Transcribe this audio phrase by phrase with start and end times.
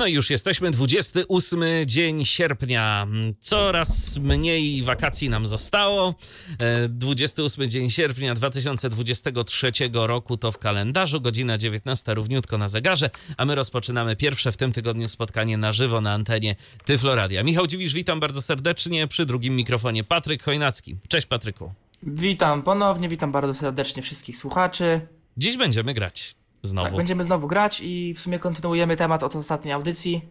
[0.00, 3.06] No i już jesteśmy, 28 dzień sierpnia.
[3.40, 6.14] Coraz mniej wakacji nam zostało.
[6.58, 13.44] E, 28 dzień sierpnia 2023 roku to w kalendarzu, godzina 19 równiutko na zegarze, a
[13.44, 17.42] my rozpoczynamy pierwsze w tym tygodniu spotkanie na żywo na antenie Tyfloradia.
[17.42, 19.08] Michał Dziwisz, witam bardzo serdecznie.
[19.08, 20.96] Przy drugim mikrofonie Patryk Chojnacki.
[21.08, 21.72] Cześć Patryku.
[22.02, 25.00] Witam ponownie, witam bardzo serdecznie wszystkich słuchaczy.
[25.36, 26.86] Dziś będziemy grać znowu.
[26.88, 30.22] Tak, będziemy znowu grać i w sumie kontynuujemy temat od ostatniej audycji.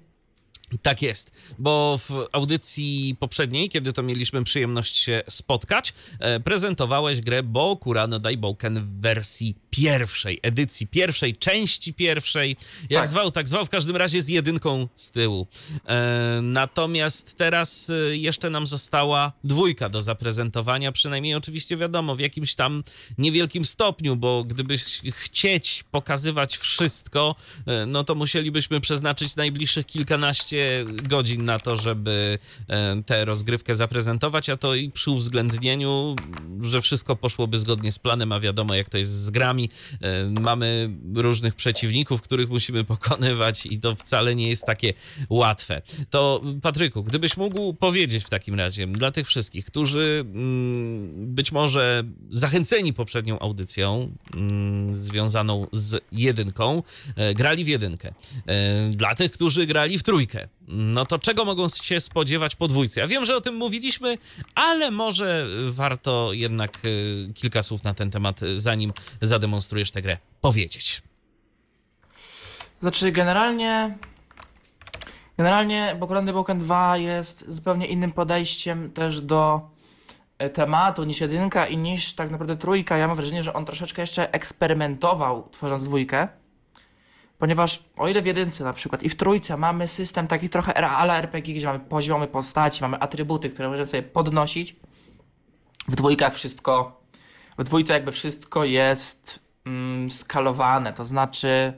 [0.81, 7.43] Tak jest, bo w audycji poprzedniej, kiedy to mieliśmy przyjemność się spotkać, e, prezentowałeś grę
[7.43, 12.57] Bokurano Daiboken w wersji pierwszej, edycji pierwszej, części pierwszej.
[12.89, 13.07] Jak Tak.
[13.07, 15.47] zwał, tak zwał, w każdym razie z jedynką z tyłu.
[15.87, 22.55] E, natomiast teraz e, jeszcze nam została dwójka do zaprezentowania, przynajmniej oczywiście wiadomo, w jakimś
[22.55, 22.84] tam
[23.17, 31.43] niewielkim stopniu, bo gdybyś chcieć pokazywać wszystko, e, no to musielibyśmy przeznaczyć najbliższych kilkanaście godzin
[31.45, 36.15] na to, żeby e, tę rozgrywkę zaprezentować, a to i przy uwzględnieniu,
[36.61, 39.59] że wszystko poszłoby zgodnie z planem, a wiadomo jak to jest z grami.
[40.02, 44.93] E, Mamy różnych przeciwników, których musimy pokonywać i to wcale nie jest takie
[45.29, 45.82] łatwe.
[46.10, 52.04] To Patryku, gdybyś mógł powiedzieć w takim razie dla tych wszystkich, którzy mm, być może
[52.29, 56.84] zachęceni poprzednią audycją mm, związaną z jedynką,
[57.16, 58.13] e, grali w jedynkę.
[58.46, 63.01] E, Dla tych, którzy grali w trójkę, no to czego mogą się spodziewać po dwójce?
[63.01, 64.17] Ja wiem, że o tym mówiliśmy,
[64.56, 70.17] ale może warto jednak e, kilka słów na ten temat, e, zanim zademonstrujesz tę grę,
[70.41, 71.01] powiedzieć.
[72.81, 73.97] Znaczy, generalnie.
[75.38, 79.61] Generalnie Bokurany Boken 2 jest zupełnie innym podejściem też do
[80.38, 82.97] e, tematu niż jedynka i niż tak naprawdę trójka.
[82.97, 86.27] Ja mam wrażenie, że on troszeczkę jeszcze eksperymentował tworząc dwójkę.
[87.39, 91.17] Ponieważ o ile w jedynce na przykład i w trójce mamy system taki trochę ala
[91.17, 94.75] RPG, gdzie mamy poziomy postaci, mamy atrybuty, które możemy sobie podnosić,
[95.88, 97.01] w dwójkach wszystko,
[97.57, 101.73] w dwójce jakby wszystko jest mm, skalowane, to znaczy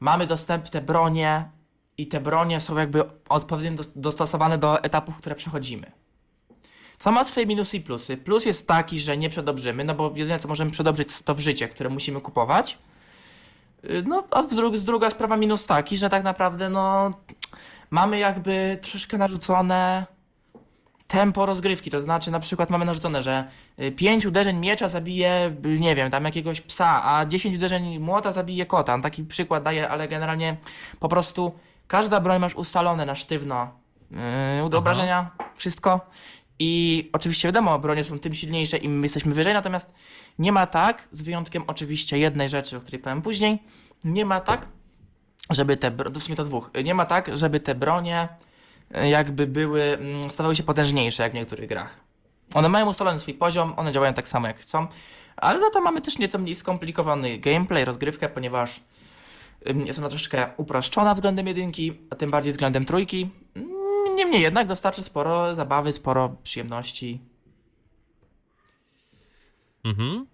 [0.00, 1.50] mamy dostępne bronie
[1.98, 5.92] i te bronie są jakby odpowiednio dos- dostosowane do etapów, które przechodzimy.
[6.98, 8.16] Co ma swoje minusy i plusy.
[8.16, 11.90] Plus jest taki, że nie przedobrzymy, no bo jedyne co możemy przedobrzyć to życie, które
[11.90, 12.78] musimy kupować.
[13.84, 17.10] Y, No, a z, dru- z druga sprawa minus taki, że tak naprawdę no
[17.90, 20.06] mamy jakby troszeczkę narzucone
[21.06, 23.44] tempo rozgrywki, to znaczy na przykład mamy narzucone, że
[23.96, 28.66] 5 uderzeń miecza zabije, y, nie wiem, tam jakiegoś psa, a 10 uderzeń młota zabije
[28.66, 28.94] kota.
[28.94, 30.56] On taki przykład daje, ale generalnie
[31.00, 31.52] po prostu
[31.86, 33.70] każda broń masz ustalone na sztywno
[34.10, 36.00] yy, obrażenia, wszystko.
[36.58, 39.94] I oczywiście wiadomo, bronie są tym silniejsze, im jesteśmy wyżej, natomiast
[40.38, 43.58] nie ma tak, z wyjątkiem oczywiście jednej rzeczy, o której powiem później,
[44.04, 44.66] nie ma tak,
[45.50, 48.28] żeby te, bro- w sumie to dwóch, nie ma tak, żeby te bronie
[48.94, 52.00] e, jakby były, mm, stawały się potężniejsze jak w niektórych grach.
[52.54, 54.86] One mają ustalony swój poziom, one działają tak samo jak chcą,
[55.36, 58.80] ale za to mamy też nieco mniej skomplikowany gameplay, rozgrywkę, ponieważ
[59.70, 63.30] ym, jest ona troszeczkę uproszczona względem jedynki, a tym bardziej względem trójki.
[64.18, 67.20] Niemniej jednak dostarczy sporo zabawy, sporo przyjemności.
[69.84, 70.26] Mhm.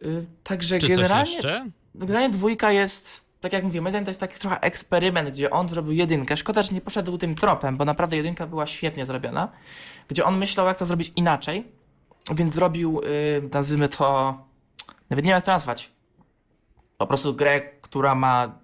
[0.00, 1.70] Yy, Także Czy coś generalnie jeszcze?
[1.94, 5.92] Generalnie dwójka jest, tak jak mówiłem, jeden to jest taki trochę eksperyment, gdzie on zrobił
[5.92, 6.36] jedynkę.
[6.36, 9.48] Szkoda, że nie poszedł tym tropem, bo naprawdę jedynka była świetnie zrobiona.
[10.08, 11.66] Gdzie on myślał, jak to zrobić inaczej,
[12.34, 14.38] więc zrobił, yy, nazwijmy to,
[15.10, 15.90] nawet nie wiem jak to nazwać.
[16.98, 18.58] Po prostu grę, która ma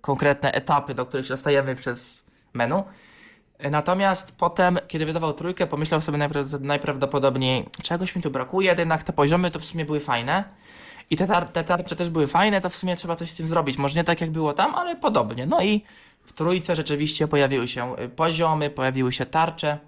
[0.00, 2.82] konkretne etapy, do których się dostajemy przez menu.
[3.70, 9.12] Natomiast potem, kiedy wydawał trójkę, pomyślał sobie najpra- najprawdopodobniej, czegoś mi tu brakuje, jednak te
[9.12, 10.44] poziomy to w sumie były fajne.
[11.10, 13.46] I te, tar- te tarcze też były fajne, to w sumie trzeba coś z tym
[13.46, 13.78] zrobić.
[13.78, 15.46] Może nie tak jak było tam, ale podobnie.
[15.46, 15.84] No i
[16.22, 19.78] w trójce rzeczywiście pojawiły się y, poziomy, pojawiły się tarcze,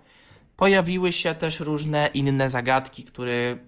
[0.56, 3.58] pojawiły się też różne inne zagadki, których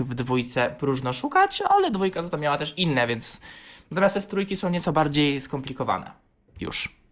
[0.00, 3.40] w dwójce próżno szukać, ale dwójka za to miała też inne, więc
[3.90, 6.10] natomiast te trójki są nieco bardziej skomplikowane.
[6.60, 7.03] Już.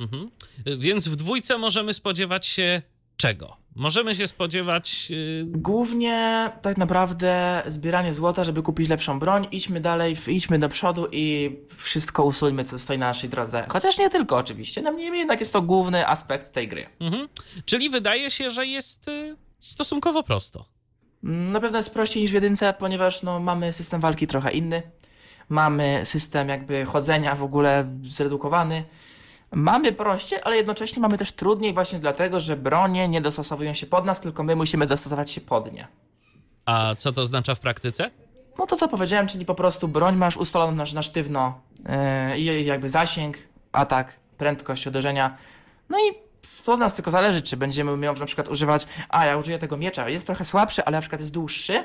[0.00, 0.30] Mhm.
[0.78, 2.82] Więc w dwójce możemy spodziewać się
[3.16, 3.56] czego?
[3.74, 5.10] Możemy się spodziewać.
[5.10, 9.48] Yy, Głównie tak naprawdę zbieranie złota, żeby kupić lepszą broń.
[9.52, 13.66] Idźmy dalej, idźmy do przodu i wszystko usuńmy, co stoi na naszej drodze.
[13.68, 16.86] Chociaż nie tylko oczywiście, no niemniej jednak jest to główny aspekt tej gry.
[17.00, 17.28] mhm.
[17.64, 20.64] Czyli wydaje się, że jest yy, stosunkowo prosto.
[21.24, 24.82] Mm, Na pewno jest prościej niż w jedynce, ponieważ no, mamy system walki trochę inny.
[25.48, 28.84] Mamy system jakby chodzenia w ogóle zredukowany.
[29.52, 34.04] Mamy prościej, ale jednocześnie mamy też trudniej właśnie dlatego, że bronie nie dostosowują się pod
[34.04, 35.88] nas, tylko my musimy dostosować się pod nie.
[36.64, 38.10] A co to oznacza w praktyce?
[38.58, 41.60] No to co powiedziałem, czyli po prostu broń masz ustaloną na, na sztywno
[42.28, 43.38] yy, i jakby zasięg,
[43.72, 45.36] atak, prędkość uderzenia.
[45.88, 46.26] No i
[46.64, 49.76] to od nas tylko zależy, czy będziemy miał na przykład używać, a ja użyję tego
[49.76, 51.84] miecza, jest trochę słabszy, ale na przykład jest dłuższy,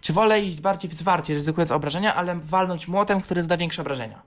[0.00, 4.22] czy wolę iść bardziej w zwarcie, ryzykując obrażenia, ale walnąć młotem, który zda większe obrażenia.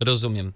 [0.00, 0.52] Rozumiem.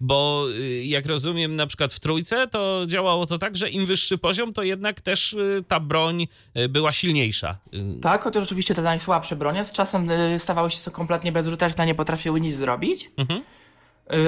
[0.00, 4.18] Bo y, jak rozumiem, na przykład w trójce to działało to tak, że im wyższy
[4.18, 6.26] poziom, to jednak też y, ta broń
[6.56, 7.58] y, była silniejsza.
[8.02, 10.08] Tak, chociaż oczywiście te najsłabsze bronie z czasem
[10.38, 13.10] stawały się kompletnie bezużyteczne, nie potrafiły nic zrobić.
[13.16, 13.42] Mhm.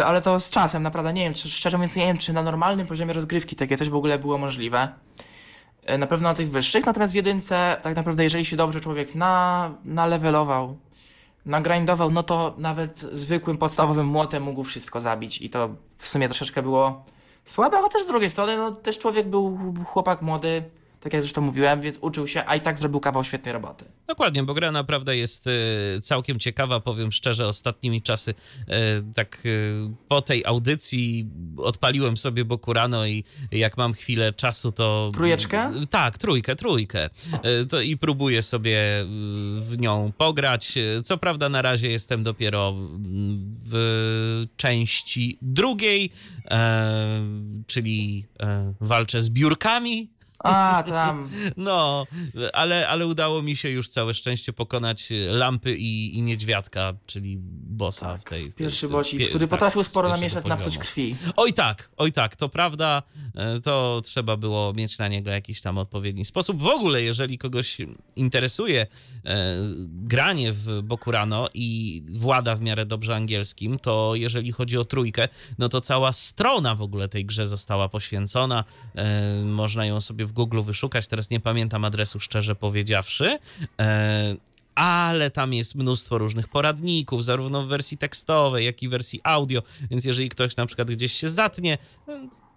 [0.05, 2.87] Ale to z czasem, naprawdę nie wiem, czy, szczerze mówiąc nie wiem, czy na normalnym
[2.87, 4.89] poziomie rozgrywki takie coś w ogóle było możliwe.
[5.99, 9.75] Na pewno na tych wyższych, natomiast w jedynce tak naprawdę jeżeli się dobrze człowiek na,
[9.85, 10.79] nalewelował,
[11.47, 15.69] nagrindował, no to nawet zwykłym podstawowym młotem mógł wszystko zabić i to
[15.99, 17.05] w sumie troszeczkę było
[17.45, 20.63] słabe, chociaż z drugiej strony no też człowiek był chłopak młody,
[21.03, 23.85] tak jak zresztą mówiłem, więc uczył się, a i tak zrobił kawał świetnej roboty.
[24.07, 25.51] Dokładnie, bo gra naprawdę jest y,
[26.03, 28.35] całkiem ciekawa, powiem szczerze, ostatnimi czasy y,
[29.15, 29.73] tak y,
[30.09, 31.27] po tej audycji
[31.57, 35.11] odpaliłem sobie Bokurano i jak mam chwilę czasu, to...
[35.15, 35.73] Trójeczkę?
[35.91, 37.11] Tak, trójkę, trójkę.
[37.69, 38.81] To i próbuję sobie
[39.59, 40.79] w nią pograć.
[41.05, 42.75] Co prawda na razie jestem dopiero
[43.71, 46.11] w części drugiej,
[46.51, 47.23] e,
[47.67, 50.11] czyli e, walczę z biurkami,
[50.43, 51.29] A, tam.
[51.57, 52.07] no,
[52.53, 57.37] ale, ale udało mi się już całe szczęście pokonać lampy i, i niedźwiadka, czyli
[57.67, 58.51] bossa w tej.
[58.51, 61.17] w tej- Pierwszy bosik, pie- który tak, potrafił sporo namieszać na psuć krwi.
[61.37, 63.03] Oj tak, oj tak, to prawda,
[63.35, 66.63] e, to trzeba było mieć na niego jakiś tam odpowiedni sposób.
[66.63, 67.79] W ogóle, jeżeli kogoś
[68.17, 68.87] interesuje
[69.25, 69.57] e,
[69.87, 75.29] granie w Bokurano i włada w miarę dobrze angielskim, to jeżeli chodzi o trójkę,
[75.59, 78.65] no to cała strona w ogóle tej grze została poświęcona.
[78.95, 83.39] E, można ją sobie w Google wyszukać, teraz nie pamiętam adresu szczerze powiedziawszy.
[83.81, 84.37] E,
[84.75, 90.05] ale tam jest mnóstwo różnych poradników, zarówno w wersji tekstowej, jak i wersji audio, więc
[90.05, 91.79] jeżeli ktoś na przykład gdzieś się zatnie,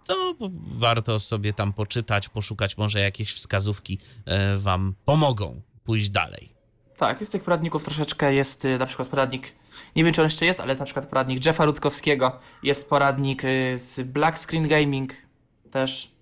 [0.06, 0.34] to
[0.74, 6.56] warto sobie tam poczytać, poszukać, może jakieś wskazówki e, wam pomogą pójść dalej.
[6.96, 9.52] Tak, jest tych poradników troszeczkę, jest y, na przykład poradnik,
[9.96, 13.78] nie wiem czy on jeszcze jest, ale na przykład poradnik Jeffa Rutkowskiego, jest poradnik y,
[13.78, 15.12] z Black Screen Gaming
[15.70, 16.15] też.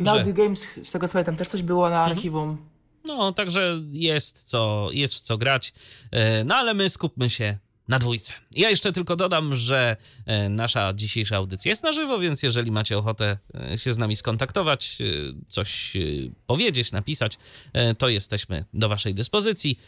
[0.00, 2.12] Na Także, Audio Games, z tego co pamiętam, też coś było na Mhm.
[2.16, 2.56] archiwum.
[3.04, 5.72] no, także jest, co, jest w co grać,
[6.10, 7.58] e, no ale my skupmy się
[7.92, 8.32] na dwójce.
[8.54, 9.96] Ja jeszcze tylko dodam, że
[10.26, 13.38] e, nasza dzisiejsza audycja jest na żywo, więc jeżeli macie ochotę
[13.72, 15.04] e, się z nami skontaktować, e,
[15.48, 15.96] coś
[16.46, 17.38] powiedzieć, napisać,
[17.98, 19.78] to jesteśmy do waszej dyspozycji.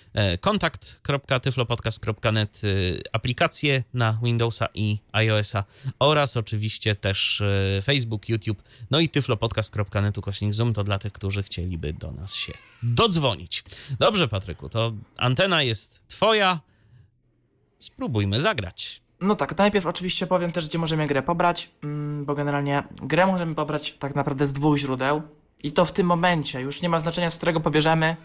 [0.40, 2.62] Kontakt.tyflopodcast.net,
[3.12, 5.64] aplikacje na Windowsa i iOSa
[5.98, 7.42] oraz oczywiście też
[7.82, 12.52] Facebook, YouTube, no i tyflopodcast.net ukośnik Zoom to dla tych, którzy chcieliby do nas się
[12.82, 13.64] dodzwonić.
[13.98, 16.60] Dobrze, Patryku, to antena jest twoja.
[17.78, 19.02] Spróbujmy zagrać.
[19.20, 23.54] No tak, najpierw oczywiście powiem też, gdzie możemy grę pobrać, mm, bo generalnie grę możemy
[23.54, 25.22] pobrać tak naprawdę z dwóch źródeł.
[25.62, 28.16] I to w tym momencie, już nie ma znaczenia, z którego pobierzemy,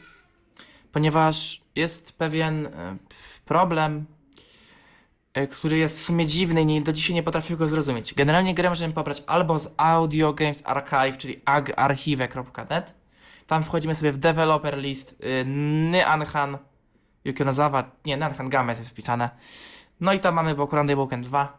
[0.91, 2.97] ponieważ jest pewien e,
[3.45, 4.05] problem,
[5.33, 8.13] e, który jest w sumie dziwny i do dzisiaj nie potrafię go zrozumieć.
[8.13, 12.95] Generalnie grę możemy pobrać albo z Audio Games Archive, czyli agarchive.net.
[13.47, 15.45] Tam wchodzimy sobie w developer list y,
[15.91, 16.57] Nyanhan
[17.29, 19.29] Yukionazawa, nie, Nyanhan Games jest wpisane.
[19.99, 21.57] No i tam mamy Bokuran Woken 2.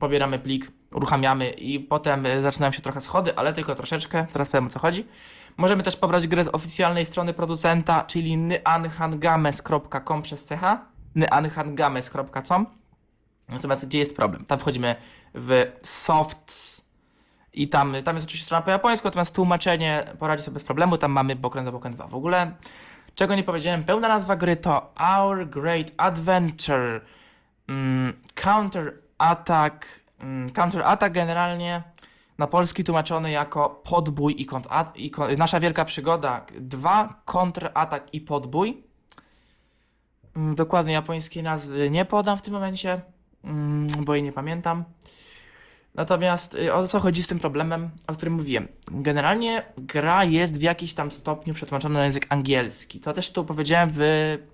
[0.00, 4.26] Pobieramy plik, uruchamiamy i potem y, zaczynają się trochę schody, ale tylko troszeczkę.
[4.32, 5.06] Teraz powiem o co chodzi.
[5.56, 10.78] Możemy też pobrać grę z oficjalnej strony producenta, czyli nyanhangames.com przez ch
[11.14, 12.66] nyanhangames.com
[13.48, 14.44] Natomiast gdzie jest problem?
[14.44, 14.96] Tam wchodzimy
[15.34, 16.84] w softs
[17.52, 20.98] i tam, tam jest oczywiście strona po japońsku, natomiast tłumaczenie poradzi sobie bez problemu.
[20.98, 22.06] Tam mamy Bokuran Woken 2.
[22.06, 22.52] W ogóle,
[23.14, 27.00] czego nie powiedziałem, pełna nazwa gry to Our Great Adventure
[27.68, 29.86] mm, Counter Attack.
[30.20, 31.82] Mm, counter Attack generalnie
[32.38, 38.20] na polski tłumaczony jako podbój i, kont- i kon- nasza wielka przygoda 2 kontratak i
[38.20, 38.82] podbój.
[40.36, 43.00] Mm, Dokładnie japońskiej nazwy nie podam w tym momencie,
[43.44, 44.84] mm, bo jej nie pamiętam.
[45.94, 48.68] Natomiast y, o co chodzi z tym problemem, o którym mówiłem?
[48.90, 53.00] Generalnie gra jest w jakiś tam stopniu przetłumaczona na język angielski.
[53.00, 54.00] Co też tu powiedziałem w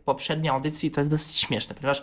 [0.04, 2.02] poprzedniej audycji, to jest dosyć śmieszne, ponieważ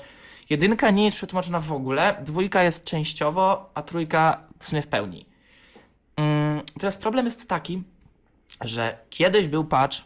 [0.50, 5.26] jedynka nie jest przetłumaczona w ogóle, dwójka jest częściowo, a trójka w sumie w pełni.
[6.16, 7.84] Mm, Teraz problem jest taki,
[8.62, 9.98] że kiedyś był patch,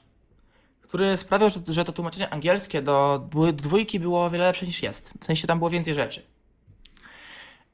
[0.82, 5.14] który sprawiał, że, to tłumaczenie angielskie do dwójki było o wiele lepsze niż jest.
[5.22, 6.22] W sensie tam było więcej rzeczy.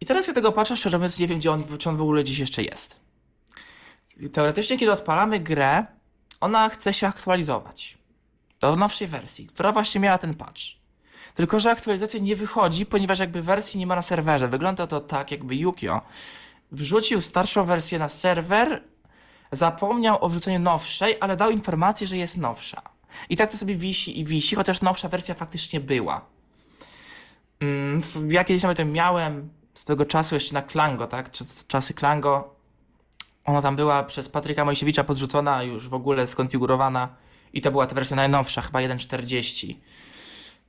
[0.01, 2.23] I teraz ja tego patrzę, szczerze mówiąc, nie wiem, gdzie on, czy on w ogóle
[2.23, 2.99] dziś jeszcze jest.
[4.33, 5.85] Teoretycznie, kiedy odpalamy grę,
[6.41, 7.97] ona chce się aktualizować
[8.59, 10.61] do nowszej wersji, która właśnie miała ten patch.
[11.33, 14.47] Tylko, że aktualizacja nie wychodzi, ponieważ jakby wersji nie ma na serwerze.
[14.47, 16.01] Wygląda to tak, jakby Yukio
[16.71, 18.83] wrzucił starszą wersję na serwer,
[19.51, 22.81] zapomniał o wrzuceniu nowszej, ale dał informację, że jest nowsza.
[23.29, 26.25] I tak to sobie wisi i wisi, chociaż nowsza wersja faktycznie była.
[27.59, 31.29] Mm, Ja kiedyś nawet miałem swego czasu jeszcze na Klango, tak?
[31.29, 32.55] Cz- Czasy Klango.
[33.45, 37.09] Ona tam była przez Patryka Mojsiewicza podrzucona, już w ogóle skonfigurowana.
[37.53, 39.75] I to była ta wersja najnowsza, chyba 1.40.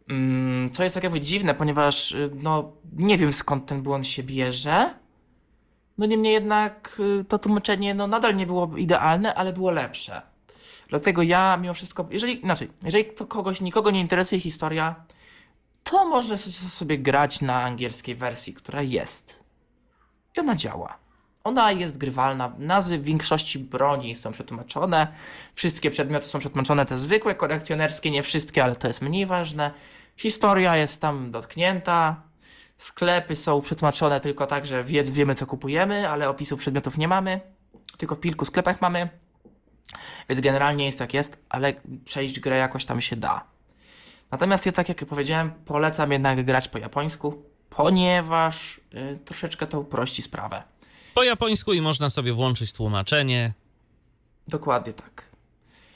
[0.09, 4.23] Mm, Co jest tak jakby dziwne, ponieważ y, no, nie wiem skąd ten błąd się
[4.23, 4.95] bierze.
[5.99, 10.23] No niemniej jednak y, to tłumaczenie no, nadal nie było idealne, ale było lepsze.
[10.89, 14.95] Dlatego ja mimo wszystko, jeżeli inaczej, jeżeli to kogoś, nikogo nie interesuje historia,
[15.91, 19.45] to może s- sobie grać na angielskiej wersji, która jest.
[20.37, 20.97] I ona działa.
[21.45, 22.53] Ona jest grywalna.
[22.59, 25.07] Nazwy większości broni są przetłumaczone.
[25.55, 29.71] Wszystkie przedmioty są przetłumaczone, te zwykłe, kolekcjonerskie, nie wszystkie, ale to jest mniej ważne.
[30.17, 32.23] Historia jest tam dotknięta.
[32.77, 37.41] Sklepy są przetłumaczone tylko tak, że wie, wiemy co kupujemy, ale opisów przedmiotów nie mamy.
[37.99, 39.09] Tylko w kilku sklepach mamy.
[40.29, 41.73] Więc generalnie jest jak jest, ale
[42.05, 43.45] przejść grę jakoś tam się da.
[44.31, 50.23] Natomiast ja, tak jak powiedziałem, polecam jednak grać po japońsku, ponieważ y, troszeczkę to uprości
[50.23, 50.63] sprawę.
[51.15, 53.53] Po japońsku i można sobie włączyć tłumaczenie
[54.49, 55.25] Dokładnie tak.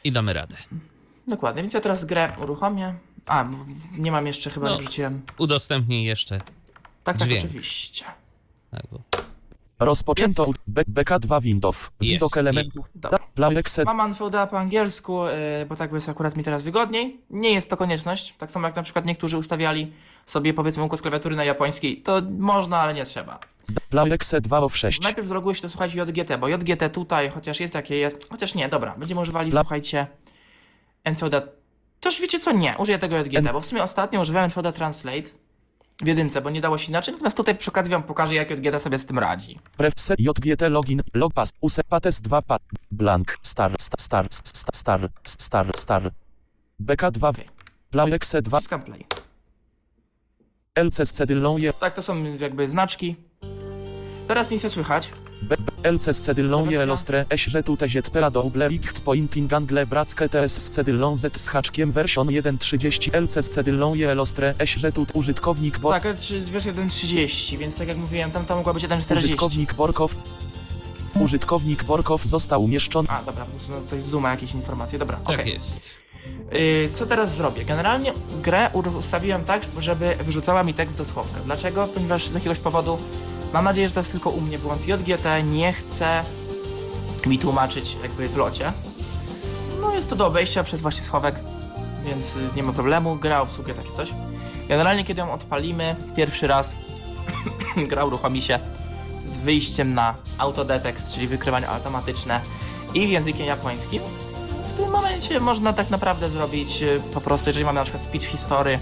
[0.05, 0.57] i damy radę.
[1.29, 2.95] Dokładnie, więc ja teraz grę uruchomię.
[3.27, 3.45] A,
[3.99, 4.79] nie mam jeszcze, chyba No.
[4.79, 5.23] wrzuciłem.
[5.39, 6.39] Udostępnij jeszcze.
[6.39, 6.49] Tak,
[7.05, 7.45] tak, dźwięk.
[7.45, 8.05] oczywiście.
[8.71, 9.01] Tak, bo
[9.81, 11.91] Rozpoczęto B- BK2 Windows.
[12.01, 12.37] Widok Jest.
[12.37, 12.87] elementów.
[12.95, 13.19] Dobra.
[13.35, 13.87] Playexet.
[13.87, 15.31] Mam NVDA po angielsku, y,
[15.69, 17.21] bo tak jest akurat mi teraz wygodniej.
[17.31, 19.93] Nie jest to konieczność, tak samo jak na przykład niektórzy ustawiali
[20.27, 22.03] sobie powiedzmy układ klawiatury na japońskiej.
[22.03, 23.39] To można, ale nie trzeba.
[23.91, 25.01] Playexet 2 of 6.
[25.03, 28.69] Najpierw zloguję się to słuchajcie JGT, bo JGT tutaj, chociaż jest jakie jest, chociaż nie,
[28.69, 30.07] dobra, będziemy używali, Dla- słuchajcie,
[31.05, 31.43] NVDA.
[32.01, 35.31] Też wiecie co, nie, użyję tego JGT, N- bo w sumie ostatnio używałem NVDA Translate
[36.02, 38.80] w jedynce, bo nie dało się inaczej, natomiast tutaj przy okazji wam pokażę, jak JGT
[38.80, 39.59] sobie z tym radzi.
[39.76, 41.02] Prefset JGT login.
[41.14, 41.52] Logpass.
[41.61, 42.62] Use pates 2 pat.
[42.90, 43.37] Blank.
[43.42, 43.75] Star.
[43.80, 44.00] Star.
[44.00, 44.26] Star.
[44.30, 44.61] Star.
[44.75, 45.11] Star.
[45.26, 45.76] Star.
[45.76, 46.11] Star.
[46.80, 47.28] BK2.
[47.28, 47.49] Okej.
[47.90, 48.59] Playexet 2.
[48.59, 49.04] Wciskam play.
[50.75, 51.73] LC z cedylą je.
[51.73, 53.16] Tak, to są jakby znaczki.
[54.31, 55.11] Teraz nic nie słychać.
[55.43, 56.85] B- B- LC z cedylą je Wersja.
[56.85, 57.25] lostre.
[57.31, 61.91] Eśże tu teziet pera do ublericht pointing angle brackie TS z cedylą Z z haczkiem
[61.93, 64.55] version 1.30 LC z cedylą je lostre.
[64.59, 65.91] Eśże tu użytkownik bo.
[65.91, 66.03] Tak,
[66.53, 69.17] wiesz 1.30, więc tak jak mówiłem, tam, tam mogła być 1.40.
[69.17, 70.15] Użytkownik Borkow.
[71.21, 73.09] Użytkownik Borkow został umieszczony.
[73.09, 75.53] A, dobra, no, coś zooma jakieś informacje, dobra, tak okej.
[75.53, 75.99] jest.
[76.53, 77.65] Yy, co teraz zrobię?
[77.65, 81.41] Generalnie grę ustawiłem tak, żeby wyrzucała mi tekst do schowka.
[81.45, 81.87] Dlaczego?
[81.87, 82.99] Ponieważ z jakiegoś powodu,
[83.52, 86.25] mam nadzieję, że to jest tylko u mnie błąd, JGT nie chce
[87.26, 88.73] mi tłumaczyć jakby w locie.
[89.80, 91.35] No jest to do obejścia przez właśnie schowek,
[92.04, 94.11] więc y, nie ma problemu, gra obsługuje takie coś.
[94.69, 96.75] Generalnie kiedy ją odpalimy pierwszy raz,
[97.90, 98.59] gra uruchomi się
[99.26, 102.40] z wyjściem na autodetect, czyli wykrywanie automatyczne
[102.95, 104.02] i językiem japońskim.
[104.64, 108.25] W tym momencie można tak naprawdę zrobić y, po prostu, jeżeli mamy na przykład speech
[108.25, 108.78] history.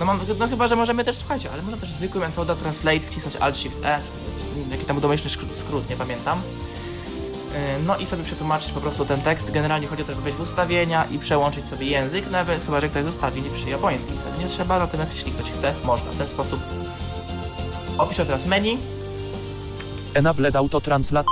[0.00, 3.36] No, mam, no chyba, że możemy też, słuchajcie, ale można też zwykłym NVDA Translate wcisnąć
[3.36, 4.00] Alt Shift E,
[4.70, 6.38] jaki tam domyślny skrót, skrót, nie pamiętam.
[6.38, 9.50] Y, No i sobie przetłumaczyć po prostu ten tekst.
[9.50, 12.88] Generalnie chodzi o to, żeby wejść w ustawienia i przełączyć sobie język, nawet chyba, że
[12.88, 14.16] ktoś jest ustawień przy japońskim.
[14.16, 16.60] Wtedy nie trzeba, natomiast jeśli ktoś chce, można w ten sposób.
[17.98, 18.78] Opiszę teraz menu.
[20.14, 21.28] Enabled autotranslate.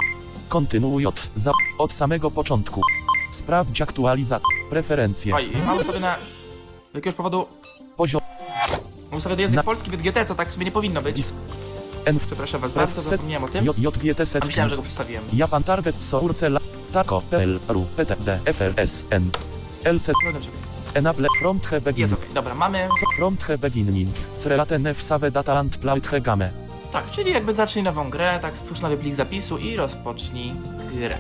[0.49, 2.83] Kontynuuj od, za, od samego początku.
[3.31, 4.49] Sprawdź aktualizację.
[4.71, 5.35] Preferencje.
[5.35, 6.15] Oj, mam ustawione
[6.93, 7.47] z jakiegoś powodu
[7.97, 8.28] Poziom.
[9.11, 11.17] Mam ustawiony język Na- polski w GT, co tak sobie nie powinno być.
[11.17, 11.33] Dis-
[12.05, 12.19] N.
[12.19, 13.65] Przepraszam was bardzo, Set- zapomniałem o tym.
[13.65, 14.47] J, JGT A set.
[14.47, 15.25] myślałem, że go przedstawiłem.
[15.33, 16.61] Japan target source la.
[16.93, 17.23] Tako.
[17.31, 17.61] PL.
[17.69, 17.87] RU.
[17.97, 18.17] PT.
[18.17, 18.39] D.
[18.45, 19.05] FRS.
[19.11, 19.31] N.
[19.85, 20.13] LC.
[20.23, 20.53] Trudno sobie.
[20.95, 22.01] Enable front he begin.
[22.03, 22.89] Jest okej, dobra, mamy.
[23.01, 24.09] Co front he beginning.
[24.43, 26.51] Crelate nef save data and plate he game.
[26.93, 30.53] Tak, czyli jakby zacznij nową grę, tak stwórz nowy plik zapisu i rozpocznij
[30.95, 31.17] grę.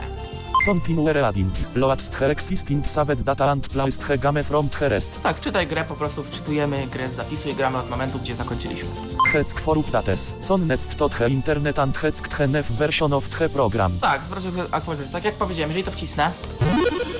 [0.64, 1.50] Continue reading.
[1.74, 5.22] Loadst he existing saved data and placed he game front he rest.
[5.22, 8.88] Tak, wczytaj grę, po prostu wczytujemy grę z zapisu i gramy od momentu, gdzie zakończyliśmy.
[9.32, 10.34] Heck for updates.
[10.48, 13.98] Con next tot he internet and heck he nef version of the program.
[14.00, 15.12] Tak, uwagę aktualizację.
[15.12, 16.30] Tak jak powiedziałem, jeżeli to wcisnę,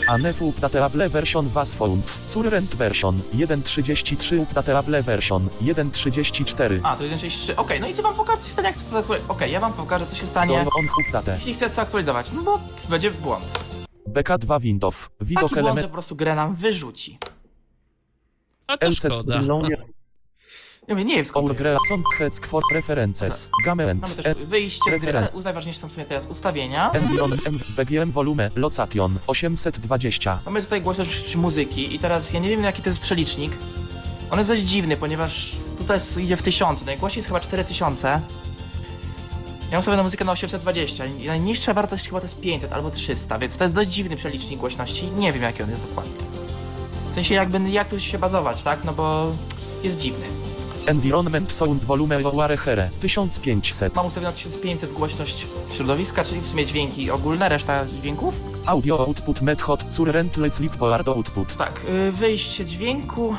[0.09, 2.19] A nef updateable version was found.
[2.35, 6.81] Current version 1.33 updateable version 1.34.
[6.83, 9.23] a, to 1.63, okej, no i co wam pokażę, co się stanie, jak to zaktualizować?
[9.29, 11.37] Okej, ja wam pokażę, co się stanie, Don on update.
[11.37, 13.45] jeśli chcę zaktualizować, no bo będzie błąd.
[14.09, 15.09] BK2 Windows.
[15.21, 15.87] Widok Taki błąd, że element.
[15.87, 17.19] po prostu grę nam wyrzuci.
[18.67, 19.41] A to LC szkoda.
[20.89, 21.37] Ja mówię, nie jest.
[21.37, 23.49] Aurgreacon Hec for Preferences.
[23.65, 24.03] Gamement.
[24.03, 26.91] Mamy też wyjście, referen- tutaj najważniejsze są w sumie teraz ustawienia.
[26.91, 30.39] Environ M BGM volume Location 820.
[30.47, 33.53] Mamy tutaj głośność muzyki i teraz ja nie wiem jaki to jest przelicznik.
[34.31, 38.21] On jest dość dziwny, ponieważ tutaj jest, idzie w tysiące, najgłośniej jest chyba 4000.
[39.71, 43.39] Ja ustawiam na muzykę na 820 i najniższa wartość chyba to jest 500 albo 300,
[43.39, 45.07] więc to jest dość dziwny przelicznik głośności.
[45.17, 46.13] Nie wiem jaki on jest dokładnie.
[47.11, 48.85] W sensie jakby jak tu się bazować, tak?
[48.85, 49.33] No bo
[49.83, 50.27] jest dziwny.
[50.89, 53.97] Environment Sound Volume Oare Here 1500.
[53.97, 58.35] Mam ustawione na 1500 głośność środowiska, czyli w sumie dźwięki ogólne, reszta dźwięków.
[58.67, 61.57] Audio output method zur rentle sleep board output.
[61.57, 63.37] Tak, y, wyjście dźwięku.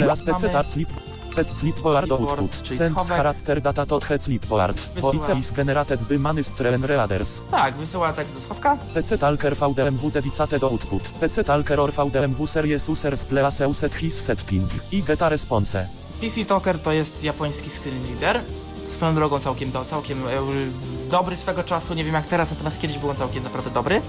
[0.00, 0.88] Leas PC sleep
[1.36, 2.62] Pec sleep board Sleep board, output.
[2.62, 3.16] czyli Send schowek.
[3.16, 4.76] character data tot head sleep board.
[4.94, 5.12] Wysyła.
[5.12, 7.42] Voice is generated by manistren readers.
[7.50, 8.76] Tak, wysyła tekst do schowka.
[8.94, 11.02] PC Talker VDMW dedicate do output.
[11.02, 14.68] PC Talker or VDMW series users please set his setting.
[14.92, 15.86] I geta response.
[16.22, 18.40] PC Talker to jest japoński screen reader.
[18.94, 20.30] Swoją drogą całkiem, całkiem e,
[21.10, 24.00] dobry swego czasu, nie wiem jak teraz, natomiast kiedyś był on całkiem naprawdę dobry.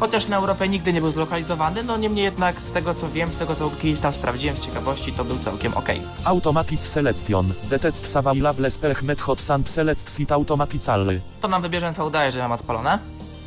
[0.00, 3.38] Chociaż na Europę nigdy nie był zlokalizowany, no niemniej jednak z tego co wiem, z
[3.38, 5.88] tego co kiedyś tam sprawdziłem z ciekawości, to był całkiem ok.
[6.24, 7.52] Automatic selection.
[7.70, 11.20] Detect available spech method sand select sit automatically.
[11.40, 12.98] To nam wybierze NVDA, jeżeli mam odpalone.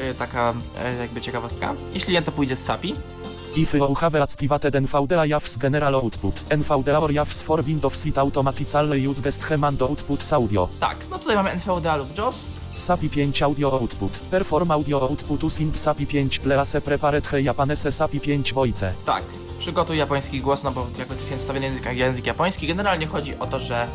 [0.02, 1.74] Y, Taka e, jakby ciekawostka.
[1.94, 2.96] Jeśli nie, to pójdzie z SAPI.
[3.58, 6.44] If you have activated NVDA JAWS general output.
[6.50, 10.70] NVDA or JAWS for Windows sit automatically use guest command output audio.
[10.80, 12.36] Tak, no tutaj mamy NVDA lub JOS.
[12.76, 14.20] SAPI 5 audio output.
[14.30, 18.94] Perform audio output using SAPI 5 please prepared he japanese SAPI 5 voice.
[19.06, 19.24] Tak,
[19.60, 22.68] przygotuj japoński głos, no bo jakby to jest ustawiony język, język japoński.
[22.68, 23.88] Generalnie chodzi o to, że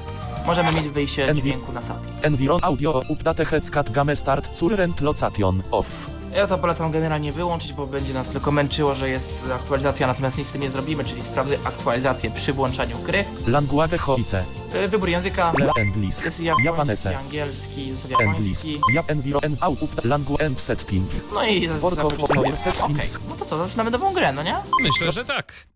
[0.46, 2.06] możemy mieć wyjście Envi- dźwięku na SAPI.
[2.22, 6.06] Environ audio update headscat game start zur rent location off.
[6.34, 10.46] Ja to polecam generalnie wyłączyć, bo będzie nas tylko męczyło, że jest aktualizacja, natomiast nic
[10.48, 13.24] z tym nie zrobimy, czyli sprawdzę aktualizację przy włączaniu gry.
[13.46, 14.44] Language hoice.
[14.74, 16.24] Yy, Wybór języka English.
[16.24, 17.18] jest japoński, Japanese.
[17.18, 18.20] angielski, z English.
[18.20, 18.80] japoński.
[18.94, 21.08] Ja enviro en out up language and setting.
[21.34, 22.56] No i Work of zakończymy.
[22.56, 23.18] settings.
[23.28, 24.56] No to co, zaczynamy nową grę, no nie?
[24.82, 25.66] Myślę, że tak.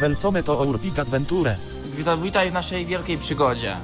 [0.00, 1.56] Welcome to big adventure.
[1.96, 3.76] Witaj, witaj w naszej wielkiej przygodzie.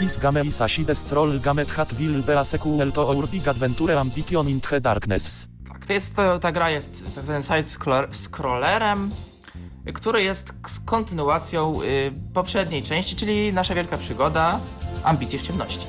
[0.00, 3.98] His game is a roll gamet hat will be a sequel to our big adventure
[3.98, 5.48] ambition in the darkness.
[5.68, 9.10] Tak, to jest, to, ta gra jest zwanym side-scrollerem,
[9.94, 10.52] który jest
[10.84, 14.60] kontynuacją y, poprzedniej części, czyli nasza wielka przygoda
[15.04, 15.86] Ambicje w ciemności.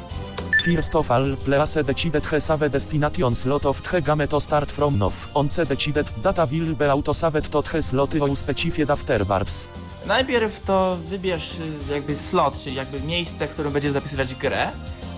[0.63, 4.97] First of all, please decided he save destination slot of the game to start from
[4.97, 5.13] now.
[5.33, 9.67] On decided data will be autosaved to the slot you specified afterwards.
[10.05, 14.69] Najpierw to wybierz y, jakby slot, czyli jakby miejsce, w którym będziesz zapisywać grę.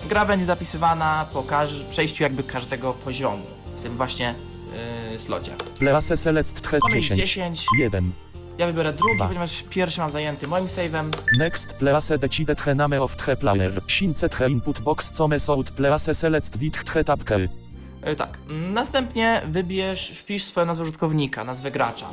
[0.08, 3.42] Gra będzie zapisywana po każ- przejściu jakby każdego poziomu,
[3.78, 4.34] w tym właśnie
[5.14, 5.52] y, slocie.
[5.78, 7.16] Please select Mamy 10.
[7.20, 7.64] 10.
[7.78, 8.12] 1.
[8.58, 9.26] Ja wybiorę drugi, Dwa.
[9.26, 11.10] ponieważ pierwszy mam zajęty moim save'em.
[11.38, 13.72] Next, please decided the name of the player.
[13.88, 17.48] Since the input box some out please select with the tab key.
[18.12, 18.38] Y, Tak.
[18.48, 22.06] Następnie wybierz, wpisz swoją nazwę użytkownika, nazwę gracza.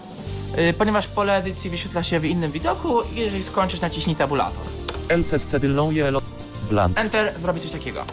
[0.58, 4.64] Y, Ponieważ pole edycji wyświetla się w innym widoku, jeżeli skończysz, naciśnij tabulator.
[5.10, 5.46] LC.
[6.70, 7.00] Blank.
[7.00, 8.06] Enter zrobi coś takiego.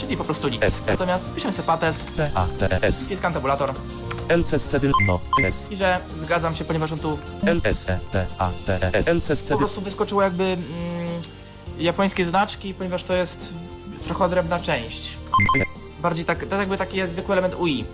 [0.00, 0.62] Czyli po prostu nic.
[0.62, 0.82] F.
[0.86, 3.04] Natomiast piszę sobie pates, P A T S.
[3.04, 3.72] wciskam tabulator
[4.28, 5.68] LC scedyl no S.
[5.70, 9.06] i że zgadzam się, ponieważ on tu L S E T A T E S.
[9.06, 10.62] LC po prostu wyskoczyło jakby mm,
[11.78, 13.48] japońskie znaczki, ponieważ to jest
[14.04, 15.16] trochę odrębna część.
[16.02, 17.84] Bardziej tak, to jest jakby taki jest zwykły element UI.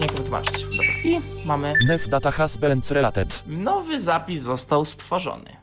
[0.00, 0.62] Nie jak to wytłumaczyć.
[0.64, 0.86] Dobra.
[1.04, 3.42] I mamy Nef data has been related.
[3.46, 5.56] nowy zapis został stworzony.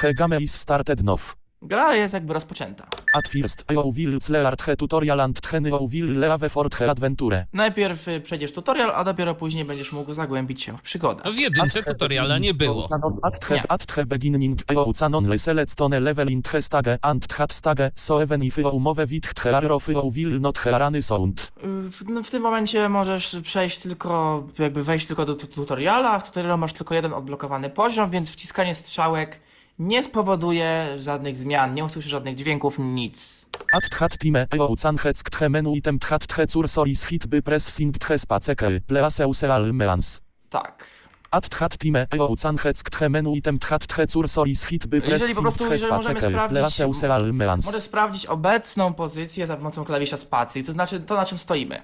[0.00, 1.20] The game is started now.
[1.64, 2.86] Gra jest jakby rozpoczęta.
[3.14, 7.46] At first, you will learn the tutorial and then you will leave for the adventure.
[7.52, 11.32] Najpierw y, przejdziesz tutorial, a dopiero później będziesz mógł zagłębić się w przygodę.
[11.32, 12.88] W jedynce tutoriala nie było.
[13.22, 13.62] At the, Nie.
[13.70, 17.52] at the beginning, you can only select on a level in the stage and that
[17.52, 21.52] stage, so even if you move with the arrow, you will not hear any sound.
[21.64, 26.12] Y, W, no, w tym momencie możesz przejść tylko, jakby wejść tylko do tu- tutoriala,
[26.12, 29.40] a w tutorialu masz tylko jeden odblokowany poziom, więc wciskanie strzałek
[29.78, 33.46] nie spowoduje żadnych zmian, nie usłyszysz żadnych dźwięków, nic.
[33.72, 37.42] At that time, you can heck the menu item that the cursor is hit by
[37.42, 40.20] pressing the space key, please use all means.
[40.50, 40.86] Tak.
[41.30, 44.96] At that time, you can heck the menu item that the cursor is hit by
[44.96, 47.66] Jeżeli po pressing prostu- the jeżeli możemy key, sprawdzić-.
[47.66, 51.82] Możesz sprawdzić obecną pozycję za pomocą klawisza spacji, to znaczy to na czym stoimy.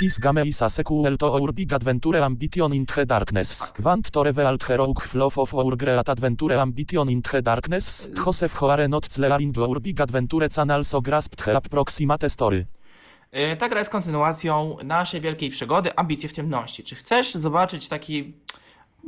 [0.00, 3.72] His game is a sequel to our big adventure ambition in the darkness.
[3.78, 8.08] Want to reveal the rogue flow of our great adventure ambition in the darkness?
[8.24, 12.66] Joseph Hoare not clearing our big adventure can also grasp the approximate story.
[13.32, 16.82] Yy, Ta gra jest kontynuacją naszej wielkiej przygody Ambicje w ciemności.
[16.84, 18.32] Czy chcesz zobaczyć taki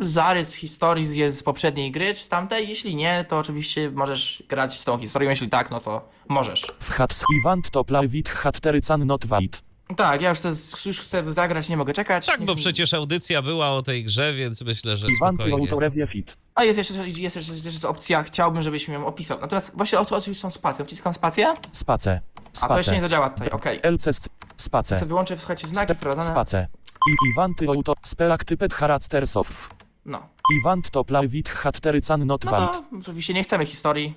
[0.01, 2.68] zarys historii z, poprzedniej gry, czy z tamtej.
[2.68, 5.31] Jeśli nie, to oczywiście możesz grać z tą historią.
[5.31, 6.66] Jeśli tak, no to możesz.
[6.81, 9.66] W hats Iwant to plawit hatterycan not wait.
[9.96, 10.53] Tak, ja już chcę,
[10.87, 12.27] już chcę zagrać, nie mogę czekać.
[12.27, 15.68] Tak, Niech bo mi- przecież audycja była o tej grze, więc myślę, że Iwant spokojnie.
[15.68, 16.37] to rewie fit.
[16.55, 19.40] A jest jeszcze, jest jeszcze, jest jeszcze opcja, chciałbym, żebyś mi ją opisał.
[19.40, 20.85] Natomiast właśnie o co z tą spacją?
[20.85, 22.20] Wciskam spację, Space.
[22.62, 23.01] a to jeszcze nie Space.
[23.01, 23.81] zadziała tutaj, okej.
[23.83, 24.29] LCS.
[24.57, 24.96] Space.
[24.99, 26.27] Sobie wyłączę, słuchajcie, znaki wprowadzone.
[26.35, 26.66] Space.
[27.09, 29.70] I Iwanty auto spelak typet haractersow.
[30.05, 30.29] No.
[30.61, 32.72] Iwant to plawit hatterycan not No wait.
[32.72, 34.14] to oczywiście nie chcemy historii.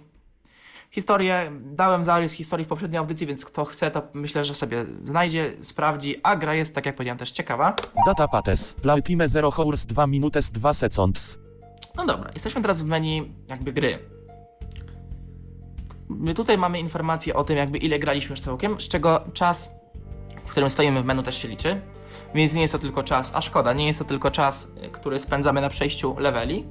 [0.91, 5.53] Historię, dałem zarys historii w poprzedniej audycji, więc kto chce, to myślę, że sobie znajdzie,
[5.61, 7.75] sprawdzi, a gra jest, tak jak powiedziałem, też ciekawa.
[8.05, 8.73] Data pates.
[8.73, 11.39] Plawtime 0 hours 2 minutes 2 seconds.
[11.95, 13.99] No dobra, jesteśmy teraz w menu jakby gry.
[16.09, 19.71] My tutaj mamy informację o tym, jakby ile graliśmy już całkiem, z czego czas,
[20.45, 21.81] w którym stoimy w menu też się liczy.
[22.35, 25.61] Więc nie jest to tylko czas, a szkoda, nie jest to tylko czas, który spędzamy
[25.61, 26.65] na przejściu leveli.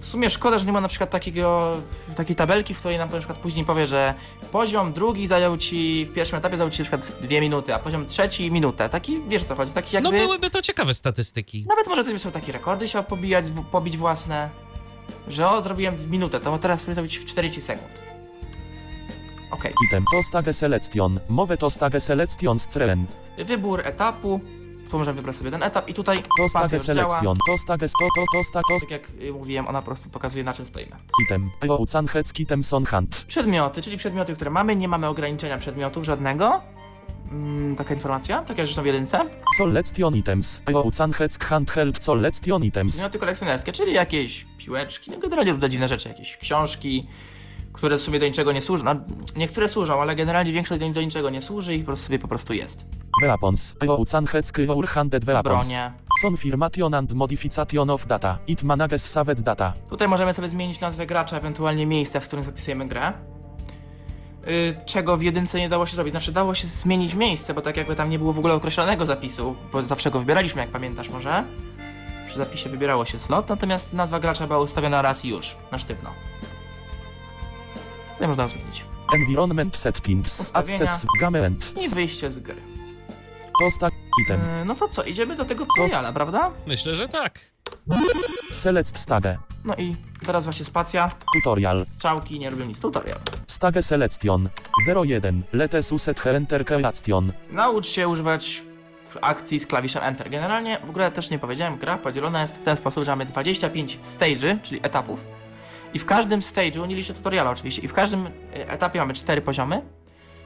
[0.00, 1.76] W sumie szkoda, że nie ma na przykład takiego,
[2.16, 4.14] takiej tabelki, w której nam na przykład później powie, że
[4.52, 8.06] poziom drugi zajął ci, w pierwszym etapie zajął ci na przykład dwie minuty, a poziom
[8.06, 8.88] trzeci minutę.
[8.88, 10.10] Taki, wiesz o co chodzi, taki jakby...
[10.10, 11.64] No byłyby to ciekawe statystyki.
[11.68, 14.50] Nawet może ktoś sobie takie rekordy chciał pobijać, w- pobić własne.
[15.28, 17.88] Że o, zrobiłem w minutę, to teraz powinien zrobić w 40 sekund.
[19.50, 19.72] Okej.
[19.88, 21.20] Item to stage selection.
[21.28, 23.06] Mowe to stage selection screen.
[23.38, 24.40] Wybór etapu.
[24.90, 27.08] Tu możemy wybrać sobie ten etap i tutaj To spacja stage już działa.
[27.08, 27.36] selection.
[27.46, 30.44] To stage to to to sta to Tak jak y, mówiłem, ona po prostu pokazuje
[30.44, 30.96] na czym stoimy.
[31.26, 31.50] item.
[31.60, 32.06] Eucan
[32.48, 33.24] temson hunt.
[33.28, 34.76] Przedmioty, czyli przedmioty, które mamy.
[34.76, 36.60] Nie mamy ograniczenia przedmiotów żadnego.
[37.30, 39.20] Mm, taka informacja, tak jak zresztą w jedynce.
[39.56, 40.62] Selection items.
[40.66, 42.94] Eucan heck handheld selection items.
[42.94, 47.06] Przedmioty kolekcjonerskie, czyli jakieś piłeczki, no generalnie różne dziwne rzeczy, jakieś książki,
[47.80, 48.84] które w sumie do niczego nie służą.
[48.84, 48.94] No,
[49.36, 52.28] niektóre służą, ale generalnie większość do, do niczego nie służy i po prostu sobie po
[52.28, 52.86] prostu jest.
[53.22, 53.76] Weapons.
[54.86, 55.68] Handed weapons.
[55.68, 55.92] Bronie.
[56.22, 58.38] Confirmation and modification of data.
[58.46, 59.72] It manages saved data.
[59.90, 63.12] Tutaj możemy sobie zmienić nazwę gracza, ewentualnie miejsce, w którym zapisujemy grę.
[64.46, 66.12] Yy, czego w jedynce nie dało się zrobić.
[66.12, 69.56] Znaczy dało się zmienić miejsce, bo tak jakby tam nie było w ogóle określonego zapisu,
[69.72, 71.44] bo zawsze go wybieraliśmy, jak pamiętasz może.
[72.28, 76.10] Przy zapisie wybierało się slot, natomiast nazwa gracza była ustawiona raz i już, na sztywno.
[78.20, 78.84] Tutaj można zmienić.
[79.14, 80.40] Environment settings.
[80.40, 80.74] Ustawienia.
[80.82, 81.74] Access gamement.
[81.84, 82.54] I wyjście z gry.
[83.60, 84.40] To stack item.
[84.58, 86.50] Yy, no to co, idziemy do tego tutoriala, prawda?
[86.66, 87.38] Myślę, że tak.
[88.52, 89.38] Select stage.
[89.64, 91.86] No i teraz właśnie spacja, Tutorial.
[91.96, 93.18] strzałki, nie robią nic, tutorial.
[93.46, 94.48] Stage selection.
[95.04, 95.42] 01.
[95.52, 97.32] Letes uset enter creation.
[97.50, 98.62] Naucz się używać
[99.20, 100.30] akcji z klawiszem Enter.
[100.30, 103.98] Generalnie, w ogóle też nie powiedziałem, gra podzielona jest w ten sposób, że mamy 25
[104.04, 105.20] stage'y, czyli etapów.
[105.94, 108.30] I w każdym stage'u, nie liczę tutoriala oczywiście, i w każdym e,
[108.70, 109.82] etapie mamy 4 poziomy,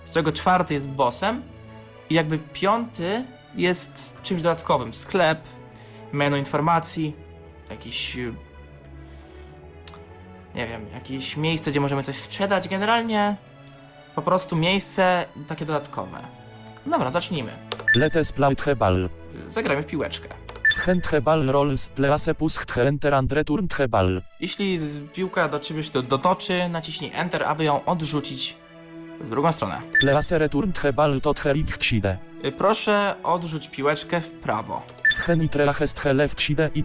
[0.05, 1.43] z czego czwarty jest bossem
[2.11, 4.95] i jakby piąty jest czymś dodatkowym.
[4.95, 5.39] Sklep,
[6.13, 7.17] menu informacji,
[7.71, 8.17] jakiś...
[8.17, 8.33] e,
[10.55, 12.69] Nie wiem, jakieś miejsce, gdzie możemy coś sprzedać.
[12.69, 13.37] Generalnie
[14.15, 16.19] po prostu miejsce takie dodatkowe.
[16.87, 17.53] Dobra, zacznijmy.
[17.95, 19.09] Letes plautheball.
[19.49, 20.29] Zagrajmy w piłeczkę.
[21.53, 24.23] Rolls please push enter and return ball.
[24.41, 24.79] Jeśli
[25.13, 28.57] piłka do czegoś do, dotoczy, naciśnij Enter, aby ją odrzucić
[29.21, 29.81] w drugą stronę.
[30.01, 31.35] Please return ball to
[31.81, 32.19] chide.
[32.45, 34.83] Y, Proszę odrzuć piłeczkę w prawo.
[35.17, 36.85] Wchenitrehest left side i.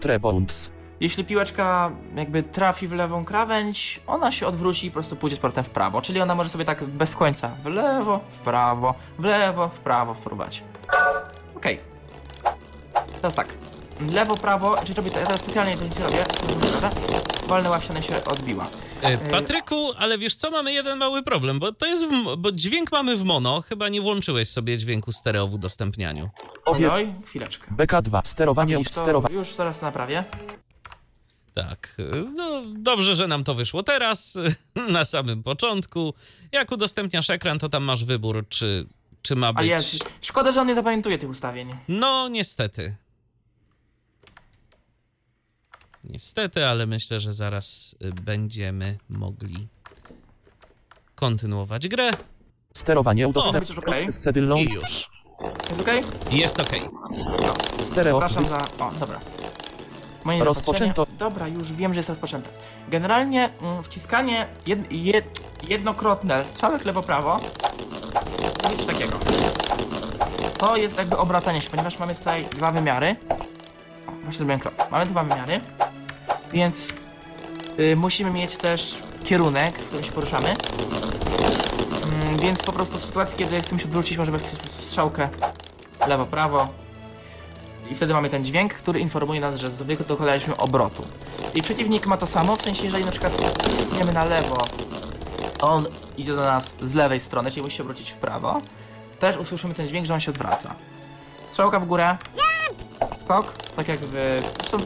[0.99, 5.39] Jeśli piłeczka jakby trafi w lewą krawędź, ona się odwróci i po prostu pójdzie z
[5.39, 6.01] portem w prawo.
[6.01, 10.13] Czyli ona może sobie tak bez końca w lewo, w prawo, w lewo, w prawo
[10.13, 10.63] fruwać.
[11.55, 11.79] Okej.
[13.21, 13.68] Teraz tak.
[13.99, 16.25] Lewo, prawo, czyli robię to, ja teraz specjalnie to nic nie robię.
[16.61, 16.91] Dobra.
[17.47, 18.69] Wolny ławsiany się odbiła.
[19.01, 22.91] E, Patryku, ale wiesz co, mamy jeden mały problem, bo to jest, w, bo dźwięk
[22.91, 26.29] mamy w mono, chyba nie włączyłeś sobie dźwięku stereo w udostępnianiu.
[26.65, 27.71] Oj, oj, chwileczkę.
[27.71, 28.21] BK2.
[28.23, 29.35] Sterowanie sterowanie.
[29.35, 30.23] Już zaraz to naprawię.
[31.53, 32.03] Tak, e,
[32.35, 34.37] no dobrze, że nam to wyszło teraz,
[34.89, 36.13] na samym początku.
[36.51, 38.85] Jak udostępniasz ekran, to tam masz wybór, czy,
[39.21, 39.67] czy ma A być...
[39.67, 40.09] jest.
[40.21, 41.69] Szkoda, że on nie zapamiętuje tych ustawień.
[41.87, 42.95] No, niestety.
[46.03, 49.67] Niestety, ale myślę, że zaraz y, będziemy mogli
[51.15, 52.11] kontynuować grę
[52.73, 54.11] Sterowanie już okej.
[54.11, 54.57] Z cedylą.
[54.57, 55.09] i już.
[55.69, 56.03] Jest okej?
[56.31, 56.81] Jest okej.
[57.81, 58.19] Stereo.
[58.19, 58.85] Przepraszam za...
[58.85, 59.19] O, dobra.
[60.23, 61.07] Moje Rozpoczęto.
[61.17, 62.49] Dobra, już wiem, że jest rozpoczęte.
[62.89, 67.39] Generalnie mm, wciskanie jed, jed, jednokrotne strzałek lewo-prawo
[68.61, 69.19] coś takiego.
[70.57, 73.15] To jest jakby obracanie się, ponieważ mamy tutaj dwa wymiary.
[74.09, 74.73] Właśnie zrobiłem krok.
[74.91, 75.61] Mamy dwa wymiary,
[76.53, 76.93] więc
[77.79, 80.55] y, musimy mieć też kierunek, w którym się poruszamy.
[82.23, 85.29] Mm, więc po prostu w sytuacji, kiedy chcemy się odwrócić, możemy wcisnąć strzałkę
[86.07, 86.67] lewo-prawo
[87.89, 89.69] I wtedy mamy ten dźwięk, który informuje nas, że
[90.07, 91.05] dokonaliśmy obrotu.
[91.53, 93.37] I przeciwnik ma to samo, w sensie jeżeli na przykład
[93.93, 94.57] idziemy na lewo,
[95.61, 95.85] on
[96.17, 98.61] idzie do nas z lewej strony, czyli musi się obrócić w prawo,
[99.19, 100.75] też usłyszymy ten dźwięk, że on się odwraca.
[101.51, 102.17] Strzałka w górę.
[103.29, 104.41] Skok, tak jak w...
[104.57, 104.77] Zresztą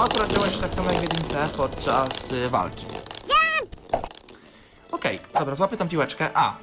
[0.00, 2.86] akurat działa jeszcze tak samo jak w jedynce podczas y, walki.
[4.92, 6.30] Okej, dobra, złapię tą piłeczkę.
[6.34, 6.56] A,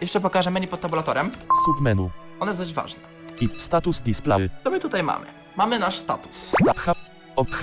[0.00, 1.30] jeszcze pokażę menu pod tabulatorem.
[1.64, 2.10] Submenu.
[2.40, 3.00] One jest dość ważne.
[3.40, 4.50] I status display.
[4.64, 5.26] Co my tutaj mamy?
[5.56, 6.52] Mamy nasz status.
[6.62, 6.94] Sta H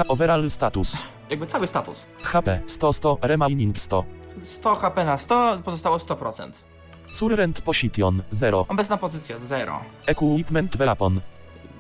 [0.08, 1.03] overall status.
[1.29, 2.08] Jakby cały status.
[2.23, 4.03] HP 100 100 remaining 100.
[4.41, 6.51] 100 HP na 100, pozostało 100%.
[7.19, 8.65] Current position 0.
[8.69, 9.79] Obecna pozycja 0.
[10.08, 11.21] Equipment weapon.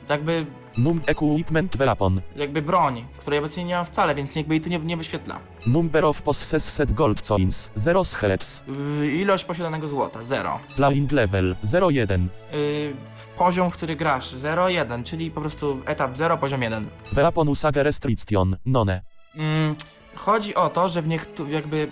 [0.09, 0.45] Jakby,
[0.77, 2.21] Num equipment weapon.
[2.35, 5.39] jakby broń, której obecnie nie mam wcale, więc jakby jej tu nie, nie wyświetla.
[5.67, 8.63] Number of possessed gold coins 0 skeletons.
[8.99, 10.59] Yy, ilość posiadanego złota 0.
[10.75, 11.55] Playing level
[11.91, 12.29] 01.
[12.51, 12.93] Yy,
[13.37, 16.89] poziom, w który grasz 0,1, czyli po prostu etap 0, poziom 1.
[17.13, 19.01] Weapon usage restriction none.
[19.35, 19.75] Mm,
[20.15, 21.87] chodzi o to, że w niektórych jakby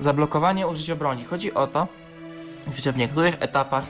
[0.00, 1.24] zablokowanie użycia broni.
[1.24, 1.86] Chodzi o to,
[2.78, 3.84] że w niektórych etapach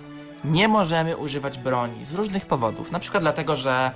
[0.47, 2.93] nie możemy używać broni z różnych powodów.
[2.93, 3.91] Na przykład dlatego, że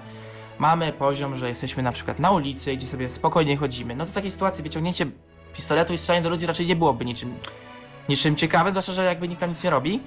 [0.58, 3.96] mamy poziom, że jesteśmy na przykład na ulicy, gdzie sobie spokojnie chodzimy.
[3.96, 5.06] No to w takiej sytuacji wyciągnięcie
[5.54, 7.34] pistoletu i strzelanie do ludzi raczej nie byłoby niczym,
[8.08, 10.00] niczym ciekawym, zwłaszcza, że jakby nikt tam nic nie robi.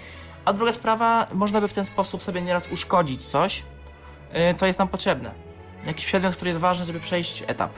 [0.46, 3.64] A druga sprawa, można by w ten sposób sobie nieraz uszkodzić coś,
[4.34, 5.32] yy, co jest nam potrzebne.
[5.86, 7.72] Jakiś przedmiot, który jest ważny, żeby przejść etap.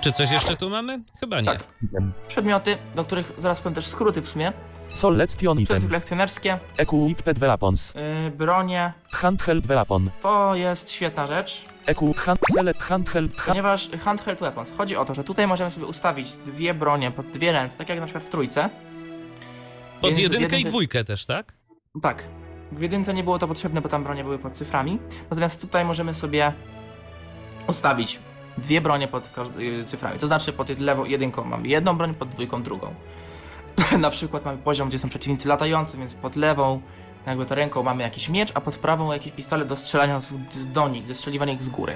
[0.00, 0.98] Czy coś jeszcze tu mamy?
[1.20, 1.46] Chyba nie.
[1.46, 1.64] Tak.
[2.28, 4.52] przedmioty, do których zaraz powiem też skróty w sumie.
[4.94, 5.82] Selection Przedmioty item.
[5.88, 7.94] kolekcjonerskie, Equipped weapons.
[8.24, 8.92] yy, bronie.
[9.12, 10.10] Handheld weapon.
[10.22, 14.72] To jest świetna rzecz, Equ hand select handheld hand ponieważ handheld weapons.
[14.78, 17.98] Chodzi o to, że tutaj możemy sobie ustawić dwie bronie pod dwie ręce, tak jak
[18.00, 18.70] na przykład w trójce.
[20.00, 21.52] Pod jedynkę i dwójkę też, tak?
[22.02, 22.24] Tak.
[22.72, 24.98] W jedynce nie było to potrzebne, bo tam bronie były pod cyframi.
[25.30, 26.52] Natomiast tutaj możemy sobie
[27.66, 28.18] ustawić
[28.58, 30.18] dwie bronie pod y, cyframi.
[30.18, 32.94] To znaczy pod lewą jedynką mamy jedną broń, pod dwójką drugą.
[33.98, 36.80] Na przykład mamy poziom, gdzie są przeciwnicy latający, więc pod lewą
[37.26, 40.32] jakby to ręką mamy jakiś miecz, a pod prawą jakiś pistolet do strzelania z-
[40.72, 41.94] do nich, ze strzeliwania ich z góry.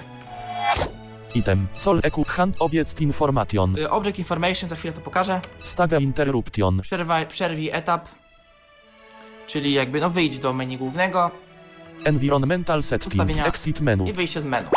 [1.35, 1.67] item.
[1.75, 3.79] Sol equ hand object information.
[3.79, 5.41] Y, Object Information, za chwilę to pokażę.
[5.59, 6.81] Stage interruption.
[6.81, 8.09] Przerwaj, przerwij etap,
[9.47, 11.31] czyli jakby no wyjdź do menu głównego,
[12.05, 13.12] Environmental setting.
[13.15, 13.47] Ustawienia.
[13.47, 14.09] Exit menu.
[14.09, 14.69] i wyjście z menu.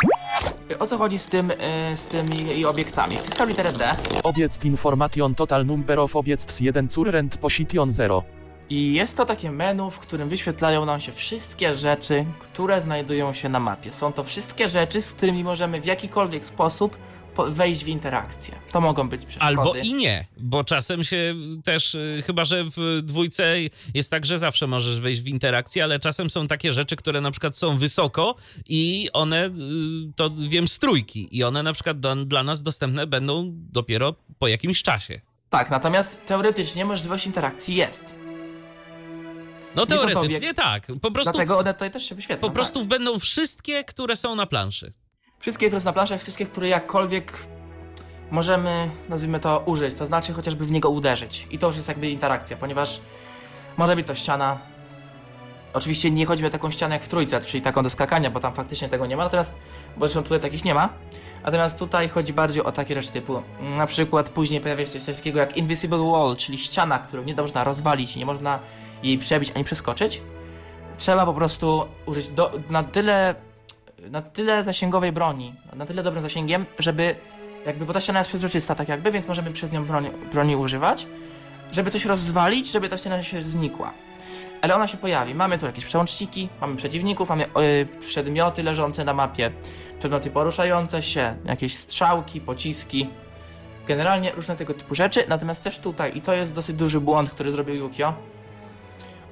[0.78, 1.56] O co chodzi z tym, y,
[1.96, 3.16] z tymi i obiektami?
[3.16, 8.22] Wciskam literę D Object information total number of objects 1 current position 0.
[8.70, 13.48] i jest to takie menu, w którym wyświetlają nam się wszystkie rzeczy, które znajdują się
[13.48, 13.92] na mapie.
[13.92, 16.98] Są to wszystkie rzeczy, z którymi możemy w jakikolwiek sposób po-
[17.44, 18.54] wejść w interakcję.
[18.72, 19.46] To mogą być przeszkody.
[19.46, 23.56] Albo i nie, bo czasem się też, y, chyba że w dwójce
[23.94, 27.30] jest tak, że zawsze możesz wejść w interakcję, ale czasem są takie rzeczy, które na
[27.30, 28.34] przykład są wysoko
[28.66, 29.50] i one, y,
[30.16, 34.48] to wiem, z trójki i one na przykład do, dla nas dostępne będą dopiero po
[34.48, 35.20] jakimś czasie.
[35.50, 38.14] Tak, natomiast teoretycznie możliwość interakcji jest.
[39.76, 42.40] No teoretycznie tak, po prostu, Dlatego one tutaj też się wyświetlą.
[42.40, 42.54] po tak.
[42.54, 44.92] prostu będą wszystkie, które są na planszy.
[45.40, 47.32] Wszystkie, które są na planszach, wszystkie, które jakkolwiek
[48.30, 51.46] możemy, nazwijmy to, użyć, to znaczy chociażby w niego uderzyć.
[51.50, 53.00] I to już jest jakby interakcja, ponieważ
[53.76, 54.58] może być to ściana.
[55.72, 58.54] Oczywiście nie chodzi o taką ścianę jak w trójce, czyli taką do skakania, bo tam
[58.54, 59.56] faktycznie tego nie ma, natomiast,
[59.96, 60.88] bo zresztą tutaj takich nie ma.
[61.44, 65.38] Natomiast tutaj chodzi bardziej o takie rzeczy typu, na przykład później pojawia się coś takiego
[65.38, 68.58] jak Invisible Wall, czyli ściana, którą nie można rozwalić, nie można
[69.02, 70.22] jej przebić ani przeskoczyć.
[70.98, 73.34] Trzeba po prostu użyć do, na tyle
[74.10, 77.14] na tyle zasięgowej broni, na tyle dobrym zasięgiem, żeby
[77.66, 81.06] jakby, bo ta ściana jest przezroczysta tak jakby, więc możemy przez nią broni, broni używać,
[81.72, 83.92] żeby coś rozwalić, żeby ta ściana się znikła.
[84.62, 85.34] Ale ona się pojawi.
[85.34, 89.50] Mamy tu jakieś przełączniki, mamy przeciwników, mamy y, przedmioty leżące na mapie,
[89.98, 93.08] przedmioty poruszające się, jakieś strzałki, pociski.
[93.86, 97.50] Generalnie różne tego typu rzeczy, natomiast też tutaj, i to jest dosyć duży błąd, który
[97.50, 98.14] zrobił Yukio.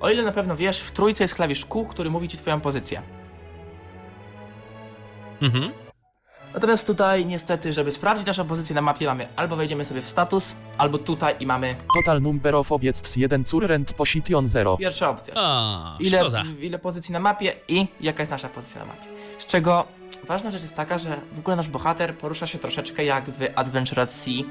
[0.01, 3.03] O ile na pewno wiesz, w trójce jest klawisz Q, który mówi ci twoją pozycję.
[5.43, 5.73] Mhm.
[6.55, 10.55] Natomiast tutaj niestety, żeby sprawdzić naszą pozycję na mapie mamy albo wejdziemy sobie w status,
[10.79, 14.77] albo tutaj i mamy Total number of objects 1 current position 0.
[14.77, 15.35] pierwsza opcja.
[15.37, 16.43] A, Ile, szkoda.
[16.61, 19.07] ile pozycji na mapie i jaka jest nasza pozycja na mapie.
[19.39, 19.85] Z czego
[20.29, 24.01] ważna rzecz jest taka, że w ogóle nasz bohater porusza się troszeczkę jak w Adventure
[24.01, 24.43] at Sea.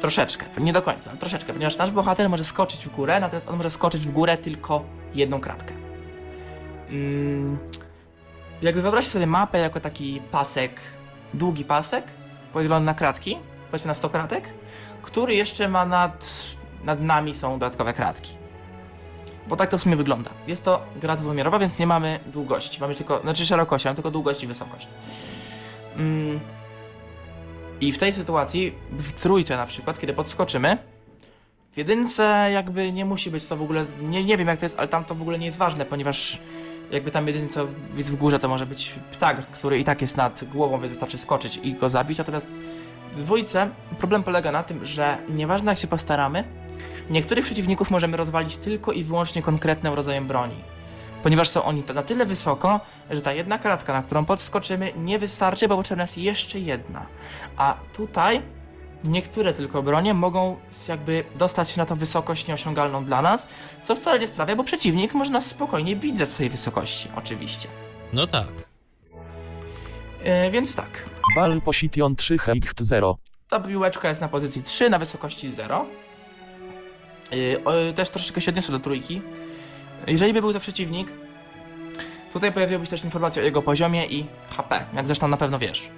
[0.00, 3.56] Troszeczkę, nie do końca, ale troszeczkę, ponieważ nasz bohater może skoczyć w górę, natomiast on
[3.56, 4.84] może skoczyć w górę tylko
[5.14, 5.74] jedną kratkę.
[6.90, 7.58] Mm,
[8.62, 10.80] jakby wyobraźcie sobie mapę jako taki pasek,
[11.34, 12.04] długi pasek,
[12.52, 13.38] podzielony na kratki,
[13.70, 14.44] powiedzmy na 100 kratek,
[15.02, 16.46] który jeszcze ma nad,
[16.84, 18.32] nad nami są dodatkowe kratki.
[19.48, 20.30] Bo tak to w sumie wygląda.
[20.46, 22.80] Jest to gra dwuwymiarowa, więc nie mamy długości.
[22.80, 24.88] Mamy tylko, znaczy szerokości, mamy tylko długość i wysokość.
[25.96, 26.40] Mm.
[27.80, 30.78] I w tej sytuacji, w trójce na przykład, kiedy podskoczymy,
[31.72, 34.78] w jedynce jakby nie musi być to w ogóle, nie, nie wiem jak to jest,
[34.78, 36.38] ale tam to w ogóle nie jest ważne, ponieważ
[36.90, 40.16] jakby tam jedynie co jest w górze to może być ptak, który i tak jest
[40.16, 42.48] nad głową, więc wystarczy skoczyć i go zabić, natomiast
[43.12, 46.44] w dwójce problem polega na tym, że nieważne jak się postaramy,
[47.10, 50.56] niektórych przeciwników możemy rozwalić tylko i wyłącznie konkretnym rodzajem broni.
[51.22, 55.68] Ponieważ są oni na tyle wysoko, że ta jedna kratka, na którą podskoczymy, nie wystarczy,
[55.68, 57.06] bo potrzebna jest jeszcze jedna.
[57.56, 58.42] A tutaj
[59.04, 60.56] niektóre tylko bronie mogą
[60.88, 63.48] jakby dostać się na tą wysokość nieosiągalną dla nas,
[63.82, 67.68] co wcale nie sprawia, bo przeciwnik może nas spokojnie bić ze swojej wysokości, oczywiście.
[68.12, 68.48] No tak.
[70.24, 73.18] Yy, więc tak, Bal Position 3 Heicht 0.
[73.48, 75.86] Ta piłeczka jest na pozycji 3 na wysokości 0.
[77.32, 79.22] Yy, o, też troszeczkę się odniosę do trójki.
[80.06, 81.08] Jeżeli by był to przeciwnik,
[82.32, 85.90] tutaj pojawiłaby się też informacja o jego poziomie i HP, jak zresztą na pewno wiesz.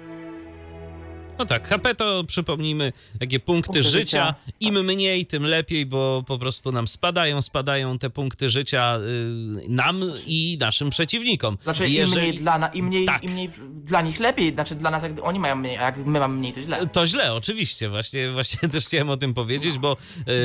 [1.39, 4.25] No tak, HP to przypomnijmy, jakie punkty, Punkty życia.
[4.25, 9.69] życia, Im mniej, tym lepiej, bo po prostu nam spadają, spadają te punkty życia y,
[9.69, 11.57] nam i naszym przeciwnikom.
[11.63, 13.23] Znaczy Jeżeli- im mniej dla na, im mniej, Tak.
[13.23, 13.49] im mniej
[13.83, 16.53] dla nich lepiej, znaczy dla nas jak oni mają mniej, a jak my mamy mniej
[16.53, 16.87] to źle.
[16.87, 17.89] To źle, oczywiście.
[17.89, 19.97] Właśnie, właśnie też chciałem o tym powiedzieć, bo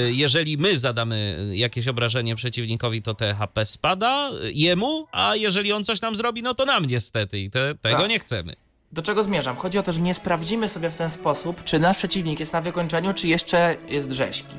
[0.09, 5.73] y, jeżeli my zadamy jakieś obrażenie przeciwnikowi, to te HP spada y, jemu, a jeżeli
[5.73, 8.09] on coś nam zrobi, no to nam niestety i te, tego Tak.
[8.11, 8.53] nie chcemy.
[8.93, 9.57] Do czego zmierzam?
[9.57, 12.61] Chodzi o to, że nie sprawdzimy sobie w ten sposób, czy nasz przeciwnik jest na
[12.61, 14.57] wykończeniu, czy jeszcze jest rzeźki.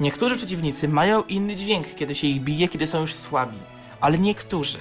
[0.00, 3.58] Niektórzy przeciwnicy mają inny dźwięk, kiedy się ich bije, kiedy są już słabi,
[4.00, 4.78] ale niektórzy.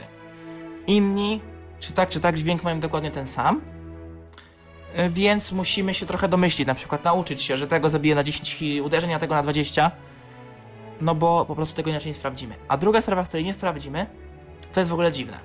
[0.88, 1.42] Inni,
[1.80, 3.62] czy tak, czy tak, dźwięk mają dokładnie ten sam.
[4.94, 8.54] E, Więc musimy się trochę domyślić, na przykład nauczyć się, że tego zabije na 10
[8.56, 9.92] hi- uderzeń, a tego na 20.
[11.02, 12.56] No bo po prostu tego inaczej nie sprawdzimy.
[12.68, 14.06] A druga sprawa, której nie sprawdzimy,
[14.74, 15.40] to jest w ogóle dziwne.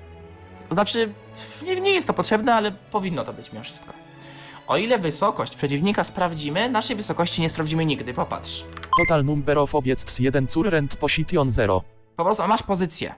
[0.69, 1.13] To znaczy,
[1.63, 3.93] nie, nie jest to potrzebne, ale powinno to być mimo wszystko.
[4.67, 8.65] O ile wysokość przeciwnika sprawdzimy, naszej wysokości nie sprawdzimy nigdy, popatrz.
[8.97, 11.81] Total number of objects 1 current position 0.
[12.15, 13.15] Po prostu masz pozycję,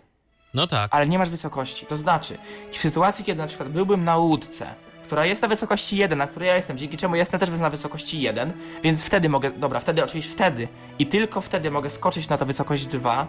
[0.54, 0.96] No tak.
[0.96, 1.86] ale nie masz wysokości.
[1.86, 2.38] To znaczy,
[2.72, 4.68] w sytuacji, kiedy na przykład byłbym na łódce,
[5.04, 8.22] która jest na wysokości 1, na której ja jestem, dzięki czemu jestem też na wysokości
[8.22, 8.54] 1,
[8.84, 10.68] więc wtedy mogę, dobra, wtedy oczywiście wtedy
[11.00, 13.28] i tylko wtedy mogę skoczyć na to wysokość 2,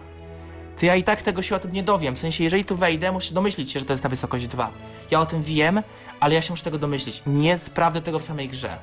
[0.79, 2.15] to ja i tak tego się o tym nie dowiem.
[2.15, 4.71] W sensie, jeżeli tu wejdę, muszę domyślić się, że to jest na wysokość 2.
[5.11, 5.83] Ja o tym wiem,
[6.19, 7.23] ale ja się muszę tego domyślić.
[7.27, 8.77] Nie sprawdzę tego w samej grze.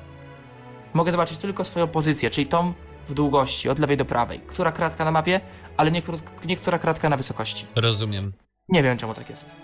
[0.93, 2.73] Mogę zobaczyć tylko swoją pozycję, czyli tą
[3.09, 4.39] w długości, od lewej do prawej.
[4.39, 5.41] Która kratka na mapie,
[5.77, 6.01] ale nie,
[6.45, 7.65] nie która kratka na wysokości.
[7.75, 8.33] Rozumiem.
[8.69, 9.55] Nie wiem, czemu tak jest.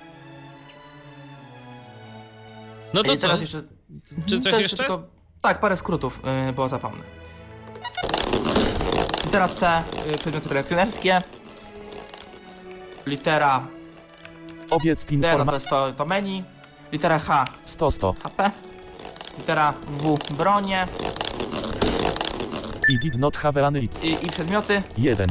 [2.94, 3.28] No to I co?
[3.28, 3.62] teraz jeszcze...
[4.26, 4.78] Czy coś to jeszcze?
[4.78, 5.04] Tylko...
[5.42, 7.04] Tak, parę skrótów, yy, bo zapomnę.
[9.26, 11.22] Litera C, yy, przedmioty kolekcjonerskie.
[13.06, 13.68] Litera
[14.72, 16.44] Object D, no to jest to, to menu.
[16.92, 18.14] Litera H, 100 100.
[18.24, 18.52] HP.
[19.38, 20.88] Litera W, bronie.
[22.90, 25.30] I did not have any I, i przedmioty 1.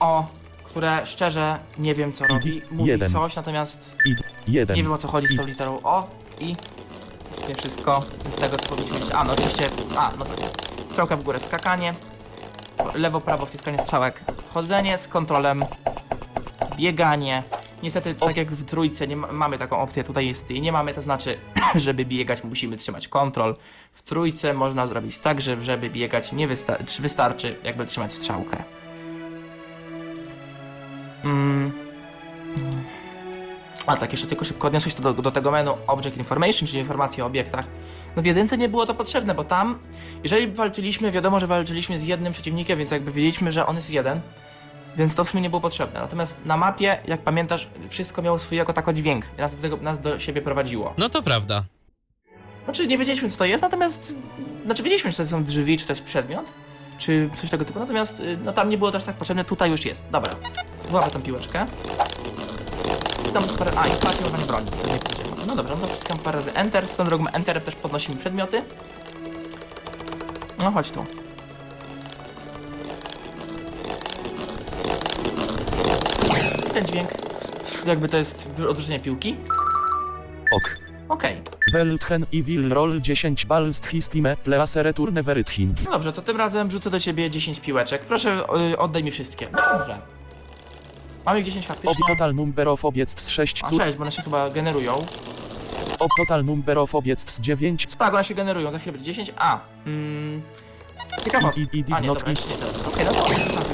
[0.00, 0.26] O,
[0.64, 2.62] które szczerze nie wiem co robi.
[2.70, 3.08] Mówi jeden.
[3.08, 4.10] coś, natomiast I
[4.50, 4.76] nie 1.
[4.76, 6.08] wiem o co chodzi z tą literą O.
[6.40, 6.56] I
[7.32, 9.14] w sumie wszystko z tego co powinniśmy wiedzieć.
[9.14, 10.36] A, no oczywiście, a, no tak.
[10.90, 11.94] Strzałka w górę, skakanie.
[12.94, 14.20] Lewo, prawo, wciskanie strzałek.
[14.54, 15.64] Chodzenie z kontrolem.
[16.76, 17.42] Bieganie.
[17.82, 20.94] Niestety, tak jak w trójce nie ma, mamy taką opcję, tutaj niestety jej nie mamy,
[20.94, 21.38] to znaczy,
[21.74, 23.56] żeby biegać musimy trzymać kontrol.
[23.92, 28.56] W trójce można zrobić tak, że żeby biegać nie wysta- czy wystarczy jakby trzymać strzałkę.
[31.24, 31.72] Mm.
[33.86, 37.24] A tak, jeszcze tylko szybko odniosę się do, do tego menu Object Information, czyli informacje
[37.24, 37.66] o obiektach.
[38.16, 39.78] No w jedynce nie było to potrzebne, bo tam,
[40.22, 44.20] jeżeli walczyliśmy, wiadomo, że walczyliśmy z jednym przeciwnikiem, więc jakby wiedzieliśmy, że on jest jeden,
[44.96, 46.00] więc to w sumie nie było potrzebne.
[46.00, 49.24] Natomiast na mapie, jak pamiętasz, wszystko miało swój jako tako dźwięk.
[49.38, 50.94] i Nas do, tego, nas do siebie prowadziło.
[50.98, 51.62] No to prawda.
[52.64, 54.14] Znaczy nie wiedzieliśmy co to jest, natomiast
[54.64, 56.52] znaczy wiedzieliśmy, czy to są drzwi, czy to jest przedmiot,
[56.98, 59.84] czy coś tego typu, natomiast y, no tam nie było też tak potrzebne, tutaj już
[59.84, 60.04] jest.
[60.10, 60.32] Dobra,
[60.90, 61.66] złapę tą piłeczkę.
[63.34, 63.72] Tam jest parę...
[63.76, 65.46] A, i spacjowanie broni, to nie powiedziałem.
[65.46, 68.62] No dobra, no to wciskam parę razy Enter, swoją drogą Enterem też podnosimy przedmioty.
[70.62, 71.06] No chodź tu.
[76.86, 77.08] Dźwięk,
[77.86, 79.36] jakby to jest odrzucenie piłki.
[80.56, 80.76] Ok.
[81.08, 81.42] Okej.
[81.72, 85.74] Welthen i will roll 10 balst histime please return verythin.
[85.84, 88.02] No dobrze, to tym razem rzucę do ciebie 10 piłeczek.
[88.04, 89.48] Proszę, y, oddaj mi wszystkie.
[89.52, 89.98] No dobrze.
[91.24, 92.06] Mamy ich 10 Ob faktycznie.
[92.08, 93.78] total number of objects 6 A cur...
[93.82, 94.94] 6, bo one się chyba generują.
[95.98, 99.32] Ob total number of objects 9 Tak, one się generują, za chwilę będzie 10.
[99.36, 100.42] A, mm,
[101.24, 101.62] ciekawostka.
[101.72, 102.86] I- i- i A nie, dobra, nie teraz.
[102.86, 103.64] Okej, no to rzucam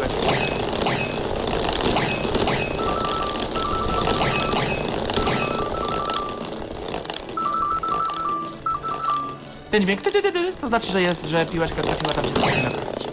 [9.72, 12.40] Ten dźwięk, ty, ty, ty, ty, to znaczy, że jest, że piłeczka trafiła tam, gdzie
[12.40, 13.08] powinna trafić.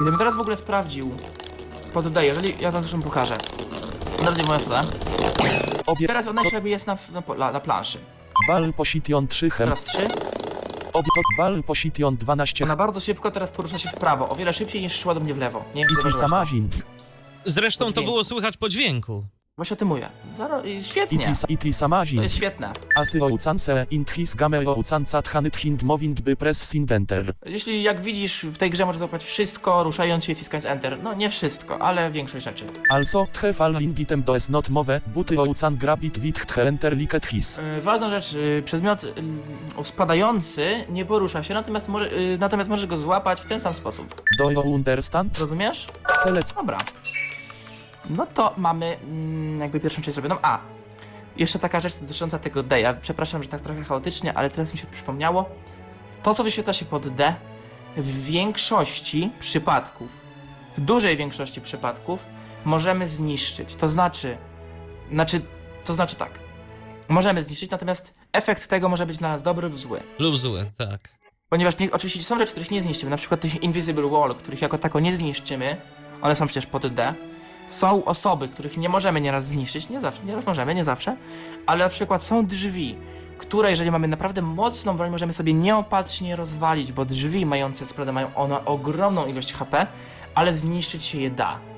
[0.00, 1.10] Gdybym teraz w ogóle sprawdził,
[1.92, 3.38] poddaję, jeżeli ja to zresztą pokażę.
[4.16, 4.84] Teraz nie moja strona.
[5.86, 6.06] Obie...
[6.06, 7.98] Teraz ona jeszcze jakby jest na, na, na, na planszy.
[8.48, 9.66] Bal position 3 hem.
[9.66, 10.08] Teraz trzy.
[10.92, 11.08] Obie...
[11.38, 15.00] Bal position 12 Ona bardzo szybko teraz porusza się w prawo, o wiele szybciej niż
[15.00, 15.64] szła do mnie w lewo.
[15.74, 16.18] Nie wiem, czy to.
[16.18, 16.72] samazing.
[17.44, 19.24] Zresztą to było słychać po dźwięku.
[19.56, 20.08] Właśnie o tym mówię.
[20.36, 20.62] Zaro...
[20.82, 21.18] Świetnie.
[21.18, 21.70] Iti, sa- iti
[22.16, 22.72] To jest świetne.
[22.96, 27.32] Asy oucanse int his game oucancat hanit hing moving by press enter.
[27.46, 31.02] Jeśli jak widzisz w tej grze możesz złapać wszystko, ruszając się i wciskając Enter.
[31.02, 32.64] No nie wszystko, ale większość rzeczy.
[32.90, 37.26] Also, tche fall lingitem do es not move, buty oucan grabit wit tche enter liket
[37.26, 37.56] his.
[37.56, 42.86] Yy, Ważna rzecz, yy, przedmiot yy, spadający nie porusza się, natomiast, może, yy, natomiast możesz
[42.86, 44.22] go złapać w ten sam sposób.
[44.38, 45.38] Do you understand?
[45.38, 45.86] Rozumiesz?
[46.22, 46.78] Select Dobra.
[48.10, 50.36] No to mamy mm, jakby pierwszą część zrobioną.
[50.42, 50.58] A,
[51.36, 52.80] jeszcze taka rzecz dotycząca tego D.
[52.80, 55.50] Ja przepraszam, że tak trochę chaotycznie, ale teraz mi się przypomniało.
[56.22, 57.34] To, co wyświetla się pod D,
[57.96, 60.08] w większości przypadków,
[60.76, 62.26] w dużej większości przypadków,
[62.64, 63.74] możemy zniszczyć.
[63.74, 64.36] To znaczy,
[65.12, 65.40] znaczy,
[65.84, 66.38] to znaczy tak.
[67.08, 70.00] Możemy zniszczyć, natomiast efekt tego może być dla nas dobry lub zły.
[70.18, 71.00] Lub zły, tak.
[71.48, 74.78] Ponieważ nie, oczywiście są rzeczy, których nie zniszczymy, na przykład tych Invisible Wall, których jako
[74.78, 75.76] tako nie zniszczymy,
[76.22, 77.14] one są przecież pod D.
[77.68, 81.16] Są osoby, których nie możemy nieraz zniszczyć, nie zawsze, nieraz możemy, nie zawsze,
[81.66, 82.96] ale na przykład są drzwi,
[83.38, 88.12] które jeżeli mamy naprawdę mocną broń, możemy sobie nieopatrznie rozwalić, bo drzwi mające, co prawda
[88.12, 89.86] mają one ogromną ilość HP,
[90.34, 91.71] ale zniszczyć się je da.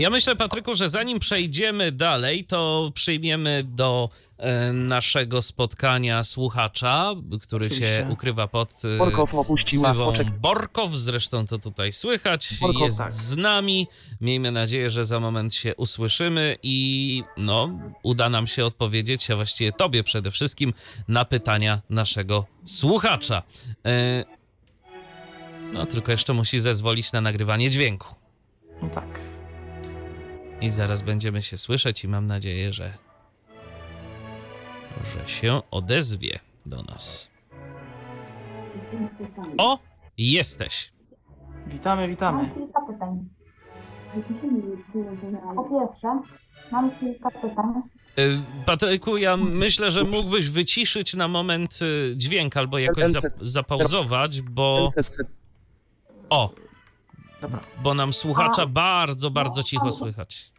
[0.00, 7.66] Ja myślę, Patryku, że zanim przejdziemy dalej, to przyjmiemy do e, naszego spotkania słuchacza, który
[7.66, 7.96] Oczywiście.
[7.96, 10.30] się ukrywa pod e, Borkow opuściła poczek.
[10.30, 13.12] Borkow, zresztą to tutaj słychać, Borkow, jest tak.
[13.12, 13.88] z nami.
[14.20, 19.72] Miejmy nadzieję, że za moment się usłyszymy i no, uda nam się odpowiedzieć, a właściwie
[19.72, 20.74] tobie przede wszystkim,
[21.08, 23.42] na pytania naszego słuchacza.
[23.86, 24.24] E,
[25.72, 28.14] no, tylko jeszcze musi zezwolić na nagrywanie dźwięku.
[28.82, 29.29] No tak.
[30.60, 32.94] I zaraz będziemy się słyszeć i mam nadzieję, że,
[35.14, 37.30] że się odezwie do nas.
[39.58, 39.78] O,
[40.18, 40.92] jesteś.
[41.66, 42.42] Witamy, witamy.
[42.42, 43.28] Mam kilka pytań.
[45.56, 46.20] Po pierwsze,
[46.72, 47.82] mam kilka pytań.
[48.18, 54.42] Y, Patryku, ja myślę, że mógłbyś wyciszyć na moment y, dźwięk albo jakoś zap zapauzować,
[54.42, 54.92] bo
[56.30, 56.50] o,
[57.42, 57.60] Dobra.
[57.82, 60.52] bo nam słuchacza A- bardzo, bardzo cicho słychać.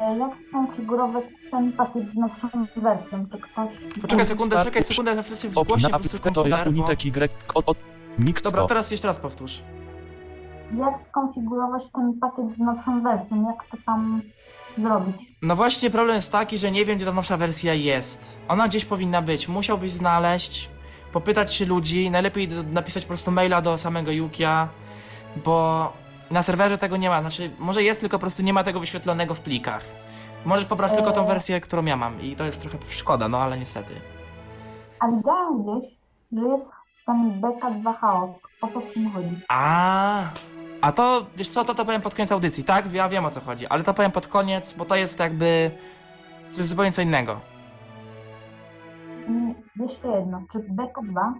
[0.00, 3.26] E, Jak skonfigurować ten pakiet z nowszą wersją?
[3.32, 3.68] Czy ktoś...
[4.02, 6.70] Poczekaj sekundę, czekaj sekundę, za chwilę sobie Op zgłosi po prostu komputer, bo...
[6.70, 7.78] unitek y od, od
[8.18, 9.62] mix Dobra, teraz jeszcze raz powtórz.
[10.78, 13.46] Jak skonfigurować ten pakiet z nowszą wersją?
[13.46, 14.22] Jak to tam
[14.78, 15.16] zrobić?
[15.42, 18.38] No właśnie problem jest taki, że nie wiem gdzie ta nowsza wersja jest.
[18.48, 19.48] Ona gdzieś powinna być.
[19.48, 20.70] Musiałbyś znaleźć,
[21.12, 24.68] popytać się ludzi, najlepiej napisać po prostu maila do samego Yukia,
[25.44, 25.92] bo
[26.32, 27.20] na serwerze tego nie ma.
[27.20, 29.84] Znaczy, może jest, tylko po prostu nie ma tego wyświetlonego w plikach.
[30.44, 31.26] Możesz pobrać tylko tą Eee.
[31.28, 33.94] wersję, którą ja mam i to jest trochę szkoda, no ale niestety.
[35.00, 35.92] A widziałem gdzieś,
[36.32, 36.64] że jest
[37.06, 38.30] ten BK2 chaos.
[38.62, 39.40] O co w tym chodzi?
[39.48, 40.22] A,
[40.80, 42.92] a to, wiesz co, to to powiem pod koniec audycji, tak?
[42.92, 45.70] Ja wiem o co chodzi, ale to powiem pod koniec, bo to jest jakby...
[46.58, 47.40] Jest zupełnie co innego.
[49.28, 50.42] I jeszcze jedno.
[50.52, 51.32] Czy BK2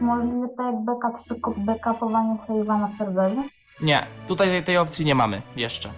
[0.00, 3.42] możliwe tak jak BK3 kod backupowanie save'a na serwerze?
[3.80, 5.90] Nie, tutaj tej, opcji nie mamy jeszcze.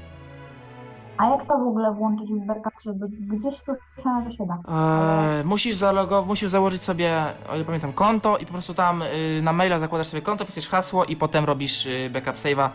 [1.17, 2.93] A jak to w ogóle włączyć w BK3?
[2.95, 3.07] Bo
[3.37, 4.55] Gdzieś tu słyszałem, że się da.
[4.55, 9.41] Eee, musisz zalogować, musisz założyć sobie, o ile pamiętam, konto i po prostu tam y,
[9.43, 12.69] na maila zakładasz sobie konto, pisujesz hasło i potem robisz y, backup save'a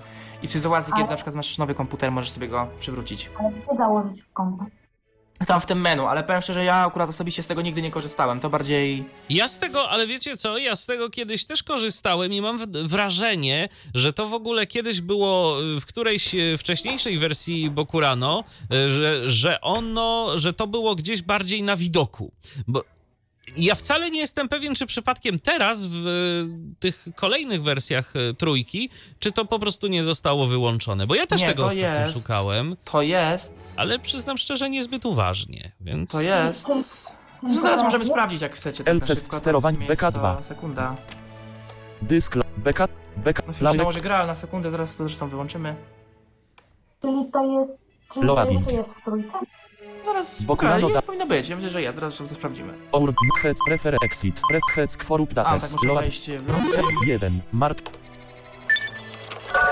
[0.43, 3.31] i w sytuacji, kiedy Ale- na przykład masz nowy komputer, możesz sobie go przywrócić.
[3.39, 4.65] Ale gdzie założyć konto?
[5.47, 8.39] Tam w tym menu, ale powiem szczerze, ja akurat osobiście z tego nigdy nie korzystałem,
[8.39, 9.05] to bardziej...
[9.29, 13.69] Ja z tego, ale wiecie co, ja z tego kiedyś też korzystałem i mam wrażenie,
[13.93, 19.29] że to w ogóle kiedyś było y, w którejś y, wcześniejszej wersji Bokurano, y, że,
[19.29, 22.31] że ono, że to było gdzieś bardziej na widoku.
[22.67, 22.83] Bo
[23.57, 28.89] ja wcale nie jestem pewien, czy przypadkiem teraz w y, tych kolejnych wersjach y, trójki,
[29.19, 32.13] czy to po prostu nie zostało wyłączone, bo ja też Nie, tego to ostatnio jest.
[32.13, 33.73] szukałem, To jest...
[33.77, 36.11] ale przyznam szczerze niezbyt uważnie, więc...
[36.11, 36.67] To jest...
[37.43, 38.83] Zresztą zaraz możemy sprawdzić, jak chcecie.
[38.83, 40.37] LC na szybko, to sterowań w sumie jest BK2.
[40.37, 40.95] to Sekunda.
[42.01, 42.87] Dysk, beka,
[43.17, 45.75] beka, No play, nałożę grę, ale na sekundę, zaraz to zresztą wyłączymy.
[47.01, 47.81] Czyli to jest.
[48.13, 48.59] Czyli to Loading.
[48.59, 49.29] jeszcze jest w trójce?
[50.05, 52.73] Zaraz, Bo okay, Klano nie da- powinno być, ja myślę, że jest, zaraz to sprawdzimy.
[52.91, 56.81] or, heads, prefer, exit, pref, heads, kworup, A, tak, dates, muszę load, wejść w C,
[57.05, 57.89] 1, mart,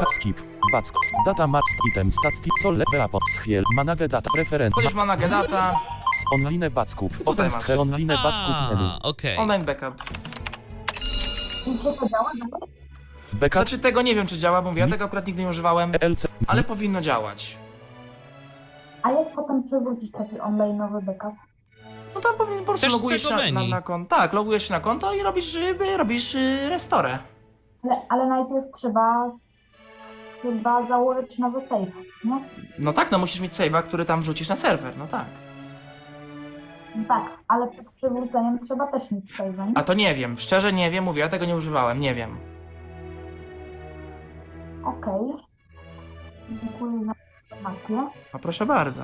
[0.09, 0.38] skip,
[0.73, 0.86] back,
[1.25, 5.73] data, max, item, stats, sol, level, up, schiel, manage, data, preferent, Chodzisz ma na Gedata,
[6.19, 7.13] Z online backup.
[7.25, 7.79] OpenSthe masz.
[7.79, 8.89] online backup menu.
[9.03, 9.38] Okej.
[9.38, 10.03] Online backup.
[13.34, 15.91] Backup Znaczy tego nie wiem czy działa, bo mówię, ja tego akurat nigdy nie używałem,
[16.01, 16.27] ELC.
[16.47, 17.57] ale powinno działać.
[19.04, 21.34] A jak potem przywrócić taki online'owy backup?
[22.16, 23.70] No tam powinien po prostu Też z logujesz tego na, na, menu.
[23.70, 24.16] na konto.
[24.16, 27.20] Tak, logujesz się na konto i robisz, y, robisz y, restorę.
[27.84, 29.32] Ale, ale najpierw trzeba
[30.41, 31.91] chyba założyć nowy save,
[32.26, 32.39] nie?
[32.80, 35.26] No tak, no musisz mieć save'a, który tam wrzucisz na serwer, no tak.
[36.95, 39.72] No Tak, ale przed przywróceniem trzeba też mieć save, nie?
[39.76, 42.38] A to nie wiem, szczerze nie wiem, mówię, ja tego nie używałem, nie wiem.
[44.86, 45.34] Okej.
[46.49, 47.14] Dziękuję za
[47.64, 48.09] informację.
[48.34, 49.01] No proszę bardzo.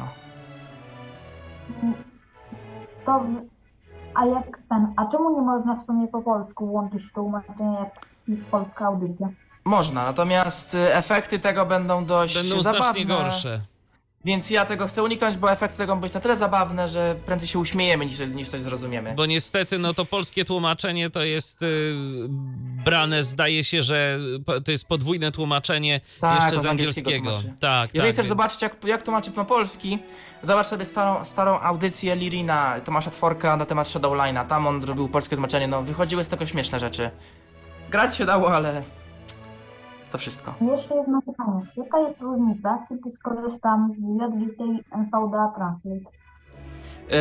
[3.05, 3.26] To,
[4.16, 8.41] a jak ten, a czemu nie można w sumie po polsku włączyć tłumaczenie jak jest
[8.51, 9.28] polska audycja?
[9.66, 12.84] Można, natomiast y, efekty tego będą dość Będą zabawne.
[12.88, 13.62] znacznie gorsze.
[14.26, 17.59] Więc ja tego chcę uniknąć, bo efekty tego być na tyle zabawne, że prędzej się
[17.59, 19.13] uśmiejemy niż, niż coś zrozumiemy.
[19.15, 21.95] Bo niestety, no to polskie tłumaczenie to jest y,
[22.86, 24.20] brane, zdaje się, że
[24.65, 27.38] to jest podwójne tłumaczenie Tak, jeszcze z angielskiego angielskiego.
[27.41, 27.59] tłumaczy.
[27.59, 29.99] Tak, Jeżeli tak, chcesz więc- zobaczyć, jak, jak tłumaczy na polski,
[30.43, 34.47] zobacz sobie starą, starą audycję Lirina, Tomasza Tworka na temat Shadowline'a.
[34.47, 37.11] Tam on robił polskie tłumaczenie, no wychodziły z tego śmieszne rzeczy.
[37.89, 38.84] Grać się dało, ale
[40.12, 40.53] to wszystko.
[40.62, 41.62] Jeszcze jedno pytanie.
[41.78, 46.20] Jaka jest różnica, kiedy skorzystam z JGT NVDA Translate?
[47.10, 47.18] Yy,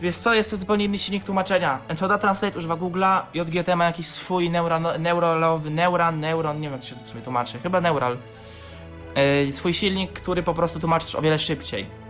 [0.00, 1.78] wiesz co, jest to zupełnie inny silnik tłumaczenia.
[1.88, 6.84] NVDA Translate używa Google'a, JGT ma jakiś swój neuron, neuralowy, neuran, neuron, nie wiem to
[6.84, 8.16] się w sumie tłumaczy, chyba neural.
[9.46, 12.03] Yy, swój silnik, który po prostu tłumaczy o wiele szybciej.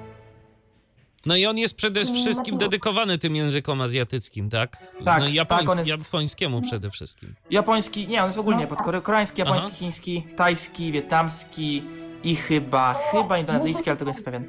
[1.27, 4.77] No i on jest przede wszystkim dedykowany tym językom azjatyckim, tak?
[5.05, 7.35] Tak, no, japońs- tak, jest- japońskiemu przede wszystkim.
[7.51, 8.87] Japoński, nie, on jest ogólnie No, pod tak.
[8.87, 9.77] kore- koreański, japoński, Aha.
[9.79, 11.83] chiński, tajski, wietnamski
[12.25, 14.49] i chyba, chyba indonezyjski, ale tego nie jestem pewien.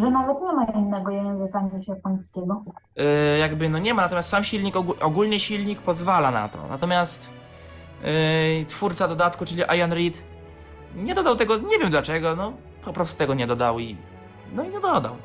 [0.00, 2.64] Że nawet nie ma innego języka niż japońskiego.
[2.96, 3.04] Yy,
[3.38, 6.58] jakby no nie ma, natomiast sam silnik, ogó- ogólnie silnik pozwala na to.
[6.70, 7.30] Natomiast
[8.58, 10.24] yy, twórca dodatku, czyli Ian Reed,
[10.96, 12.52] nie dodał tego, nie wiem dlaczego, no
[12.84, 13.96] po prostu tego nie dodał i
[14.54, 15.16] no i nie dodał.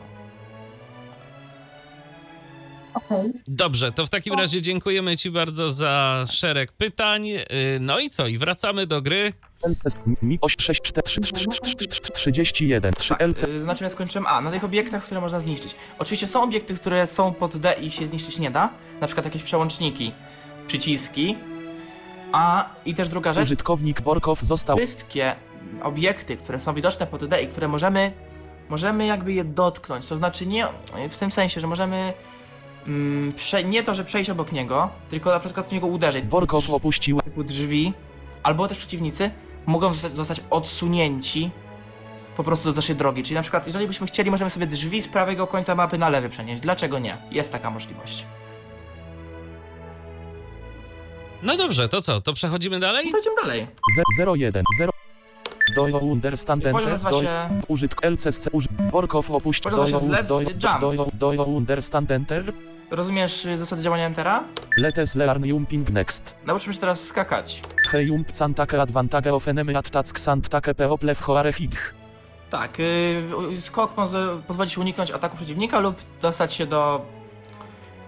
[3.48, 7.30] Dobrze, to w takim razie dziękujemy Ci bardzo za szereg pytań.
[7.30, 7.44] Y,
[7.80, 8.28] No i co?
[8.28, 9.34] I wracamy do gry.
[10.22, 15.76] Mi 86331 3 Tak, LC znaczy ja skończyłem A, na tych obiektach, które można zniszczyć.
[16.00, 18.70] Oczywiście są obiekty, które są pod D i się zniszczyć nie da,
[19.02, 20.12] na przykład jakieś przełączniki,
[20.68, 21.36] przyciski,
[22.32, 25.36] a i też druga rzecz, użytkownik Borkow został wszystkie
[25.84, 28.12] obiekty, które są widoczne pod D i które możemy,
[28.70, 30.68] możemy jakby je dotknąć, to znaczy nie
[31.10, 32.14] w tym sensie, że możemy
[32.88, 36.26] mm, prze, nie to, że przejść obok niego, tylko na przykład w niego uderzyć.
[36.26, 37.94] Borkow opuścił Typu drzwi,
[38.44, 39.32] albo też przeciwnicy
[39.66, 41.52] mogą zostać, zostać odsunięci
[42.38, 43.24] po prostu do naszej drogi.
[43.24, 46.30] Czyli na przykład, jeżeli byśmy chcieli, możemy sobie drzwi z prawego końca mapy na lewy
[46.30, 46.62] przenieść.
[46.62, 47.18] Dlaczego nie?
[47.32, 48.26] Jest taka możliwość.
[51.44, 52.22] No dobrze, to co?
[52.22, 53.08] To przechodzimy dalej?
[53.08, 53.68] I to idziemy dalej.
[54.38, 54.94] 010 0
[55.76, 57.62] do you understand Poziom enter nazywa do się...
[57.68, 58.50] użytk LCSC
[58.92, 60.82] Borkow opuścił do Poziom you nazywa się do Let's you Jump.
[60.82, 62.54] do you do you understand enter
[62.94, 64.44] Rozumiesz y, zasady działania Entera?
[64.78, 67.62] Letes learn jumping next Nauczmy się teraz skakać.
[67.86, 71.94] Tche jump cantake advantage of enemy attack sant take peoplew hoare hig
[72.50, 77.06] Tak, yy, skok może pozwolić uniknąć ataku przeciwnika lub dostać się do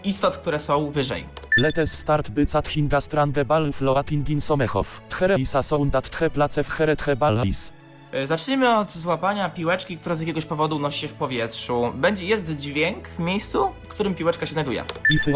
[0.03, 1.25] istot, które są wyżej.
[1.57, 6.69] Letes start bycat hinga strange ball floating in somechow Tchere isa soundat tche place w
[6.69, 7.84] here tche ballis Yy,
[8.26, 11.91] Zacznijmy od złapania piłeczki, która z jakiegoś powodu unosi się w powietrzu.
[11.95, 14.86] Będzie, jest dźwięk w miejscu, w którym piłeczka się znajduje.
[15.09, 15.32] If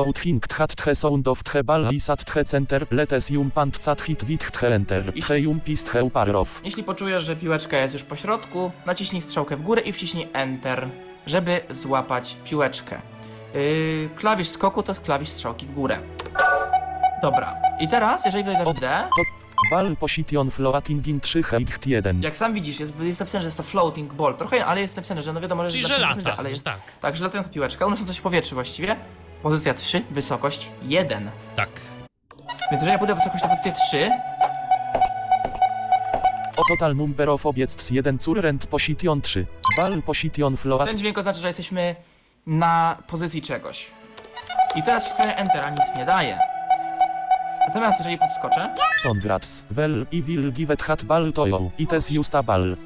[0.47, 1.63] tchat tche sound of tche
[2.25, 5.13] tche center letes jumpant cat hit wit tche enter
[5.83, 9.93] tche uparow Jeśli poczujesz, że piłeczka jest już po środku, naciśnij strzałkę w górę i
[9.93, 10.87] wciśnij Enter,
[11.27, 13.01] żeby złapać piłeczkę.
[13.53, 15.99] Yy, klawisz skoku to klawisz strzałki w górę.
[17.21, 19.09] Dobra, i teraz, jeżeli wydasz D,
[19.71, 23.57] Ball position floating in 3 heicht 1 jak sam widzisz, jest, jest napisane, że jest
[23.57, 24.35] to floating ball.
[24.37, 26.79] Trochę, ale jest napisane, że no wiadomo, że Czyli, jest że lata, ale jest tak,
[27.01, 28.95] Tak, że latająca piłeczka, unosząca się w powietrzu właściwie.
[29.43, 31.31] Pozycja 3, wysokość 1.
[31.55, 31.69] tak.
[32.71, 34.11] Więc jeżeli ja pójdę wysokość na pozycję 3,
[36.57, 39.45] O total number of objects 1 current position 3
[39.77, 41.95] Ball position float ten dźwięk oznacza, że jesteśmy
[42.45, 43.91] na pozycji czegoś.
[44.75, 46.39] I teraz wciskanie Enter, nic nie daje.
[47.69, 52.43] Natomiast jeżeli podskoczę, Congrats well i will give it hat ball to you ites justa
[52.43, 52.77] ball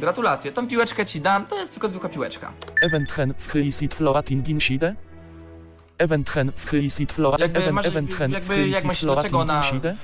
[0.00, 2.52] gratulacje, tą piłeczkę ci dam, to jest tylko zwykła piłeczka.
[2.82, 4.94] Event hen w hyisit floating in side
[5.98, 9.96] Event hen w hyisit float Jakby event hen w hyisit floating in side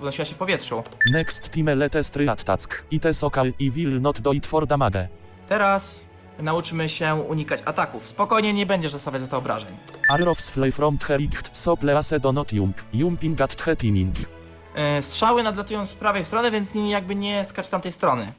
[0.00, 0.82] Unosiła się w powietrzu.
[1.12, 5.08] Next time letes try attack ites okay i will not do it for damage.
[5.48, 6.04] Teraz
[6.42, 8.08] nauczymy się unikać ataków.
[8.08, 9.76] Spokojnie, nie będziesz dostawać za to obrażeń.
[10.08, 14.18] Arrows fly from Thericht, so please do not jump, jumping at the timing.
[14.18, 18.32] Yy, strzały nadlatują z prawej strony, więc nie, jakby nie skacz z tamtej strony.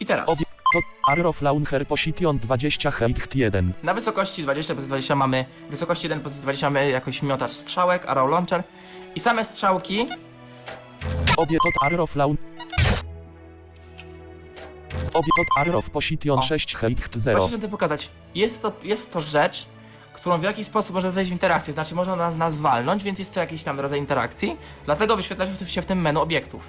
[0.00, 0.28] I teraz.
[0.28, 0.78] Obie to
[1.12, 3.72] Arrow Launcher Position 20 Heicht 1.
[3.82, 8.30] Na wysokości 20 plus 20 mamy, wysokości 1 plus 20 mamy jakoś miotacz strzałek, arrow
[8.30, 8.62] launcher.
[9.14, 10.06] I same strzałki,
[11.36, 12.36] Obie to Arrow Laun...
[15.14, 16.42] Obie to Arrow Position O.
[16.42, 17.40] 6 Heicht 0.
[17.40, 18.10] Proszę to pokazać.
[18.34, 19.66] Jest to, jest to rzecz,
[20.12, 23.34] którą w jakiś sposób może wejść w interakcję, znaczy można nas, nas walnąć, więc jest
[23.34, 26.62] to jakiś tam rodzaj interakcji, dlatego wyświetla się w tym menu obiektów.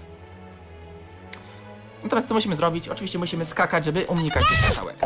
[2.03, 2.89] Natomiast co musimy zrobić?
[2.89, 4.97] Oczywiście musimy skakać, żeby unikać tych strzałek.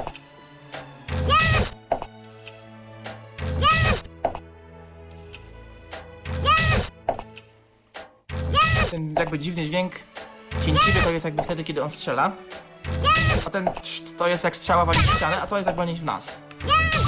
[8.91, 9.93] Ten jakby dziwny dźwięk
[10.65, 12.31] cięciwy to jest jakby wtedy, kiedy on strzela.
[13.47, 13.69] A ten
[14.17, 16.37] to jest jak strzała walić w ścianę, a to jest jak walić w nas.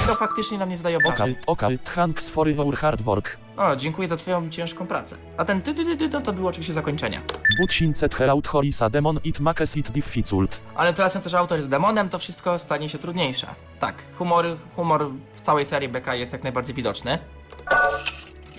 [0.06, 1.30] To faktycznie nam nie zdaje obrażeń.
[1.30, 3.36] Okej, okej, thanks for your hard work.
[3.56, 5.16] O, dziękuję za twoją ciężką pracę.
[5.36, 7.22] A ten ty, ty, ty, ty to, to było oczywiście zakończenie.
[7.60, 10.60] But since heraut horisa demon it makes it difficult.
[10.74, 13.46] Ale teraz to, że autor jest demonem, to wszystko stanie się trudniejsze.
[13.80, 14.44] Tak, humor,
[14.76, 17.18] humor w całej serii BK jest jak najbardziej widoczny.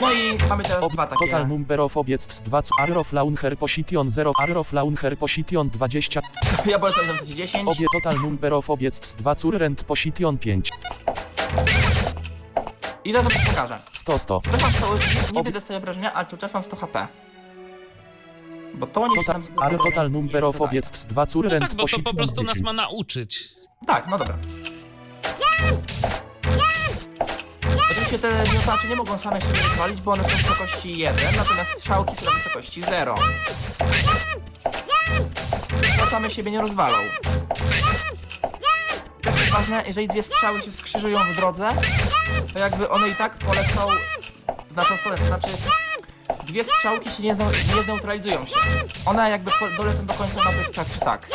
[0.02, 1.26] No i mamy teraz Ob dwa takie...
[1.26, 6.22] total number of objects 2 Arrow Launcher Position 0 Arrow Launcher Position 20
[6.66, 7.70] Ja w zasadzie 10.
[7.70, 10.70] Obie total number of objects 2 Current Position 5
[13.04, 13.80] I teraz wam pokażę.
[13.92, 14.98] 100 100 To mam 100,
[15.36, 17.08] niby dostaję obrażenia, ale cały czas mam 100 HP.
[18.74, 21.78] Bo to nie Total, się Arrow total number of objects 2 No Current tak, bo
[21.78, 22.66] to Position po prostu nas 10.
[22.66, 23.50] ma nauczyć.
[23.88, 24.38] Tak, no dobra.
[28.10, 32.16] Oczywiście te miotacze nie mogą same siebie rozwalić, bo one są wysokości 1, natomiast strzałki
[32.16, 33.16] są wysokości 0.
[36.00, 36.98] To same siebie nie rozwalą.
[39.20, 41.70] I to jest ważne, jeżeli dwie strzały się skrzyżują w drodze,
[42.54, 43.88] to jakby one i tak polecą
[44.72, 45.48] w naszą stronę, to znaczy
[46.44, 47.36] dwie strzałki się nie,
[47.76, 48.56] nie zneutralizują się.
[49.06, 51.28] One jakby dolecą do końca mapy tak czy tak.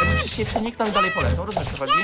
[0.00, 1.98] Jakby się przenikną i dalej polecą, rozumiesz co chodzi?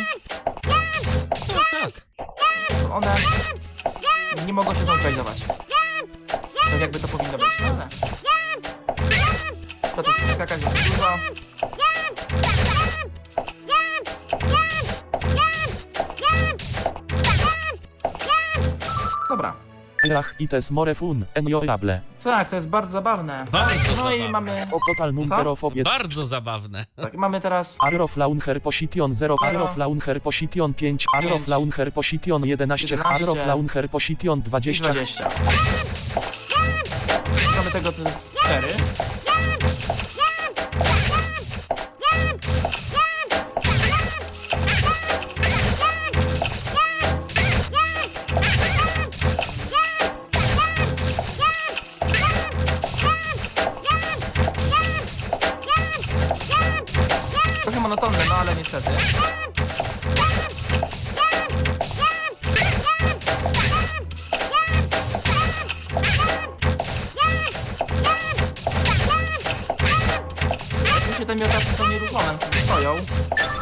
[2.91, 4.03] Tak, tak.
[4.37, 5.39] one nie mogą się zneutralizować.
[6.71, 7.89] Tak jakby to powinno być, no ale...
[9.97, 11.19] To też skakać jest dużo.
[19.29, 19.70] Dobra.
[20.05, 22.01] Lach ites more fun, enjoyable.
[22.25, 23.45] Tak, to jest bardzo zabawne.
[23.53, 24.29] Bardzo No i zabawne.
[24.31, 24.65] mamy...
[24.73, 26.85] O total number of objects Bardzo zabawne.
[26.97, 27.77] Tak, mamy teraz...
[27.81, 31.49] Arrow Launcher Position 0 Arrow Launcher Position 5 Arrow.
[31.49, 33.15] Launcher Position 11 11.
[33.15, 35.29] Arrow Launcher Position i 20 20.
[37.57, 38.69] Mamy tego, to jest 4.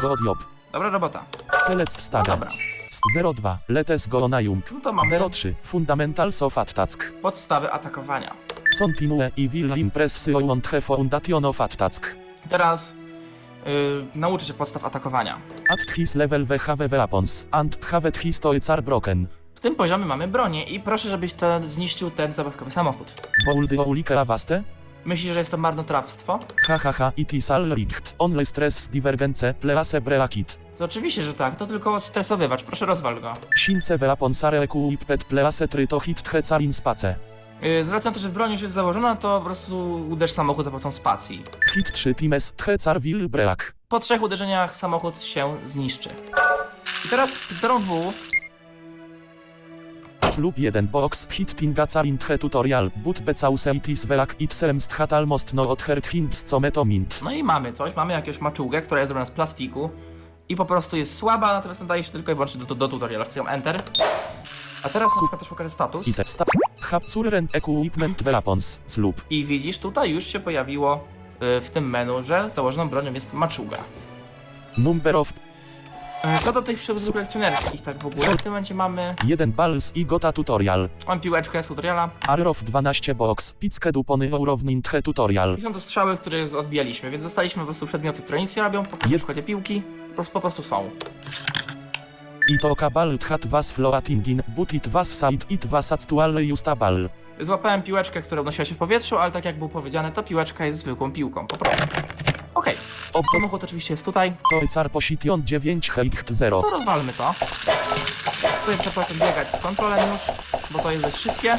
[0.01, 0.37] God job.
[0.71, 1.25] Dobra robota.
[1.65, 2.49] Select Staga Dobra.
[3.33, 8.35] 02 Letes go na jump No to mamy 03 Fundamentals of Attack podstawy atakowania.
[8.79, 12.15] Continue i will impress on the foundation of attack
[12.49, 12.93] Teraz
[13.65, 15.41] yy, nauczy się podstaw atakowania.
[15.69, 20.05] At his level we have weapons and have his toys are broken W tym poziomie
[20.05, 23.13] mamy bronię i proszę, żebyś to zniszczył ten zabawkowy samochód.
[23.47, 24.63] Would Olike Avaste?
[25.05, 26.39] Myślisz, że jest to marnotrawstwo?
[26.67, 31.33] Ha ha ha it is all rigged Only stress divergence please breakit To oczywiście, że
[31.33, 33.33] tak, to tylko stresowywacz, proszę rozwal go.
[33.65, 37.15] Since weapons are equipped please try to hit the car in space
[37.61, 40.65] Yy, z racji na to, że broń już jest założona, to po prostu uderz samochód
[40.65, 41.43] za pomocą spacji.
[41.73, 46.09] Hit 3 times the car will break Po trzech uderzeniach samochód się zniszczy.
[47.05, 48.13] I teraz literą W
[50.29, 54.87] Slub 1 box hit tingaca in the tutorial but because it is velak it seems
[54.87, 58.81] hat almost no od her things co metomint No i mamy coś, mamy jakąś maczugę,
[58.81, 59.89] która jest zrobiona z plastiku
[60.49, 63.25] i po prostu jest słaba, natomiast nadaje się tylko i wyłącznie do, do tutoriala.
[63.25, 63.81] Wcisnąłem Enter.
[64.83, 66.07] A teraz na przykład też pokażę status.
[66.07, 66.51] i te stats
[66.81, 71.07] have current equipment weapons slub I widzisz, tutaj już się pojawiło
[71.57, 73.77] y, w tym menu, że założoną bronią jest maczuga.
[74.77, 75.33] number of
[76.25, 79.91] Y, Co do tych przewodów kolekcjonerskich, tak w ogóle, w tym momencie mamy, 1 balls
[79.95, 85.55] i gota tutorial mam piłeczkę z tutoriala Arrow 12 box picke dupony urownin the tutorial
[85.57, 88.63] i są to strzały, które z- odbijaliśmy, więc dostaliśmy po prostu przedmioty, które nic nie
[88.63, 90.89] robią, po Je- przykładzie piłki, po prostu, po prostu są.
[92.49, 97.09] I to kabal hat was floatingin, but it was side it was actually justabal.
[97.41, 100.79] Złapałem piłeczkę, która unosiła się w powietrzu, ale tak jak było powiedziane, to piłeczka jest
[100.79, 101.83] zwykłą piłką, po prostu.
[102.59, 102.75] Okej,
[103.13, 106.61] O, to, samochód oczywiście jest tutaj, to car position 9 heicht 0.
[106.61, 107.33] to rozwalmy to.
[108.65, 110.21] Tutaj trzeba biegać z kontrolem już,
[110.71, 111.57] bo to jest dość szybkie.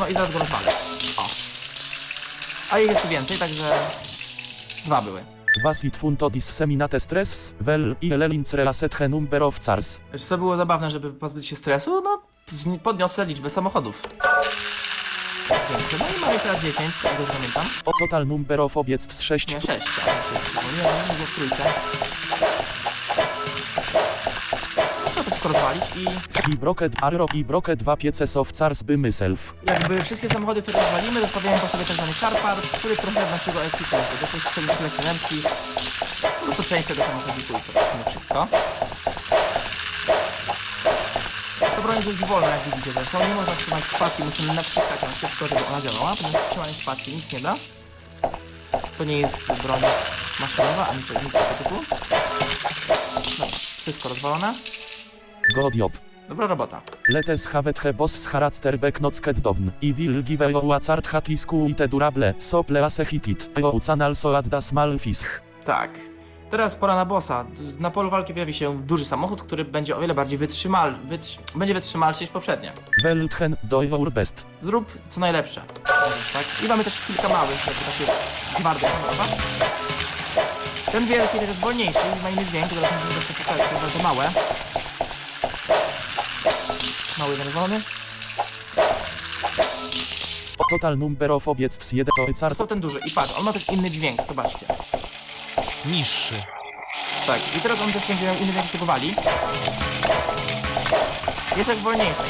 [0.00, 0.72] No i zaraz go rozwalę.
[1.18, 1.26] O.
[2.70, 3.64] A ich jest tu więcej, także
[4.86, 5.24] dwa były.
[5.64, 10.00] Was it funto disseminate stress, well, i elelinc relaset he number of cars.
[10.18, 12.02] Czy to było zabawne, żeby pozbyć się stresu?
[12.04, 12.22] No,
[12.82, 14.02] podniosę liczbę samochodów.
[15.48, 15.96] Większe.
[15.98, 17.66] No i mamy teraz 10, jak dobrze pamiętam.
[17.86, 19.78] O total number of obiectw 6 Nie, 6, tak.
[20.76, 21.56] Nie, nie, nie, w trójkę.
[25.10, 28.98] Trzeba to wszystko rozwalić i i broket arrow i broket 2 pieces of cars by
[28.98, 29.54] myself.
[29.66, 33.30] jakby wszystkie samochody, które rozwalimy, zostawiamy po sobie tak zwany car part, który trochę z
[33.30, 34.04] naszego ekwipunku.
[34.20, 35.36] To jest sobie selekcjonerki.
[36.48, 37.72] No to część tego samochodziku i
[38.04, 38.48] to wszystko.
[41.78, 43.18] To broń jest wolna, jak widzicie zresztą.
[43.28, 47.32] Nie można trzymać spacji, musimy naciskać ją szybko, żeby ona działała, ponieważ trzymanie spacji nic
[47.32, 47.54] nie da.
[48.98, 49.80] To nie jest broń
[50.40, 51.74] maszynowa, ani nic tego typu.
[53.14, 53.46] Dobra,
[53.82, 54.54] wszystko rozwalone.
[55.54, 55.92] God job.
[56.28, 56.82] Dobra robota.
[57.08, 59.70] Letes havet he boss haratsterbeck nocket dovn.
[59.82, 63.50] I will give a acart hat isku ite durable, so please hitit.
[63.56, 65.40] E ucan also at das mal fisch.
[65.64, 65.90] Tak.
[66.50, 67.44] Teraz pora na bossa.
[67.78, 71.74] Na polu walki pojawi się duży samochód, który będzie o wiele bardziej wytrzymal, wytrzy będzie
[71.74, 72.72] wytrzymalszy niż poprzednie.
[73.04, 74.46] Welthen do best.
[74.62, 75.62] Zrób co najlepsze.
[76.32, 76.64] Tak.
[76.64, 78.12] I mamy też kilka małych, jakby takie
[78.60, 79.24] twarde samochoda.
[80.92, 84.02] Ten wielki też jest wolniejszy ma inny dźwięk, zaraz będziemy jeszcze pokazać, to jest bardzo
[84.02, 84.30] małe.
[87.18, 87.34] Mały.
[90.58, 93.68] O total number of obiectw 1 to Został ten duży i patrz, on ma też
[93.68, 94.66] inny dźwięk, zobaczcie.
[95.84, 96.42] Niższy.
[97.26, 98.52] Tak, i teraz on też będzie miał inny
[98.86, 99.14] wali.
[101.56, 102.22] Jest jak wolniejszy.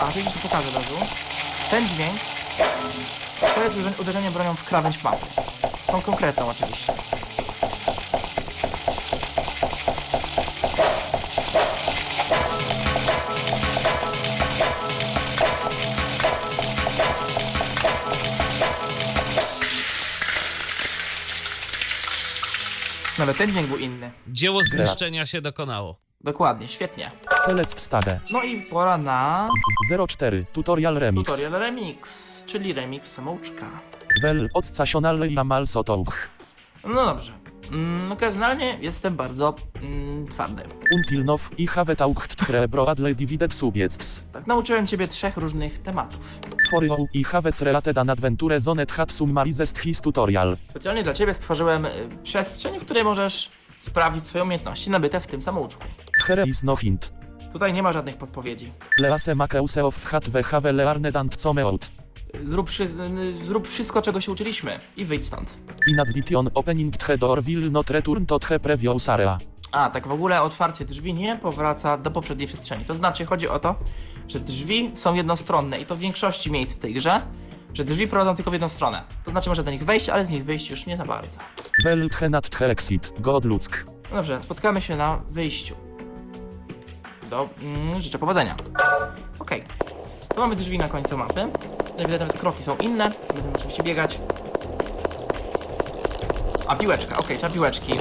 [0.00, 0.96] A, to ci pokażę od razu.
[1.70, 2.20] Ten dźwięk
[3.54, 5.26] to jest uderzenie bronią w krawędź mapy.
[5.86, 6.92] Tą konkretną oczywiście.
[23.18, 24.10] Nawet ten dźwięk był inny.
[24.28, 25.96] Dzieło zniszczenia się dokonało.
[26.20, 27.10] Dokładnie, świetnie.
[27.44, 28.20] select stage.
[28.30, 29.34] No i pora na
[30.08, 31.32] 04 tutorial remix.
[31.32, 33.66] tutorial remix, czyli remix samouczka.
[34.22, 36.28] Wel odcasionale i amal sotouch.
[36.84, 37.32] No dobrze.
[37.70, 40.62] Mm, okazjonalnie jestem bardzo mm, twardy.
[40.92, 44.24] Until now i have taucht tre broadle divided subjects.
[44.32, 46.20] Tak, nauczyłem ciebie trzech różnych tematów.
[46.70, 50.56] For you i have related an adventure zonet hat summarized his tutorial.
[50.68, 51.90] Specjalnie dla ciebie stworzyłem y,
[52.22, 55.84] przestrzeń, w której możesz sprawdzić swoje umiejętności nabyte w tym samouczku.
[56.26, 57.12] Here is no hint.
[57.52, 58.72] Tutaj nie ma żadnych podpowiedzi.
[58.98, 61.90] Lease makeuse of hat we have learned and some out.
[62.44, 62.88] Zrób, wszy-
[63.42, 65.54] zrób wszystko, czego się uczyliśmy i wyjdź stąd.
[65.88, 69.38] In addition opening the door will not return to the previous area.
[69.72, 72.84] A, tak w ogóle otwarcie drzwi nie powraca do poprzedniej przestrzeni.
[72.84, 73.74] To znaczy, chodzi o to,
[74.28, 77.20] że drzwi są jednostronne i to w większości miejsc w tej grze,
[77.74, 79.02] że drzwi prowadzą tylko w jedną stronę.
[79.24, 81.38] To znaczy, można do nich wejść, ale z nich wyjść już nie za bardzo.
[81.84, 83.12] Well the not the exit.
[83.18, 83.84] God ludzk.
[84.10, 85.74] No dobrze, spotkamy się na wyjściu.
[87.30, 88.56] Do, mm, życzę powodzenia.
[89.38, 89.64] Okej.
[90.36, 91.40] Mamy drzwi na końcu mapy.
[91.98, 93.12] Jak widać nawet kroki są inne.
[93.34, 94.18] Będziemy oczywiście biegać.
[96.66, 97.92] A piłeczka, okej, trzeba piłeczki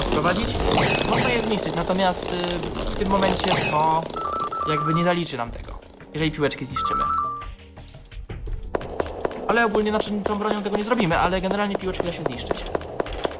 [0.00, 0.46] odprowadzić.
[1.10, 2.36] Można je zniszczyć, natomiast y,
[2.90, 4.02] w tym momencie to
[4.70, 5.78] jakby nie zaliczy nam tego,
[6.14, 7.02] jeżeli piłeczki zniszczymy.
[9.48, 12.64] Ale ogólnie, znaczy tą bronią tego nie zrobimy, ale generalnie piłeczki da się zniszczyć.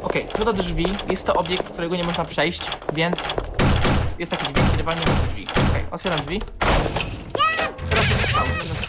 [0.03, 2.63] Okej, co do drzwi, jest to obiekt, którego nie można przejść,
[2.93, 3.23] więc
[4.19, 5.47] jest taki dźwięk, kiedy walniemy do drzwi.
[5.71, 6.41] Okej, otwieram drzwi.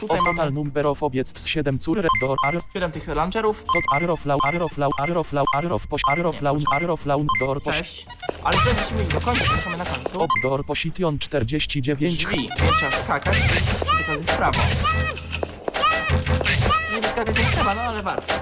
[0.06, 3.64] Więc O tutaj total mamy number of obiectw 7 cur door ar 7 tych launcherów.
[3.64, 8.06] tot arroflau arroflau arroflau arrof poś arroflaun arroflaun door poś Cześć.
[8.44, 10.22] Ale teraz musimy iść do końca, zaczynamy na końcu.
[10.22, 13.38] op door position 49 Drzwi, trzeba skakać,
[14.08, 14.60] tylko w prawo.
[16.96, 18.34] Nie skakać nie trzeba, no ale warto.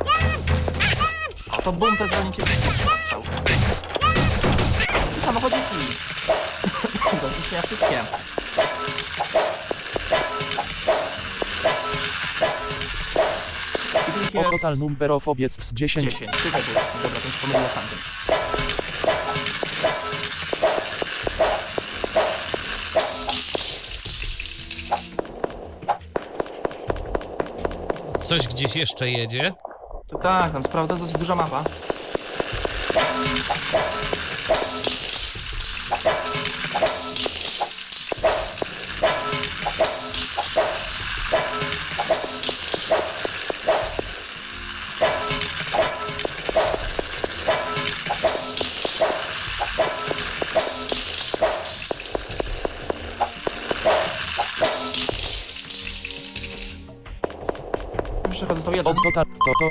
[1.58, 2.44] O, to bum, to dzwoni cię.
[5.26, 5.62] Samochodziki.
[7.22, 8.00] Do zniszczenia wszystkie.
[13.94, 16.32] O jest total number of obiectw 10 10.
[16.32, 16.82] Tutaj było.
[17.04, 17.98] Dobra, tamtym.
[28.20, 29.54] Coś gdzieś jeszcze jedzie.
[30.08, 31.64] To tak, tam sprawda dosyć duża mapa.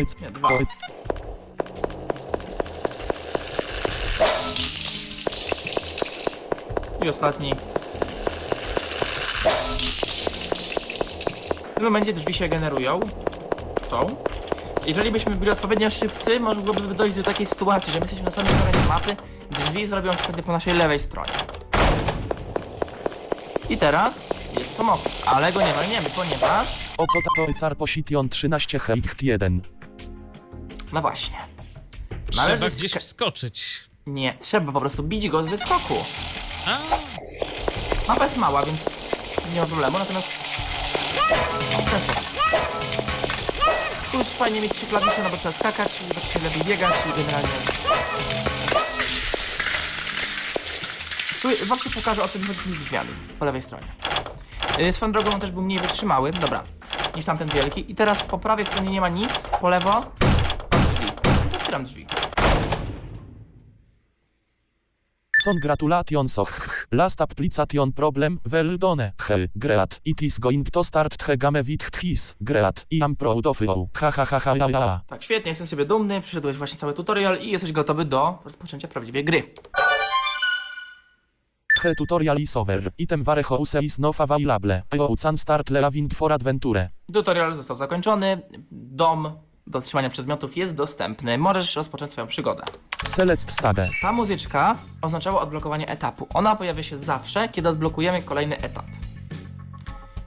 [0.01, 0.53] Jest, Nie, dwa.
[0.53, 0.77] jest,
[7.05, 7.55] I ostatni.
[11.71, 13.01] W tym momencie drzwi się generują.
[13.91, 14.17] Są.
[14.87, 18.53] Jeżeli byśmy byli odpowiednio szybcy, mogłoby dojść do takiej sytuacji, że my jesteśmy na samym
[18.53, 19.17] terenie mapy,
[19.51, 21.33] drzwi zrobią się wtedy po naszej lewej stronie.
[23.71, 24.29] I teraz
[24.59, 26.67] jest samochód, ale go nie walniemy, ponieważ...
[26.99, 29.63] o to to jest Arposition 13 Hecht 1.
[30.93, 31.37] No właśnie.
[32.31, 33.81] Trzeba Należy gdzieś ska- wskoczyć.
[34.07, 36.05] Nie, trzeba po prostu bić go z wyskoku.
[36.67, 36.79] A,
[38.09, 38.85] Mapa jest mała, więc
[39.55, 40.29] nie ma problemu, natomiast...
[44.13, 47.21] Tu już fajnie mieć trzy klawisze, no bo trzeba skakać, żeby się lepiej biegać i
[47.23, 47.49] generalnie...
[51.43, 53.87] Tu wam się pokażę o czym chodzi z tymi drzwiami, po lewej stronie.
[54.79, 56.63] Yy, Swoją drogą on też był mniej wytrzymały, dobra,
[57.17, 57.91] niż tamten wielki.
[57.93, 60.01] I teraz po prawej stronie nie ma nic, po lewo.
[61.73, 62.07] Otwieram drzwi.
[65.45, 71.17] Son gratulations och, last application problem, well done, he, great, it is going to start
[71.17, 75.01] the game with his, great, I am proud of you, ha ha ha ha ha.
[75.07, 79.25] Tak, świetnie, jestem sobie dumny, przyszedłeś właśnie cały tutorial i jesteś gotowy do rozpoczęcia prawdziwej
[79.25, 79.43] gry.
[81.83, 86.33] The tutorial is over, item ware house is not available, you can start leaving for
[86.33, 86.89] adventure.
[87.13, 89.33] Tutorial został zakończony, dom
[89.67, 92.65] do otrzymania przedmiotów jest dostępny, możesz rozpocząć swoją przygodę.
[93.05, 93.89] Select stage.
[94.03, 96.27] Ta muzyczka oznaczała odblokowanie etapu.
[96.35, 98.85] Ona pojawia się zawsze, kiedy odblokujemy kolejny etap.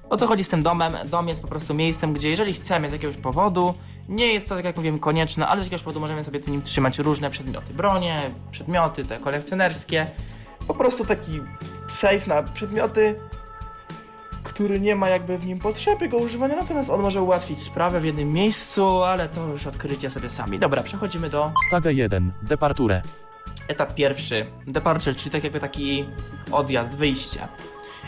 [0.10, 0.94] O co chodzi z tym domem?
[1.06, 3.74] Dom jest po prostu miejscem, gdzie jeżeli chcemy z jakiegoś powodu,
[4.10, 6.62] nie jest to, tak jak mówiłem, konieczne, ale z jakiegoś powodu możemy sobie w nim
[6.62, 7.74] trzymać różne przedmioty.
[7.74, 8.22] Bronie,
[8.52, 10.08] przedmioty te kolekcjonerskie.
[10.68, 11.42] Po prostu taki
[11.88, 13.20] safe na przedmioty,
[14.46, 18.06] który nie ma jakby w nim potrzeby go używania, natomiast on może ułatwić sprawę w
[18.06, 20.60] jednym miejscu, ale to już odkrycie sobie sami.
[20.60, 22.32] Dobra, przechodzimy do Stage 1.
[22.42, 23.02] Departure.
[23.68, 26.06] etap pierwszy, departure, czyli tak jakby taki
[26.52, 27.48] odjazd, wyjście.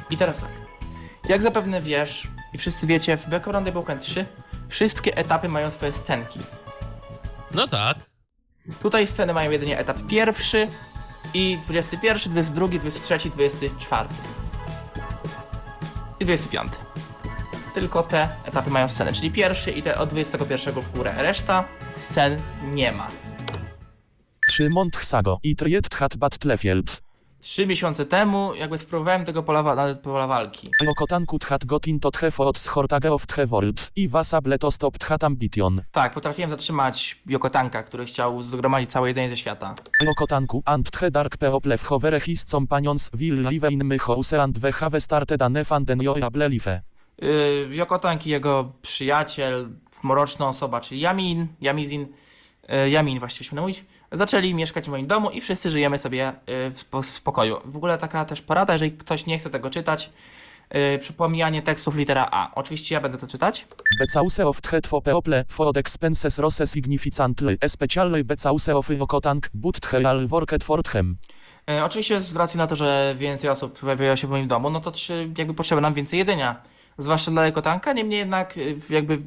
[0.10, 0.50] I teraz tak,
[1.30, 4.26] jak zapewne wiesz i wszyscy wiecie, w Back Around the Broken 3
[4.70, 6.40] wszystkie etapy mają swoje scenki.
[7.52, 7.98] no tak.
[8.82, 10.68] Tutaj sceny mają jedynie etap pierwszy
[11.34, 14.10] i 21, 22, 23, 24
[16.20, 16.72] i 25.
[17.74, 21.14] Tylko te etapy mają scenę, czyli pierwszy i te od 21 w górę.
[21.18, 21.64] Reszta
[21.96, 22.42] scen
[22.74, 23.08] nie ma.
[24.48, 25.40] 3 Montsago.
[25.44, 27.07] I triet hat Battlefield.
[27.40, 30.72] Trzy miesiące temu jakby spróbowałem tego pola, wa- nawet pola walki.
[30.92, 33.92] Okotankut hat gotin tot he od schortage of the world.
[33.96, 35.82] I wasable to stop hat ambition.
[35.92, 39.76] Tak, potrafiłem zatrzymać Yokotanka, który chciał zgromadzić całe jedzenie ze świata.
[40.12, 44.72] Okotanku and the dark people hovere his companions will live in my house and we
[44.72, 46.82] have started a nefanden joable life.
[47.22, 49.70] Yy, Yokotank i jego przyjaciel,
[50.04, 52.08] mroczna osoba, czyli Yamin, Yamizin,
[52.70, 56.72] yy, Yamin właściwie się mówić, zaczęli mieszkać w moim domu i wszyscy żyjemy sobie yy,
[56.72, 57.58] w spo- w spokoju.
[57.66, 60.10] W ogóle taka też porada, jeżeli ktoś nie chce tego czytać,
[60.74, 62.52] yy, przypomijanie tekstów litera A.
[62.56, 63.68] Oczywiście ja będę to czytać.
[64.00, 70.10] Because of the two people for expenses rose significantly, especially because of Okotank, but he
[70.10, 71.18] all worked for them.
[71.70, 74.82] E, Oczywiście z racji na to, że więcej osób pojawiało się w moim domu, no
[74.82, 74.92] to
[75.38, 76.62] jakby potrzeba nam więcej jedzenia.
[76.98, 79.20] Zwłaszcza dla ekotanka, niemniej jednak y, jakby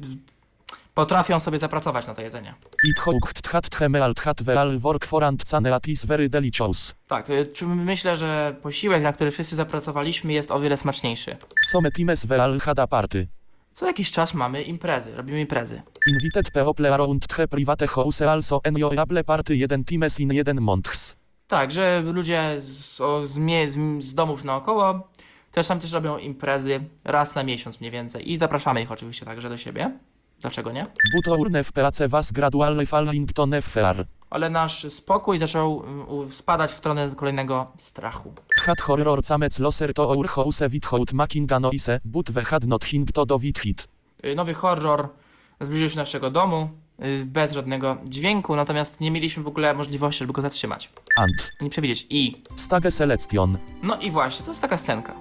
[0.93, 2.55] potrafią sobie zapracować na to jedzenie.
[2.83, 6.95] It hooked hat the alt hat all work for and at is very delicious.
[7.07, 11.37] Tak, y, czy myślę, że posiłek, na który wszyscy zapracowaliśmy jest o wiele smaczniejszy.
[11.71, 13.27] Some times all had a party.
[13.73, 15.81] Co jakiś czas mamy imprezy, robimy imprezy.
[16.07, 21.15] Invited people around the private house also enjoyable party jeden times in jeden months.
[21.47, 25.09] Tak, że ludzie z, z, z, z domów naokoło
[25.51, 29.49] też tam też robią imprezy raz na miesiąc mniej więcej i zapraszamy ich oczywiście także
[29.49, 29.91] do siebie.
[30.41, 30.87] Dlaczego nie?
[31.15, 33.47] But our nef place was gradually falling to.
[34.29, 38.33] Ale nasz spokój zaczął mm, spadać w stronę kolejnego strachu.
[38.61, 42.85] Had horror camec loser to our house without making a noise, but we had not
[42.85, 43.87] hing to do with hit.
[44.25, 45.09] Y, Nowy horror
[45.61, 46.69] zbliżył się do naszego domu
[47.03, 50.89] y, bez żadnego dźwięku, natomiast nie mieliśmy w ogóle możliwości, żeby go zatrzymać.
[51.17, 51.51] And.
[51.61, 52.07] Nie przewidzieć.
[52.09, 52.43] I.
[52.55, 53.57] Stage selection.
[53.83, 55.13] No i właśnie, to jest taka scenka.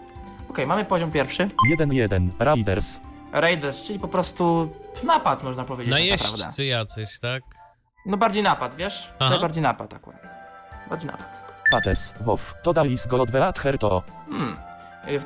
[0.50, 1.48] Okej, mamy poziom pierwszy.
[1.78, 2.28] 1-1.
[2.38, 3.00] Raiders.
[3.32, 4.68] Raiders, czyli po prostu
[5.04, 5.94] napad, można powiedzieć.
[5.94, 6.36] tak naprawdę.
[6.36, 7.42] Najeźdźcy jacyś, tak?
[8.06, 9.10] No bardziej napad, wiesz?
[9.18, 9.38] Aha.
[9.40, 10.22] Bardziej napad akurat.
[10.90, 11.50] Bardziej napad.
[11.70, 14.02] Pates, WoW, to is Godweat Herto.
[14.30, 14.56] Hmm.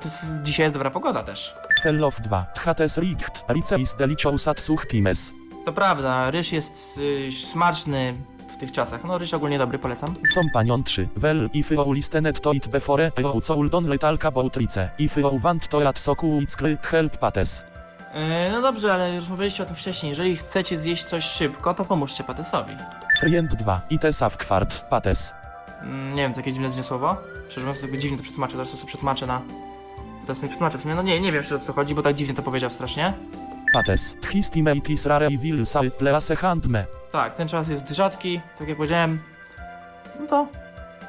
[0.00, 0.08] To,
[0.42, 1.54] dzisiaj jest dobra pogoda też.
[1.82, 5.32] Fellow 2, Tchates Richt, Riceis Delicious Atsuch Times.
[5.64, 8.14] To prawda, ryż jest y, smaczny
[8.54, 9.04] w tych czasach.
[9.04, 10.14] No ryż ogólnie dobry, polecam.
[10.34, 15.20] Companion 3, Well, if you listenet to it before, you soul don letalka boutrice, if
[15.20, 16.40] you want to at soku
[16.90, 17.64] help Pates.
[18.14, 20.10] Yy, no dobrze, ale już mówiliście o tym wcześniej.
[20.10, 22.76] Jeżeli chcecie zjeść coś szybko, to pomóżcie Patesowi.
[23.20, 25.34] Friend 2, ite safkwart, Pates.
[25.82, 27.16] Mm, nie wiem, to jakieś dziwne dziwne słowo?
[27.48, 29.42] Szczerze mówiąc, tak dziwnie to przetłumaczę, zaraz to sobie przetłumaczę na...
[30.20, 32.14] Teraz nie przetłumaczę w sumie, no nie, nie wiem jeszcze o co chodzi, bo tak
[32.16, 33.12] dziwnie to powiedział strasznie.
[33.74, 35.64] Pates, thistimeitis rare i vil
[35.98, 36.84] please handme.
[37.12, 39.22] Tak, ten czas jest rzadki, tak jak powiedziałem.
[40.20, 40.48] No to...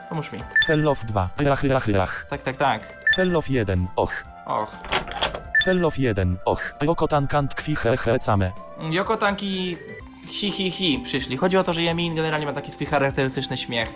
[0.10, 0.40] Pomóż mi.
[0.68, 2.28] Fellow 2, rach rach rach.
[2.30, 2.82] Tak, tak, tak.
[3.16, 4.24] Fellow 1, och.
[4.46, 5.05] Och.
[5.66, 6.60] Fellow 1, och.
[6.80, 8.52] Rokotan kant kwi he he came.
[8.92, 9.78] Yoko Tanki
[10.28, 11.38] hi hi hi przyszli.
[11.38, 13.90] Chodzi o to, że Yamin generalnie ma taki swój charakterystyczny śmiech.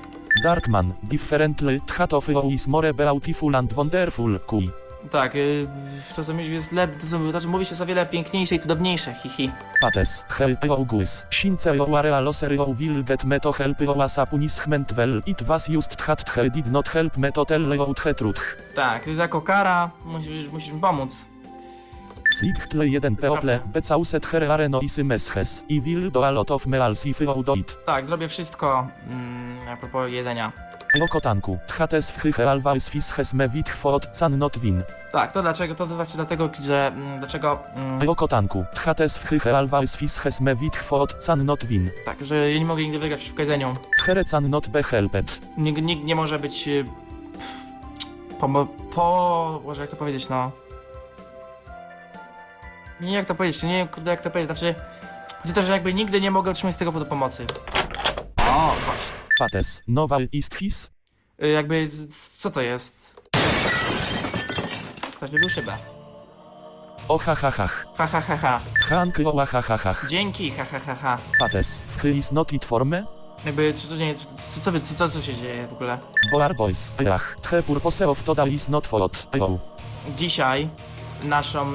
[0.43, 4.69] Darkman, differently, tchatofy is more beautiful and wonderful, kui.
[5.11, 5.67] Tak, yy,
[6.15, 6.91] to co mi jest lep...
[6.97, 9.51] To, to, co mówi się jest o wiele piękniejsze i cudowniejsze, hi hi.
[9.81, 14.01] Pates, hel eugus, since you are a loser you will get me to help you
[14.01, 17.61] as a punishment well, it was just that he did not help me to tell
[17.75, 18.57] you the truth.
[18.75, 21.25] Tak, jako kara musisz, musisz pomóc.
[22.31, 26.67] Slichtle 1 people, becauset here are no isy meshes, i will do a lot of
[26.67, 27.77] meals if you do it.
[27.85, 30.51] Tak, zrobię wszystko mm, a propos jedzenia.
[30.99, 34.83] Rokotanku, tchates wchyche always fishes me wit fot can not win.
[35.11, 35.75] Tak, to dlaczego?
[35.75, 37.59] To właśnie dlatego, że mm, dlaczego.
[37.75, 41.89] Mm, Rokotanku, tchates wchyche always fishes me wit fot can not win.
[42.05, 43.75] tak, że ja nie mogę nigdy wygrać przeciwko jedzeniu.
[44.05, 45.41] Here can not be helped.
[45.57, 46.67] Nikt, nikt nie może być.
[46.67, 46.85] y,
[48.39, 49.61] Po, po.
[49.65, 50.51] Może jak to powiedzieć, no.
[53.01, 54.75] Nie wiem jak to powiedzieć, nie wiem kurde jak to powiedzieć, znaczy.
[55.47, 57.45] Chodzi że jakby nigdy nie mogę otrzymać z tego powodu pomocy.
[58.37, 59.13] O, właśnie.
[59.39, 60.91] Pates, nowa ist his?
[61.43, 61.87] Y, Jakby.
[61.87, 63.21] z- z- Co to jest?
[65.17, 65.77] Ktoś wybił szybę.
[67.07, 67.85] Ochachachach.
[67.97, 68.59] Ha ha ha ha.
[68.79, 70.05] Tchank oachachachach.
[70.09, 71.17] Dzięki, ha ha ha ha.
[71.39, 73.05] Pates, wchy is not it for me?
[73.45, 74.25] Jakby, czy to nie, co,
[74.55, 75.97] co, co, wy- co, co się dzieje w ogóle?
[76.31, 79.09] Boar boys, ach, tche purpose of toda is not for.
[80.17, 80.69] Dzisiaj
[81.23, 81.73] naszą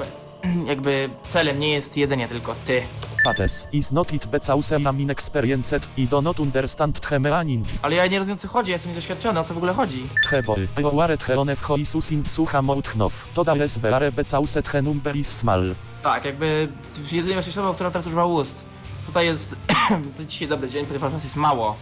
[0.67, 2.81] jakby celem nie jest jedzenie, tylko ty.
[3.25, 7.67] Pates, is not it because am inexperienced, i do not understand tche meaning.
[7.81, 10.07] Ale ja nie rozumiem co chodzi, ja jestem niedoświadczony, o co w ogóle chodzi.
[10.23, 14.61] Tche boy, yo are tche one w hoisus in psucha moutchnow, toda les verare because
[14.63, 15.75] tche number is small.
[16.03, 16.67] Tak, jakby
[17.11, 18.65] jedynie właśnie słowo, które teraz używa ust.
[19.05, 19.55] Tutaj jest,
[20.17, 21.75] to dzisiaj dobry dzień, ponieważ nas jest mało.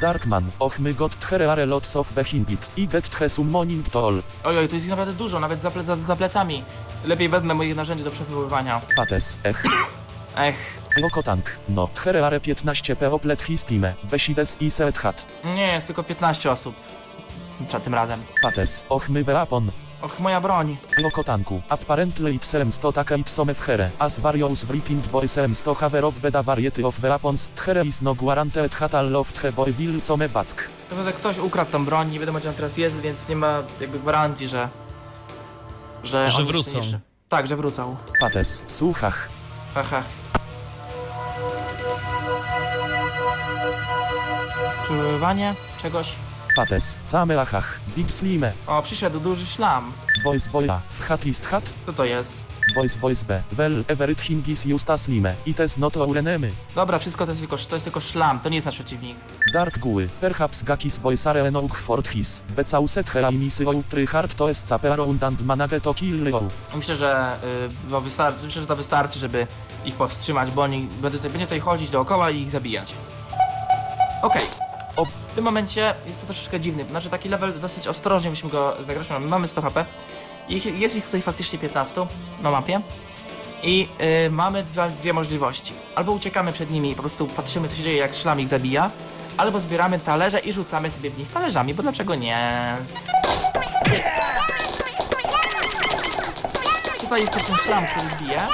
[0.00, 4.22] Darkman, och my got tche are lots of behind i get tche summoning to all.
[4.44, 6.62] Oj, oj, tu jest ich naprawdę dużo, nawet za, ple, za, za plecami.
[7.04, 8.80] Lepiej wezmę moich narzędzi do przewoływania.
[8.96, 9.64] Pates, ech,
[10.36, 10.56] Ech,
[11.02, 15.26] rokotank, no, tche are 15 peoplet histime, besides i hat.
[15.44, 16.74] nie, jest tylko 15 osób.
[17.58, 18.20] Tym, tym razem.
[18.42, 19.70] Pates, och my weapon.
[20.02, 20.76] Och, moja broń.
[21.02, 25.74] Rokotanku, apparently seems to taka it some w here, as various writing boy seems to
[25.74, 29.72] have a rob beda variety of weapons, here is no guaranteed hatal loft he boy
[29.72, 30.68] will some back.
[30.90, 33.62] To że ktoś ukradł tą broń, nie wiadomo gdzie on teraz jest, więc nie ma
[33.80, 34.68] jakby gwarancji, że...
[36.04, 36.70] Że, Że wrócą.
[36.70, 37.00] silniejszy.
[37.28, 37.96] Tak, że wrócą.
[38.20, 39.28] Pates, słuchach,
[39.74, 40.02] Haha.
[44.84, 46.12] Przebywanie czegoś.
[46.56, 49.92] pates, same achach, big slime, O, przyszedł duży szlam.
[50.24, 52.34] boys boya, w hat ist hat, Co to jest?
[52.74, 56.50] Boys boys b, well everything is just a slime, it is not our enemy.
[56.74, 59.16] Dobra, wszystko to jest tylko, to jest tylko szlam, to nie jest nasz przeciwnik.
[59.52, 64.48] Dark guły, perhaps gakis boys are enough for his, becauset hera imisy ou tryhard to
[64.48, 66.48] jest cape around and manage to kill you.
[66.76, 69.46] Myślę, że y, bo wystarczy, myślę, że to wystarczy, żeby
[69.84, 72.94] ich powstrzymać, bo oni będzie, będzie tutaj chodzić dookoła i ich zabijać.
[74.22, 74.42] Okej.
[74.96, 78.76] O- W tym momencie jest to troszeczkę dziwny, znaczy taki level dosyć ostrożnie musimy go
[78.84, 79.06] zagrać.
[79.20, 79.84] Mamy 100 HP.
[80.50, 82.06] Ich, jest ich tutaj faktycznie 15
[82.42, 82.80] na mapie.
[83.62, 83.88] I
[84.26, 85.72] y, mamy dwa, dwie możliwości.
[85.94, 88.90] Albo uciekamy przed nimi i po prostu patrzymy co się dzieje jak szlam ich zabija,
[89.36, 92.76] albo zbieramy talerze i rzucamy sobie w nich talerzami, bo dlaczego nie?
[97.00, 98.46] Tutaj jest też ten szlam, który bije.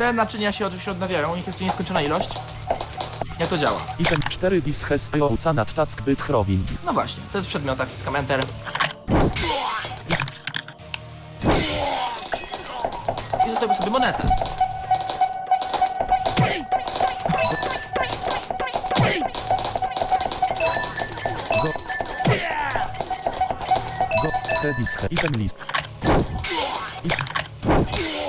[0.00, 2.28] Te naczynia się oczywiście odnawiają, ich jest nieskończona ilość.
[3.38, 3.80] Jak to działa?
[4.00, 5.10] Event 4 bis has
[5.54, 6.66] nad tack byt chrowing.
[6.84, 8.44] No właśnie, to jest w przedmiotach, wciskam Enter.
[13.46, 14.28] I zostawię sobie monetę.
[21.62, 21.72] Go.
[24.22, 24.30] Go.
[24.62, 25.08] Headis he.
[25.10, 25.56] Item list.
[27.04, 28.19] I.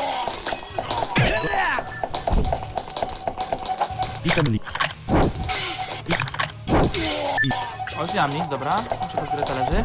[4.31, 4.63] List.
[7.99, 8.81] Olbrzymik, dobra.
[8.81, 9.83] Muszę grę talerzy.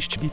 [0.00, 0.32] 6 bit.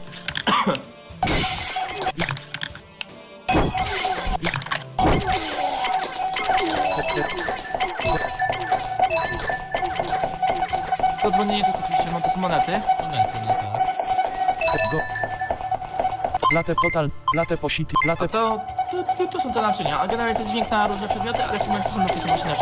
[11.22, 12.72] To dzwonienie to jest oczywiście, no to są monety.
[13.00, 13.54] Monety, no
[14.72, 14.90] tak.
[14.92, 14.98] Go.
[16.54, 18.58] Late total, late posity, late A to,
[19.18, 21.62] tu, tu są te naczynia, a generalnie to jest dźwięk na różne przedmioty, ale w
[21.62, 22.54] sumie to są naczynia.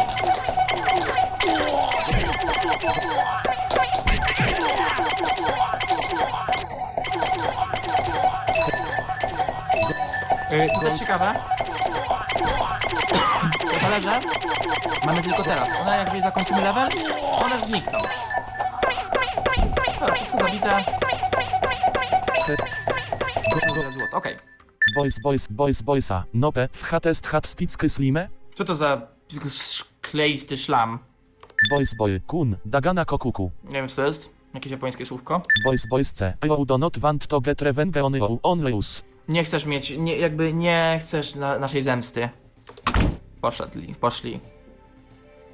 [10.79, 11.35] To jest ciekawe.
[13.81, 14.21] Talerze
[15.07, 15.69] mamy tylko teraz.
[15.81, 16.89] One jak jeżeli zakończymy level,
[17.45, 17.99] one znikną.
[20.01, 20.85] Dobra, wszystko zabite.
[23.93, 24.37] Złot, okej.
[24.95, 26.25] boys, boys, boys, boysa.
[26.35, 27.57] Nope, w hatest hat
[27.89, 28.29] slime.
[28.55, 29.03] Co to za
[30.01, 30.99] kleisty szlam?
[31.71, 33.51] Boys boy, kun, dagana kokuku.
[33.65, 34.31] Nie wiem co to jest.
[34.55, 35.43] Jakieś japońskie słówko.
[35.65, 36.37] Boys boys c.
[36.45, 39.03] You do not want to get revenge on you only us.
[39.29, 42.29] Nie chcesz mieć, nie, jakby nie chcesz na, naszej zemsty.
[43.41, 44.41] Poszedli, poszli.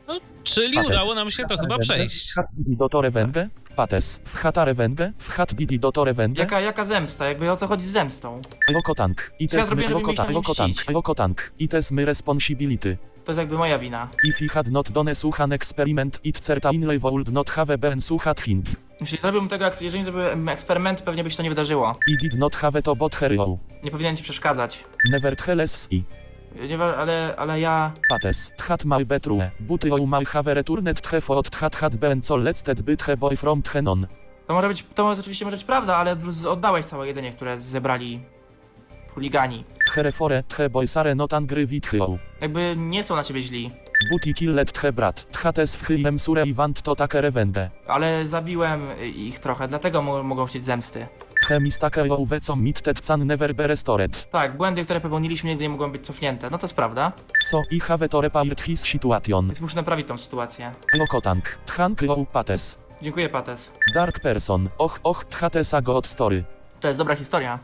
[0.09, 0.95] No, czyli Patent.
[0.95, 2.35] udało nam się to chyba przejść.
[2.35, 3.49] Hat didi do to revenge.
[3.77, 6.43] Pates, w hata revenge, w hat didi do to revenge.
[6.43, 7.27] Jaka, jaka zemsta?
[7.27, 8.43] Jakby o co chodzi z zemstą?
[8.68, 8.79] Ja
[9.39, 10.95] ites my zrobiłem, żeby mieć na rokotank, nim rokotank, mścić?
[10.95, 12.97] rokotank, ites my responsibility.
[13.25, 14.09] To jest jakby moja wina.
[14.25, 18.62] If he had not done suchan experiment, it certainly would not have been suchat him.
[19.01, 21.95] Jeśli zrobiłbym tego, jak- jeżeli zrobiłem eksperyment, pewnie by się to nie wydarzyło.
[22.09, 23.59] I did not have to bot hero.
[23.82, 24.84] Nie powinien ci przeszkadzać.
[25.11, 26.03] Nevertheless i.
[26.68, 27.92] Nie, wa- ale, ale ja...
[28.09, 32.36] Pates, tchat mal betrue, but you mal have returned tche for tchat hat ben co
[32.36, 34.07] letztet byt he boy from tchenon.
[34.47, 38.20] To może być, to oczywiście może być prawda, ale z- oddałeś całe jedzenie, które zebrali
[39.14, 39.64] chuligani.
[39.86, 42.18] Tche fore tche boy sare not angry with you.
[42.40, 43.70] Jakby nie są na ciebie źli.
[44.11, 47.70] But i killet tche brat, tchates w hyjem sure i want to take revenge.
[47.86, 51.07] Ale zabiłem ich trochę, dlatego mo- mogą chcieć zemsty.
[51.47, 54.30] Tche mistake you we co mittet can never be restored.
[54.30, 56.51] Tak, błędy, które popełniliśmy, nigdy nie mogą być cofnięte.
[56.51, 57.12] No to jest prawda.
[57.42, 59.47] So i have to repaired his situation.
[59.47, 60.72] Więc muszę naprawić tą sytuację.
[60.95, 62.78] Lokotank, tchank you pates.
[63.03, 63.70] Dziękuję, Pates.
[63.95, 66.45] Dark person, och och tchatesa god story.
[66.80, 67.59] To jest dobra historia.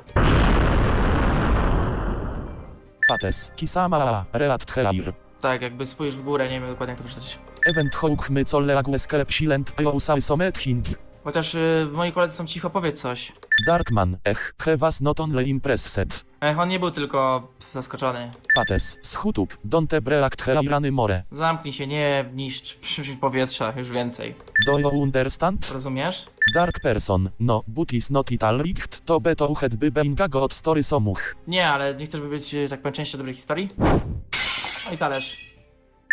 [3.09, 5.13] Pates, kisama reat tcheair.
[5.41, 7.39] Tak, jakby spójrz w górę, nie wiem dokładnie jak to przeczytać.
[7.67, 10.87] Event hołk my colle agłeskelep silent eusal somet hing.
[11.25, 13.33] Chociaż y, moi koledzy są cicho, powiedz coś.
[13.67, 16.25] Darkman, ech, he was not only impressed.
[16.41, 18.31] Ech, on nie był tylko zaskoczony.
[18.55, 21.23] Pates, schutub, donte breakt heirany more.
[21.33, 22.79] Zamknij się, nie niszcz
[23.21, 24.35] powietrza, już więcej.
[24.67, 25.71] Do you understand?
[25.73, 26.27] Rozumiesz?
[26.55, 30.83] Dark person, no, but is not ital richt, to beto uchet by benga god story
[30.83, 31.35] somuch.
[31.47, 33.69] Nie, ale nie chcesz by być, y, tak powiem, częścią dobrej historii?
[34.87, 35.51] No i talerz.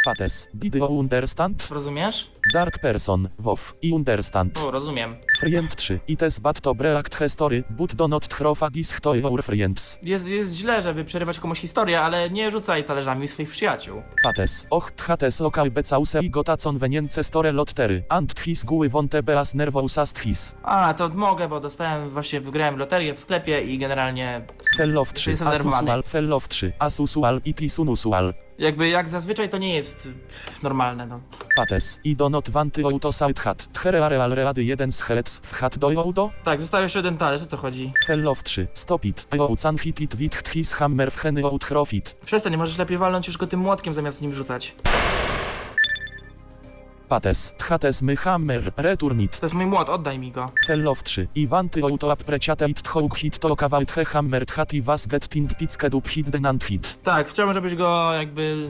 [0.05, 1.67] Pates, did you understand?
[1.71, 2.31] Rozumiesz?
[2.53, 4.57] Dark person, wow, i understand.
[4.57, 5.15] O, rozumiem.
[5.39, 9.99] Friend 3, ites bat to breakt he story, but do not throfagis to your friends.
[10.03, 14.01] Jest, jest źle, żeby przerywać komuś historię, ale nie rzucaj talerzami swoich przyjaciół.
[14.23, 19.55] Pates, och tchates okal because i gotacon wenience store lottery, ant his guły wonte beas
[19.55, 20.55] nervousast his.
[20.63, 24.45] A, to mogę, bo dostałem, właśnie wygrałem loterię w sklepie i generalnie
[24.77, 25.77] Fellow 3, Jestem zdenerwowany.
[25.77, 28.33] asusual, fellow 3, asusual i tisunusual.
[28.59, 30.09] Jakby jak zazwyczaj to nie jest
[30.63, 31.19] normalne, no.
[31.55, 35.53] Pates, i do not wanty outo side hat, tchere areal ready 1 z helec w
[35.53, 36.31] hat do?
[36.43, 37.93] Tak, został jeszcze jeden talerz, o co chodzi?
[38.05, 42.15] Fellow 3, stop it, joucan hit it wit his hammer w heny out hrofit.
[42.25, 44.75] Przestań, możesz lepiej walnąć już go tym młotkiem zamiast nim rzucać.
[47.09, 49.39] Pates, tchates my hammer, returnit.
[49.39, 50.51] To jest mój młot, oddaj mi go.
[50.65, 54.73] Fellow 3, i wanty outo ap preciate it tchouk hit to kawałt he hammer tchat
[54.73, 57.03] i was getting picked up hit denant hit.
[57.03, 58.69] Tak, chciałbym, żebyś go jakby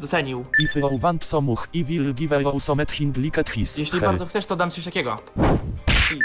[0.00, 0.44] docenił.
[0.58, 3.78] If you want somuch, i will give you somet hing liket his.
[3.78, 5.18] Jeśli bardzo chcesz, to dam coś takiego.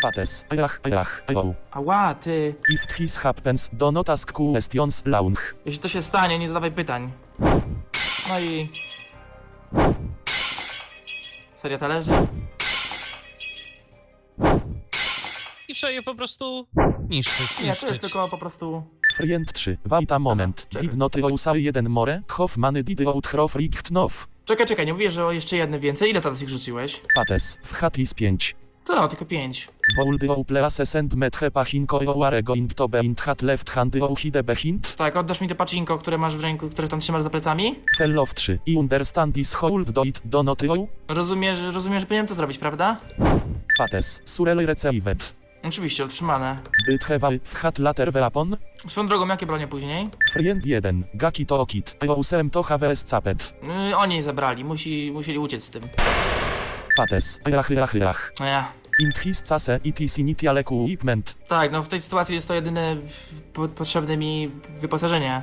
[0.02, 1.54] Pates, ejach, ejach, ejo.
[1.72, 2.56] Ała, ty.
[2.74, 5.56] If this happens, do not ask questions launch.
[5.66, 7.12] Jeśli to się stanie, nie zadawaj pytań.
[8.30, 8.68] No i...
[11.66, 12.12] Seria talerzy?
[15.68, 16.68] I trzeba je po prostu
[17.10, 17.60] niszczyć.
[17.60, 18.02] Nie, to jest niszczyć.
[18.02, 18.84] tylko po prostu...
[19.16, 19.78] Frient 3.
[19.86, 20.68] Wajta moment.
[20.70, 20.88] czekaj.
[20.88, 22.22] Did noty ousai 1 more.
[22.28, 24.28] Hoffmany did outchrof richt now.
[24.46, 26.10] Czekaj, czekaj, nie mówię, że o jeszcze jedne więcej.
[26.10, 27.02] Ile teraz ich rzuciłeś?
[27.16, 27.58] Pates.
[27.64, 28.56] W hatis 5.
[28.86, 29.68] To no, tylko pięć.
[29.98, 30.28] Woldy
[31.16, 34.96] methe pachinko o arego ing to beint hat left handy ou hide behint.
[34.96, 37.76] Tak, oddasz mi te pacinko, które masz w ręku, które tam trzymasz za plecami?
[37.98, 38.60] Fellow 3.
[38.66, 40.88] I understand is hold do it do noty ou.
[41.08, 42.98] Rozumiesz, rozumiesz, że powinienem to zrobić, prawda?
[43.78, 44.22] Pates.
[44.26, 45.36] Surely received.
[45.64, 46.60] Oczywiście, otrzymane.
[46.88, 48.58] Byt hewa w hat later weapon.
[48.88, 50.10] Swoją drogą, jakie bronie później?
[50.34, 51.04] Frient 1.
[51.14, 51.98] Gaki to okit.
[52.00, 53.54] Eusem to HWS capet.
[53.90, 55.84] Yy, oni zabrali, Musi, musieli uciec z tym.
[56.96, 57.40] Pates.
[57.46, 58.32] Ach, ach, ach.
[58.40, 58.72] No ja.
[59.00, 61.36] Int his case it is initial equipment.
[61.48, 62.98] Tak, no w tej sytuacji jest to jedyne
[63.54, 65.42] po, potrzebne mi wyposażenie.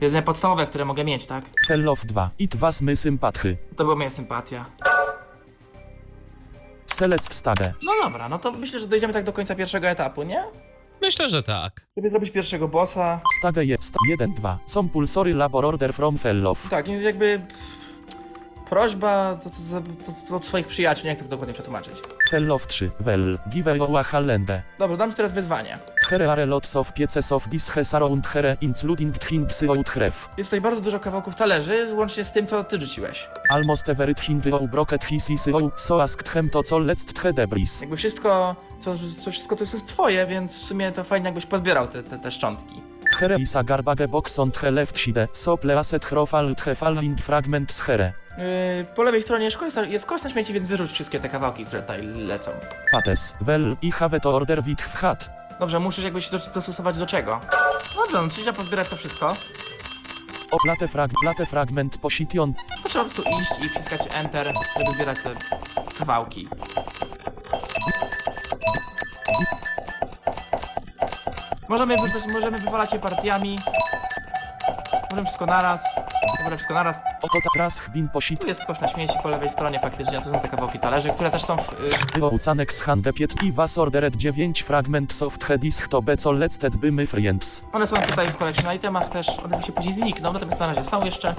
[0.00, 1.44] Jedyne podstawowe, które mogę mieć, tak?
[1.66, 2.30] Fellow 2.
[2.38, 3.56] It was my sympathy.
[3.76, 4.64] To była moja sympatia.
[6.86, 7.74] Select stage.
[7.82, 10.44] No dobra, no to myślę, że dojdziemy tak do końca pierwszego etapu, nie?
[11.02, 11.86] Myślę, że tak.
[11.96, 13.20] Żeby zrobić pierwszego bossa.
[13.38, 14.58] Stage jest 1, 2.
[14.66, 16.68] Compulsory labor order from fellow.
[16.70, 17.40] Tak, więc jakby
[18.70, 22.02] prośba to, to, to, to od swoich przyjaciół, nie jak to dokładnie przetłumaczyć.
[22.30, 22.90] Fellow 3.
[23.00, 23.38] Well.
[23.48, 24.62] Give a hallende.
[24.78, 25.78] Dobra, dam ci teraz wyzwanie.
[26.08, 30.28] Here are lots of pieces of this has around here including things out href.
[30.38, 33.28] Jest tutaj bardzo dużo kawałków talerzy, łącznie z tym, co ty rzuciłeś.
[33.50, 35.46] Almost everything out broket his is.
[35.76, 37.80] So asked him to co let's the debris.
[37.80, 38.94] Jakby wszystko, co,
[39.24, 42.30] co wszystko to jest twoje, więc w sumie to fajnie jakbyś pozbierał te, te, te
[42.30, 42.82] szczątki.
[43.18, 45.28] Here is a garbage box on the left side.
[45.32, 48.12] So please hrofal the falling fragments here.
[48.78, 51.64] Yy, po lewej stronie jest kość, jest kość na śmieci, więc wyrzuć wszystkie te kawałki,
[51.64, 52.50] które tutaj lecą.
[52.92, 53.34] Pates.
[53.40, 53.76] Well.
[53.82, 55.30] I have to order with hat.
[55.60, 57.40] Dobrze, musisz jakby się dos- dostosować do czego?
[57.96, 59.32] Dobrze, no trzeba pozbierać to wszystko.
[60.50, 62.54] O plate, frag, plate fragment position.
[62.54, 64.46] To po prostu iść i wciskać Enter,
[64.78, 65.32] żeby zbierać te
[65.98, 66.48] kawałki.
[71.68, 73.56] Możemy, wy- możemy wywalać je partiami.
[75.10, 75.80] Możemy wszystko naraz.
[76.38, 76.96] Możemy wszystko naraz.
[77.22, 78.40] Oto tras bin posit.
[78.40, 81.30] Tu jest kosz na śmieci po lewej stronie faktycznie, to są te kawałki talerzy, które
[81.30, 81.72] też są w...
[82.18, 86.76] y, Ucanek z handepiet i was orderet 9 fragment soft headis to be co lected
[86.76, 87.62] by my friends.
[87.72, 91.04] One są tutaj w collection itemach też, one się później znikną, natomiast na razie są
[91.04, 91.34] jeszcze.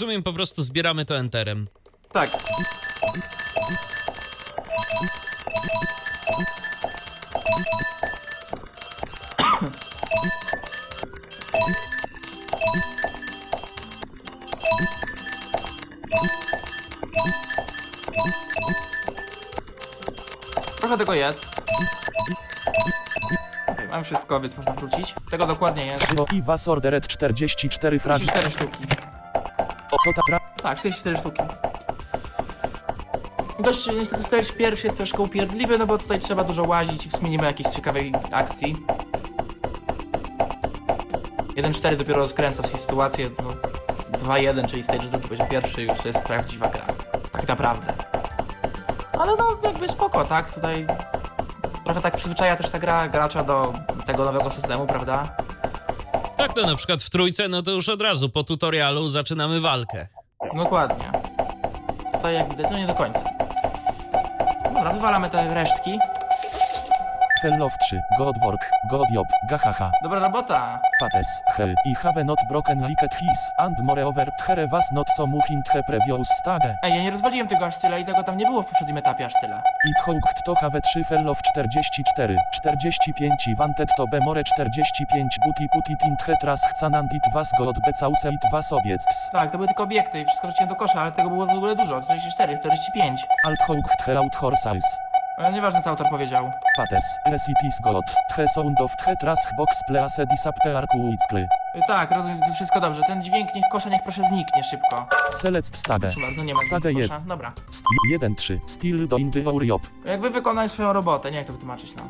[0.00, 1.68] Rozumiem, po prostu zbieramy to enterem.
[2.12, 2.30] Tak.
[20.78, 21.60] Trochę tego jest.
[23.90, 25.14] Mam wszystko, więc można wrócić.
[25.30, 26.06] Tego dokładnie jest.
[26.32, 28.32] I was orderet 44 fragment.
[28.32, 28.95] 34 sztuki.
[30.06, 30.40] Oto ta tra...
[30.62, 31.42] Tak, 44 sztuki.
[33.60, 37.12] Dość niestety stage pierwszy jest troszkę upierdliwy, no bo tutaj trzeba dużo łazić i w
[37.16, 38.76] sumie nie ma jakiejś ciekawej akcji.
[41.56, 43.50] 1.4 dopiero rozkręca sytuację, no
[44.18, 46.84] 2.1, czyli stage drugi będzie pierwszy, już to jest prawdziwa gra.
[47.32, 47.94] Tak naprawdę.
[49.18, 50.54] Ale no jakby spoko, tak?
[50.54, 50.86] Tutaj
[51.84, 53.74] trochę tak przyzwyczaja też ta gra gracza do
[54.06, 55.45] tego nowego systemu, prawda?
[56.46, 60.06] Tak to na przykład w trójce, no to już od razu po tutorialu zaczynamy walkę.
[60.56, 61.10] Dokładnie.
[62.12, 63.24] Tutaj jak widać, no nie do końca.
[64.64, 65.98] Dobra, wywalamy te resztki.
[67.42, 68.00] Fellow 3.
[68.18, 68.70] God work.
[68.90, 69.26] God job.
[69.50, 69.90] Gahaha.
[70.02, 70.80] Dobra robota.
[71.00, 71.42] Pates.
[71.56, 71.74] He.
[71.86, 73.52] I have not broken liket his.
[73.58, 76.76] And moreover here was not so much in the previous stage.
[76.82, 79.26] Ej, ja nie rozwaliłem tego aż tyle i tego tam nie było w poprzednim etapie
[79.26, 79.62] aż tyle.
[79.90, 82.36] It hooked to have 3 fellow 44.
[82.52, 87.50] 45 i wanted to be more 45 buti putit in the tras chcanand it was
[87.58, 89.30] god because it was obiects.
[89.32, 91.76] Tak, to były tylko obiekty i wszystko rzuciłem do kosza, ale tego było w ogóle
[91.76, 92.00] dużo.
[92.00, 93.26] 44, 45.
[93.44, 94.98] Alt hooked he out horses.
[95.38, 96.50] Ale nieważne co autor powiedział.
[96.76, 97.04] Pates.
[97.30, 98.04] Les it is god.
[98.36, 101.40] The sound of the tras box please disappear quickly.
[101.76, 103.00] Y, Tak, rozumiem, to wszystko dobrze.
[103.06, 105.06] Ten dźwięk niech kosza niech proszę zniknie szybko.
[105.30, 106.00] Select stage.
[106.06, 107.08] Proszę bardzo, nie ma dźwięku 1.
[107.08, 107.20] kosza.
[107.26, 107.52] Dobra.
[108.20, 108.58] 1-3.
[108.66, 109.82] Still doing our job.
[110.04, 112.02] Jakby wykonaj swoją robotę, nie jak to wytłumaczyć, no.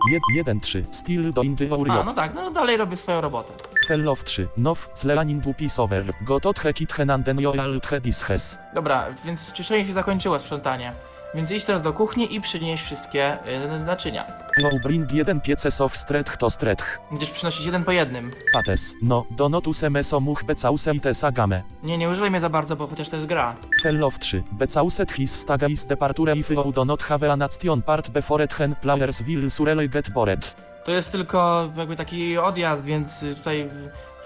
[0.44, 0.82] 1-3.
[0.92, 3.52] Still doing our A, no tak, no dalej robię swoją robotę.
[3.88, 4.48] Fellow 3.
[4.56, 6.04] Now, Cleanin dupis over.
[6.20, 8.58] Gotot hekit henanden joal tchedishes.
[8.74, 10.92] Dobra, więc czyszczenie się zakończyło, sprzątanie.
[11.34, 13.38] Więc idź teraz do kuchni i przynieś wszystkie
[13.80, 14.26] y, naczynia.
[14.62, 17.00] No bring jeden pieces of stretch to stretch.
[17.10, 18.30] Będziesz przynosić jeden po jednym.
[18.52, 21.62] Pates, no, donotus emeso much because i tesagame.
[21.82, 23.56] Nie, nie używaj mnie za bardzo, bo chociaż to jest gra.
[23.82, 24.42] Fellow 3.
[24.52, 29.22] Becauset his stagais departure if you do not have an action part before hen players
[29.22, 30.56] will surely get bored.
[30.84, 33.68] To jest tylko jakby taki odjazd, więc tutaj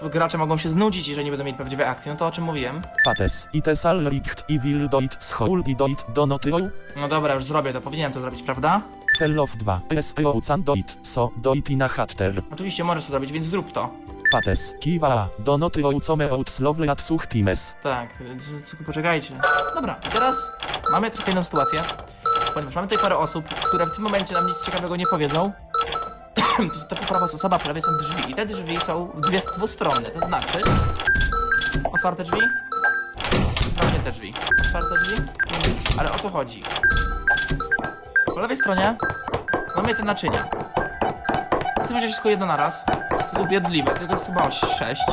[0.09, 2.11] gracze mogą się znudzić, jeżeli nie będą mieć prawdziwej akcji.
[2.11, 2.81] No to o czym mówiłem.
[3.05, 6.57] Pates, it all richt i will do it school do it do not you.
[6.95, 8.81] No dobra, już zrobię to, powinienem to zrobić, prawda?
[9.19, 9.79] Fellow 2.
[10.01, 12.41] SEO can do it, so do it in a hatter.
[12.53, 13.89] Oczywiście możesz to zrobić, więc zrób to.
[14.31, 17.75] Pates, kiwa, do not you come out slowly at such times.
[17.83, 18.09] Tak,
[18.65, 19.33] c- poczekajcie.
[19.75, 20.35] Dobra, teraz
[20.91, 21.81] mamy trochę inną sytuację,
[22.53, 25.51] ponieważ mamy tutaj parę osób, które w tym momencie nam nic ciekawego nie powiedzą.
[26.57, 30.25] To, to prawa osoba, po lewej są drzwi i te drzwi są dwie dwustronne, to
[30.25, 30.61] znaczy
[31.93, 32.39] otwarte drzwi,
[33.79, 34.33] zamknięte drzwi,
[34.67, 35.15] otwarte drzwi,
[35.97, 36.63] ale o co chodzi?
[38.25, 38.95] Po lewej stronie
[39.75, 40.47] mamy te naczynia.
[41.75, 42.85] Chcę wziąć wszystko jedno na raz.
[43.09, 45.03] To jest ubiedliwe, tego jest chyba 6.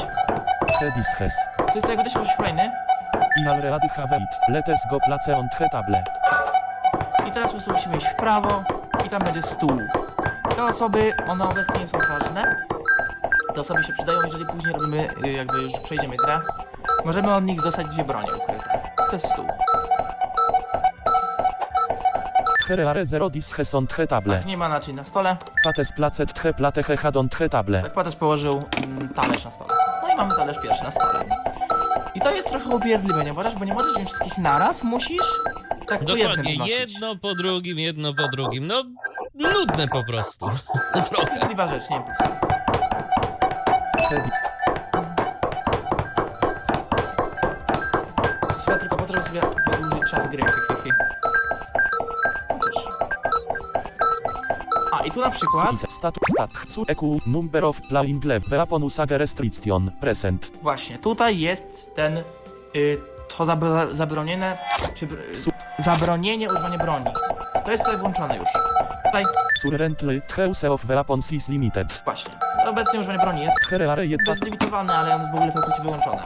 [0.80, 1.32] Hedis hes.
[1.56, 2.72] To jest jakby też jakiś kolejny.
[3.44, 4.54] I al ready have it.
[4.54, 6.04] Letes go place on table.
[7.28, 8.62] I teraz po prostu musimy iść w prawo
[9.06, 9.80] i tam będzie stół.
[10.58, 12.66] Te osoby, one obecnie nie są ważne.
[13.54, 16.40] Te osoby się przydają, jeżeli później robimy, y, jakby już przejdziemy grę.
[17.04, 18.80] Możemy od nich dostać dwie bronie ukryte.
[18.96, 19.46] To jest stół.
[22.60, 24.40] Tchereare zero dis hes on the table.
[24.46, 25.36] Nie ma naczyń na stole.
[25.64, 27.82] Pates placet tche plate he had on the table.
[27.82, 29.74] Tak też położył mm, talerz na stole.
[30.02, 31.24] No i mamy talerz pierwszy na stole.
[32.14, 33.54] I to jest trochę ubierdliwe, nie możesz?
[33.54, 35.26] Bo nie możesz wziąć wszystkich naraz, musisz
[35.88, 36.78] tak po jednym Dokładnie, znosić.
[36.78, 38.66] jedno po drugim, jedno po drugim.
[38.66, 38.84] No,
[39.38, 40.46] nudne po prostu.
[41.10, 41.32] Trochę.
[41.32, 42.28] Ubierdliwa rzecz, nie wiem po co.
[48.80, 49.40] Tylko po to, żeby sobie
[49.72, 50.42] wydłużyć czas gry.
[52.50, 52.82] No cóż.
[54.92, 59.18] A, i tu na przykład, Status stat su eq number of playing level weapon usage
[59.18, 60.50] restriction present.
[60.62, 62.16] właśnie, tutaj jest ten,
[62.76, 62.98] y,
[63.36, 64.58] to zabra- zabronione,
[64.94, 67.06] czy br- Su- zabronienie używania broni.
[67.64, 68.48] To jest tutaj włączone już.
[69.08, 69.24] Tutaj,
[69.62, 72.02] Currently the use of weapons is limited.
[72.04, 72.32] właśnie,
[72.66, 75.82] obecnie używanie broni jest Tchereare jed To jest limitowane, ale on jest w ogóle całkowicie
[75.82, 76.22] wyłączone.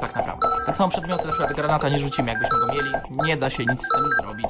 [0.00, 0.48] Tak naprawdę.
[0.66, 2.90] Tak samo przedmioty, na przykład granata nie rzucimy, jakbyśmy go mieli.
[3.10, 4.46] Nie da się nic z tym zrobić.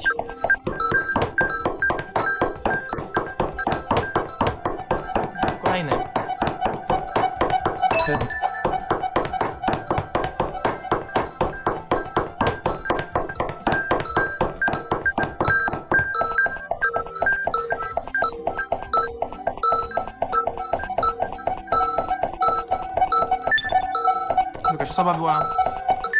[25.04, 25.46] Osoba była.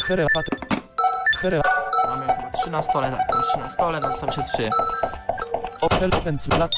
[0.00, 0.44] Tchere pat...
[1.34, 1.60] Tchere
[2.06, 4.70] Mamy chyba trzy na stole, tak, są trzy na stole, no zostały jeszcze trzy.
[5.80, 6.70] Opfel open plat...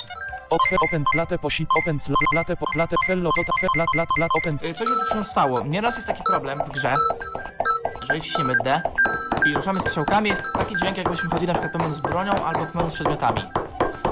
[0.50, 1.98] Opfe open plate posit open
[2.32, 5.60] plate po plate fello tota fe plat plat plat open Y, Coś już się stało.
[5.60, 6.94] Nieraz jest taki problem w grze,
[8.00, 8.82] jeżeli ciśniemy D
[9.46, 12.92] i ruszamy strzałkami, jest taki dźwięk, jakbyśmy chodzili na przykład pełną z bronią albo z
[12.92, 13.42] przedmiotami.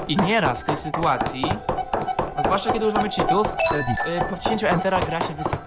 [0.07, 1.45] I nieraz w tej sytuacji,
[2.35, 5.64] a zwłaszcza kiedy używamy cheatów, y, po wciśnięciu Entera gra się wysypuje.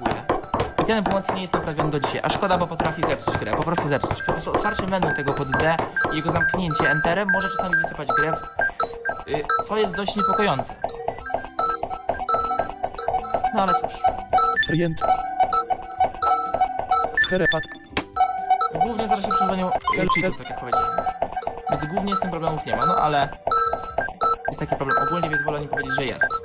[0.89, 3.89] Ten błąd nie jest naprawiony do dzisiaj, a szkoda, bo potrafi zepsuć grę, po prostu
[3.89, 4.23] zepsuć.
[4.23, 5.77] Po prostu otwarcie menu tego pod D
[6.13, 10.75] i jego zamknięcie Enterem może czasami wysypać grę, w, y, co jest dość niepokojące.
[13.55, 13.93] No ale cóż.
[14.67, 15.01] Frient.
[17.23, 17.63] Tchere pat...
[18.75, 21.01] Głównie zależy się przy używaniu cheatów, tak jak powiedziałem.
[21.71, 23.29] Więc głównie z tym problemów nie ma, no ale
[24.49, 26.38] jest taki problem ogólnie, więc wolę nie powiedzieć, że jest.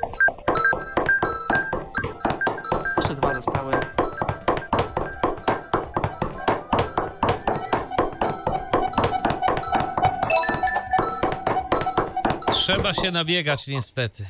[12.73, 14.25] Trzeba się nabiegać niestety.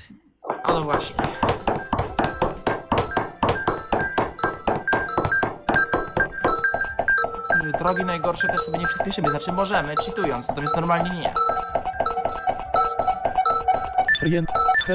[0.63, 1.23] A no właśnie.
[7.79, 11.33] Drogi najgorsze też sobie nie przyspieszymy, znaczy możemy, cheatując, natomiast normalnie nie.
[14.19, 14.49] Frient.
[14.79, 14.93] Tche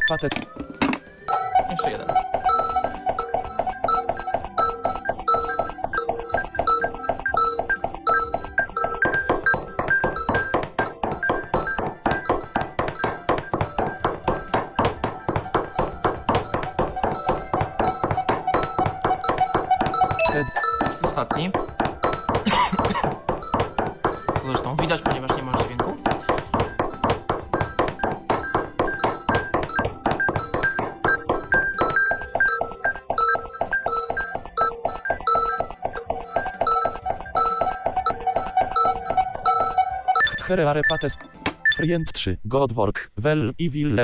[40.48, 41.16] Tchereare pates.
[41.76, 42.38] Frient 3.
[42.44, 43.10] Godwork.
[43.18, 43.96] Well i will.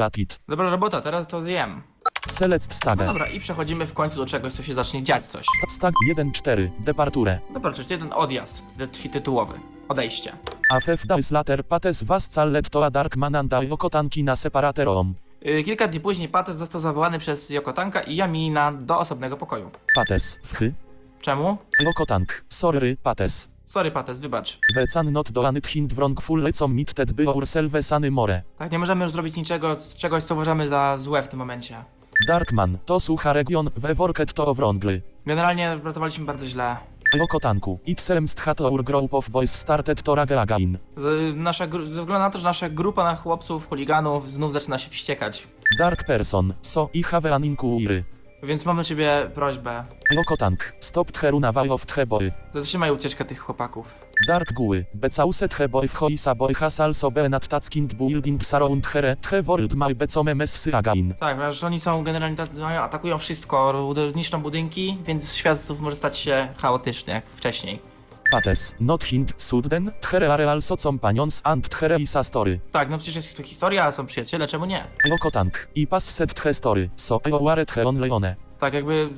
[0.48, 1.82] Dobra robota, teraz to zjem.
[2.28, 3.06] Select No stage.
[3.06, 5.46] dobra, i przechodzimy w końcu do czegoś, co się zacznie dziać coś.
[5.46, 6.68] St- Stag 1-4.
[6.78, 7.38] Departure.
[7.54, 8.64] Dobra, czyli jeden odjazd,
[9.02, 9.54] ty- tytułowy.
[9.88, 10.32] Odejście.
[10.70, 15.14] Afef days later pates was callet toa dark mananda okotanki na separaterom.
[15.40, 19.70] Yy, kilka dni później Pates został zawołany przez Yokotanka i Yamina do osobnego pokoju.
[19.94, 20.38] Pates.
[20.44, 20.72] Wchy.
[21.20, 21.56] Czemu?
[21.90, 22.44] Okotank.
[22.48, 23.53] Sorry, pates.
[23.74, 24.58] Sorry Pates, wybacz.
[24.76, 28.42] Wecan not do anyt hind wrongful lecom mitted by ourselve sany more.
[28.58, 31.84] Tak, nie możemy już zrobić niczego, z czegoś, co uważamy za złe w tym momencie.
[32.28, 32.78] Darkman.
[32.86, 35.02] To sucha region we worket to wrongly.
[35.26, 36.76] Generalnie pracowaliśmy bardzo źle.
[37.22, 37.78] Okotanku.
[37.86, 40.78] Itsem sthat our group of boys started to rage again.
[40.96, 44.78] Z, nasza, gru- ze względu na to, że nasza grupa na chłopców, chuliganów znów zaczyna
[44.78, 45.46] się wściekać.
[45.78, 46.54] Dark person.
[46.62, 48.04] So i have an inquiry.
[48.44, 49.84] Więc mamy do ciebie prośbę.
[50.20, 50.72] Okotank.
[50.80, 52.32] Stop theruna way of theboy.
[52.54, 53.86] Zatrzymaj ucieczkę tych chłopaków.
[54.28, 54.84] Dark guły.
[54.94, 59.16] Becauset heboy w hoisa boy has also been at tasking building surround here.
[59.16, 61.08] The world my become messy again.
[61.08, 66.48] Tak, ponieważ oni są generalnie atakują wszystko, niszczą budynki, więc świat znów może stać się
[66.58, 67.93] chaotyczny jak wcześniej.
[68.30, 68.74] Pates.
[68.80, 69.28] Not hing.
[69.36, 69.92] Sudden.
[70.10, 72.60] There are also companions and there is a story.
[72.72, 74.86] Tak, no przecież jest to historia, są przyjaciele, czemu nie?
[75.12, 75.68] Okotank.
[75.74, 76.90] I pas set the story.
[76.96, 78.36] So I waret he on leone.
[78.58, 79.08] Tak, jakby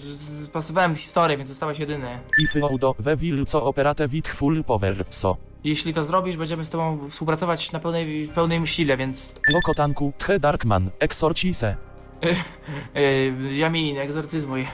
[0.44, 2.18] spasowałem historię, więc zostałeś jedyny.
[2.38, 5.04] If audo we will co operate with full power.
[5.10, 5.36] So.
[5.64, 9.34] Jeśli to zrobisz, będziemy z tobą współpracować na pełnej, pełnej sile, więc...
[9.58, 10.12] Okotanku.
[10.18, 10.90] The Darkman.
[10.98, 11.76] Exorcise.
[12.94, 14.66] Yy, Jamin, egzorcyzmuj.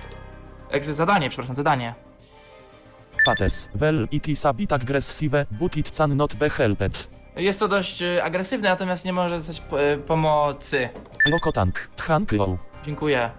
[0.71, 1.95] Egzy zadanie, przepraszam, zadanie.
[3.25, 3.69] Pates.
[3.75, 7.09] Well it is a bit aggressive, but it can not be helped.
[7.37, 9.63] Jest to dość y, agresywne, natomiast nie może zostać
[9.97, 10.89] y, pomocy.
[11.37, 11.89] Okotank.
[11.97, 12.59] Thank you.
[12.85, 13.31] Dziękuję.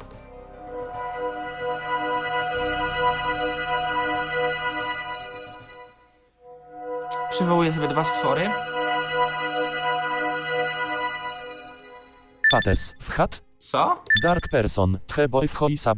[7.32, 8.50] Przywołuję sobie dwa stwory.
[12.52, 12.96] Pates.
[13.00, 13.42] Wchat.
[13.64, 14.04] Co?
[14.24, 15.94] Dark person, the boy w hoisa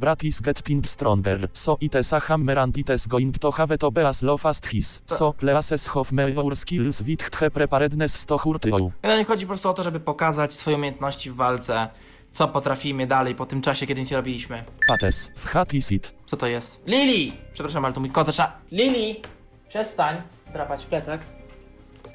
[0.85, 4.21] stronger, so it is a hammer and it is going to have to be as
[4.21, 8.91] low fast his, so pleases have your skills with the preparedness to hurt you.
[9.01, 11.89] Generalnie chodzi po prostu o to, żeby pokazać swoje umiejętności w walce,
[12.31, 14.63] co potrafimy dalej po tym czasie, kiedy nic nie robiliśmy.
[14.87, 16.13] Pates, w hat is it.
[16.25, 16.81] Co to jest?
[16.87, 17.37] Lili!
[17.53, 18.51] Przepraszam, ale to mój kot zaczyna...
[18.71, 19.21] Lili!
[19.69, 20.21] Przestań
[20.53, 21.21] drapać w plecak.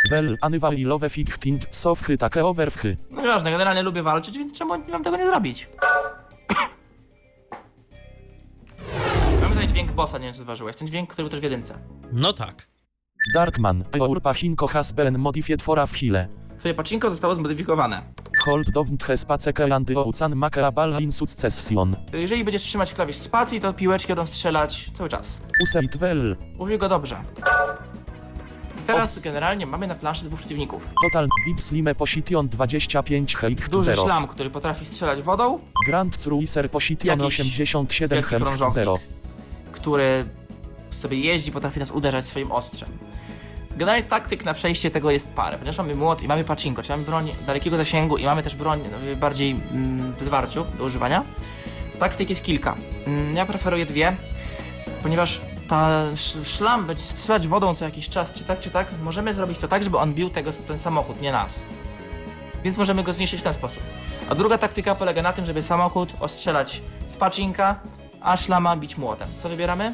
[0.09, 2.97] Well, anyway love fighting, so wchy take over wchy.
[3.11, 5.69] No nieważne, generalnie lubię walczyć, więc czemu mam tego nie zrobić?
[9.41, 10.77] Mamy tutaj dźwięk bossa, nie wiem czy zauważyłeś.
[10.77, 11.79] Ten dźwięk, który był też w jedynce.
[12.13, 12.67] No tak.
[13.35, 16.29] Darkman, your pachinko has been modified for a while.
[16.59, 18.03] Twoje pacinko zostało zmodyfikowane.
[18.45, 21.97] Hold don't has paceke and oucan make a ball in succession.
[22.13, 25.41] Jeżeli będziesz trzymać klawisz spacji, to piłeczki będą strzelać cały czas.
[25.63, 26.37] Useit well.
[26.59, 27.17] Użyj go dobrze.
[28.93, 30.89] Teraz generalnie mamy na planszy dwóch przeciwników.
[31.03, 34.05] Total big slime position 25 height Duży 0.
[34.05, 38.75] szlam, który potrafi strzelać wodą, Grand Cruiser position Jakiś 87 wielki krążownik.
[38.75, 38.99] 0.
[39.73, 40.25] który
[40.91, 42.89] sobie jeździ, potrafi nas uderzać swoim ostrzem.
[43.77, 47.05] Generalnie taktyk na przejście tego jest parę, ponieważ mamy młot i mamy pacinko, czyli mamy
[47.05, 51.25] broń dalekiego zasięgu i mamy też broń y, bardziej mm, w zwarciu do używania.
[51.99, 52.77] Taktyk jest kilka.
[53.07, 54.17] Mm, Ja preferuję dwie,
[55.03, 55.41] ponieważ
[55.71, 59.59] ta sz- szlam będzie strzelać wodą co jakiś czas, czy tak, czy tak, możemy zrobić
[59.59, 61.63] to tak, żeby on bił tego, ten samochód, nie nas.
[62.65, 63.83] Więc możemy go zniszczyć w ten sposób.
[64.29, 67.81] A druga taktyka polega na tym, żeby samochód ostrzelać z pacinka,
[68.21, 69.29] a szlama bić młotem.
[69.39, 69.93] Co wybieramy?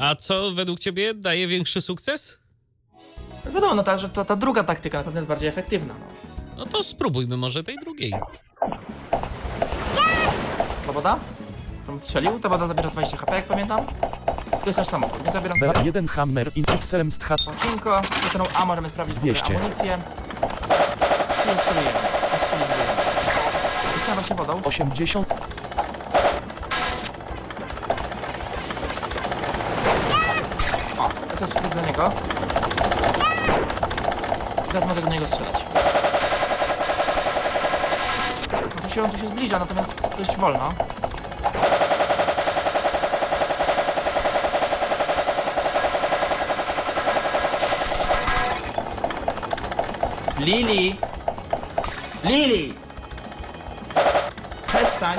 [0.00, 2.38] A co według ciebie daje większy sukces?
[3.54, 5.94] Wiadomo, no ta, że ta, ta druga taktyka na pewno jest bardziej efektywna.
[5.98, 6.04] No.
[6.58, 8.14] No to spróbujmy może tej drugiej.
[10.86, 11.18] Ta woda?
[11.86, 13.86] Tam strzelił, ta woda zabiera 20 HP, jak pamiętam.
[14.60, 18.64] To jest nasz samochód, więc zabieram sobie jeden hammer in Excel sthat pacinko, wyceną A
[18.66, 19.56] możemy sprawdzić w ogóle 200.
[19.56, 19.98] amunicję.
[21.54, 21.98] I strzelujemy.
[22.36, 22.74] Strzelujemy.
[23.94, 24.60] Wyciągam właśnie wodą.
[24.64, 25.28] 80
[30.98, 32.12] O, teraz sobie do niego.
[34.72, 35.64] Teraz mogę do niego strzelać.
[38.74, 40.72] No to się on tu się zbliża, natomiast dość wolno.
[50.44, 50.96] Lili!
[52.24, 52.74] Lili!
[54.66, 55.18] Przestań!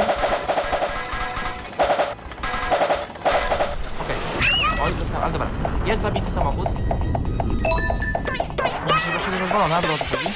[4.01, 4.17] Okej.
[4.83, 5.47] Oj, dostałem, ale dobra.
[5.85, 6.67] Jest zabity samochód.
[8.85, 10.29] Znaczy, że się rozwalona, dobra, o co chodzi.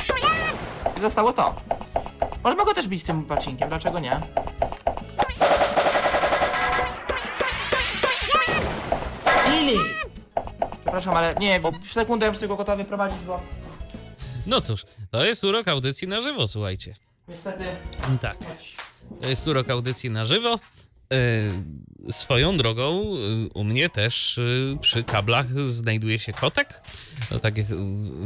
[0.97, 1.55] I zostało to.
[2.43, 4.21] Ale mogę też bić tym pacinkiem, dlaczego nie?
[9.51, 9.79] Lili!
[10.81, 13.39] Przepraszam, ale nie, bo w sekundę muszę tego kota wyprowadzić, bo...
[14.49, 16.95] No cóż, to jest urok audycji na żywo, słuchajcie.
[17.27, 17.65] Niestety.
[18.21, 18.37] Tak.
[19.21, 20.59] To jest urok audycji na żywo.
[21.13, 24.41] E, swoją drogą e, u mnie też e,
[24.81, 26.81] przy kablach znajduje się kotek.
[27.29, 27.69] To tak w,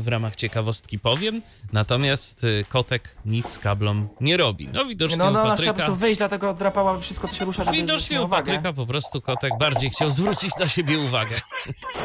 [0.04, 1.41] w ramach ciekawostki powiem.
[1.74, 4.70] Natomiast e, kotek nic kablom nie robi.
[4.74, 5.74] No Nie, widocznie no, u no, ona chciała po Patryka...
[5.74, 8.30] prostu wyjść, dlatego drapała wszystko, co się rusza, Widocznie u.
[8.30, 11.36] Patryka po prostu kotek bardziej chciał zwrócić na siebie uwagę.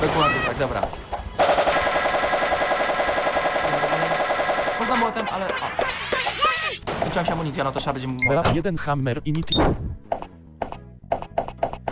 [0.01, 0.89] Dokładnie tak, dobra.
[4.89, 5.47] Można było ten, ale...
[5.47, 5.51] O.
[7.01, 8.09] Skończyła się amunicja, no to trzeba będzie...
[8.55, 9.47] 1 Hammer Init.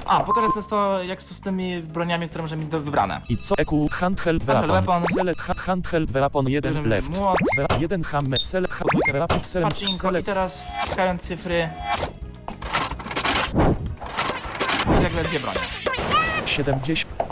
[0.06, 3.20] A, pokażę co jest to, jak to z tymi broniami, które możemy mieć do wybrane.
[3.28, 4.70] I co EQ Handheld Weapon.
[4.70, 5.02] weapon.
[5.14, 7.18] Select ha- Handheld Weapon 1 Bierzemy left.
[7.18, 7.38] młot.
[7.80, 8.74] 1 Hammer Select
[9.12, 11.68] Wrap Select Pacinko i teraz wciskając cyfry...
[14.98, 15.58] I nagle dwie bronie.
[16.46, 17.25] 70.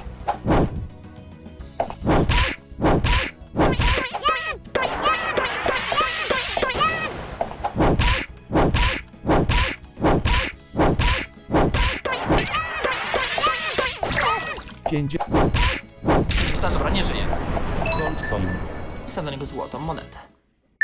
[19.15, 20.19] Wsadzę do niego złotą monetę.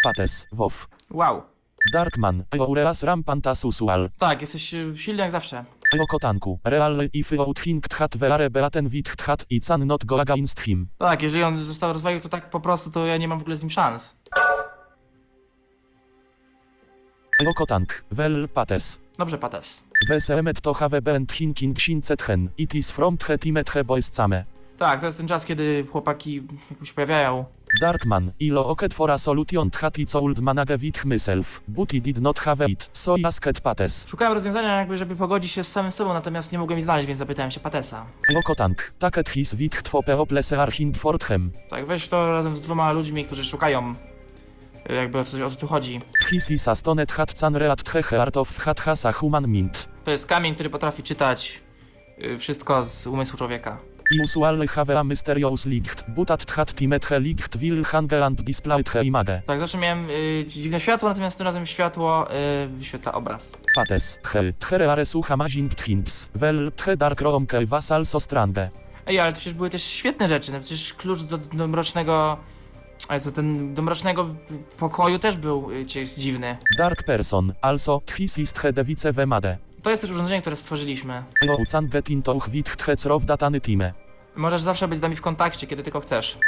[0.05, 0.89] Pates, WoW.
[1.11, 1.43] Wow.
[1.93, 4.11] Darkman, Eureas Rampantas Usual.
[4.19, 5.65] Tak, jesteś y, silny jak zawsze.
[5.99, 10.89] Lokotanku, Real if outthink tchat veare beaten wit tchat i can not go against him.
[10.99, 13.57] Tak, jeżeli on został rozwalił, to tak po prostu, to ja nie mam w ogóle
[13.57, 14.17] z nim szans.
[17.41, 19.01] Lokotank, well pates.
[19.19, 19.83] Dobrze, Pates.
[20.09, 22.15] Wesemet to have been thinking since
[22.59, 24.45] It is from the timet he boys same.
[24.79, 26.43] Tak, to jest ten czas, kiedy chłopaki
[26.85, 27.45] się pojawiają.
[27.79, 32.39] Darkman, ilo oket for a solution tchat i old manage myself, but he did not
[32.39, 34.07] have it, so I asked pates.
[34.09, 37.19] Szukałem rozwiązania jakby, żeby pogodzić się z samym sobą, natomiast nie mogłem ich znaleźć, więc
[37.19, 38.07] zapytałem się Patesa.
[38.29, 41.51] Lokotank, taket his wit two people arching forthem.
[41.71, 43.95] Tak, weź to razem z dwoma ludźmi, którzy szukają
[44.91, 46.01] y, jakby o co, o co tu chodzi.
[46.31, 49.89] His is a stonet hat can reat the heart of hat has a human mint.
[50.05, 51.61] To jest kamień, który potrafi czytać
[52.19, 53.79] y, wszystko z umysłu człowieka.
[54.13, 58.43] I usually have a mysterious licht, but at hat timet he licht will hange and
[58.43, 59.43] displayed he image.
[59.47, 62.35] Tak, zawsze miałem y, dziwne światło, natomiast tym razem światło
[62.65, 63.57] y, wyświetla obraz.
[63.75, 68.71] Pates, he, tchere are sucha mazing thinks, well, tche dark roomke was also strange.
[69.07, 72.37] Ej, ale to przecież były też świetne rzeczy, no przecież klucz do, do mrocznego...
[73.09, 74.35] Ale co, ten do mrocznego
[74.79, 75.87] pokoju też był y,
[76.19, 76.57] dziwny.
[76.79, 79.70] Dark person, also, his ist he device vemade.
[79.83, 81.23] To jest też urządzenie, które stworzyliśmy.
[83.25, 83.93] Datany time.
[84.37, 86.39] Możesz zawsze być z nami w kontakcie, kiedy tylko chcesz.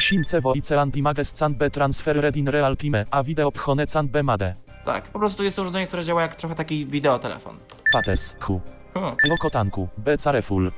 [0.40, 0.76] Voice
[1.38, 1.70] can be
[2.36, 4.54] in real time, a video pchone can be made.
[4.84, 7.58] Tak, po prostu jest to urządzenie, które działa jak trochę taki wideotelefon.
[7.92, 8.60] Pates, hu.
[8.94, 10.72] Hmm, Lokotanku, be careful.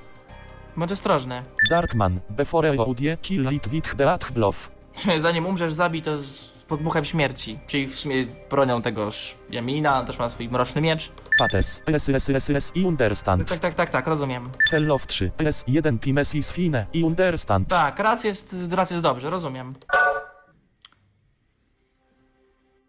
[0.76, 1.42] bądź ostrożny.
[1.70, 4.70] Darkman, before audie, kill it with the bluff.
[5.18, 7.58] Zanim umrzesz, zabij to z podmuchem śmierci.
[7.66, 11.12] Czyli w sumie bronią tegoż Jamina, też ma swój mroczny miecz.
[11.38, 13.48] Pates, s s s s i understand.
[13.48, 14.50] Tak, tak, tak, tak, rozumiem.
[14.70, 17.68] Fellow 3, s 1 times is fine, i understand.
[17.68, 19.74] Tak, raz jest, raz jest dobrze, rozumiem.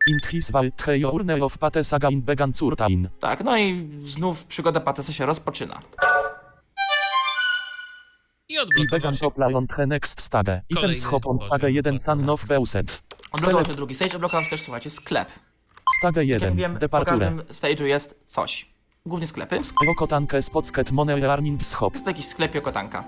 [0.07, 3.09] Int his val tche journe of pates again began curtain.
[3.19, 5.80] Tak, no i znów przygoda Patesa się rozpoczyna.
[8.49, 9.19] I I odblokował began się.
[9.19, 10.61] to play on next stage.
[10.69, 11.76] Items Kolejny hop on stage poziom.
[11.76, 13.03] 1 tan of beuset.
[13.31, 15.30] Odblokował Select się drugi stage, odblokował się też, słuchajcie, sklep.
[15.93, 17.19] Stage Jak 1, wiem, po departure.
[17.19, 18.69] każdym stage'u jest coś.
[19.05, 19.55] Głównie sklepy.
[19.55, 21.91] Jest Lokotanke spocket money earning shop.
[21.91, 23.03] to jakiś sklep Jokotanka.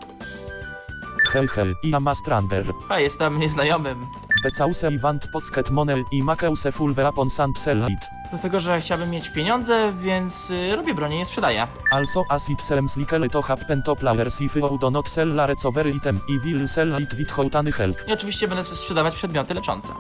[1.32, 2.66] Hej hej, i ama stranger.
[2.90, 4.06] A, jestem nieznajomym.
[4.44, 8.00] Because i want pocket money i makeuse full weapon and sell it.
[8.30, 11.68] Dlatego, że chciałbym mieć pieniądze, więc y, robię bronię i je sprzedaję.
[11.92, 15.48] Also as it seems likely to happen to players if you do not sell a
[15.48, 17.98] recovery item i will sell it with houtany help.
[18.08, 19.94] I oczywiście będę sprzedawać przedmioty leczące.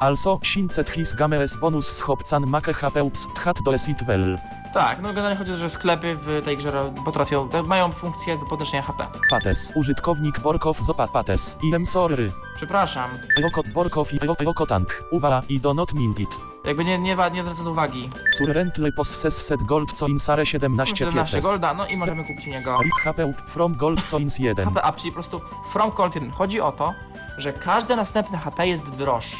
[0.00, 4.38] Also, since his games bonus schopcan make hapeups tchat do it well.
[4.74, 8.46] Tak, no generalnie chodzi o to, że sklepy w tej grze potrafią, mają funkcję do
[8.46, 9.06] podnoszenia HP.
[9.30, 12.32] Pates, użytkownik Borkow zopa pates, i am sorry.
[12.56, 13.10] Przepraszam,
[13.42, 16.40] Lokot Borkow i lo- Lokotank, uwala i do not mind it.
[16.64, 18.10] jakby nie, nie, nie zwracam uwagi.
[18.38, 21.44] Currently possess set gold co in sare 17 17 pieces.
[21.50, 24.64] golda, no i możemy kupić niego Rip hapeup from gold co ins 1.
[24.74, 25.40] HP up, czyli po prostu
[25.72, 26.30] from Colt 1.
[26.30, 26.92] Chodzi o to,
[27.38, 29.36] że każde następne HP jest droższe.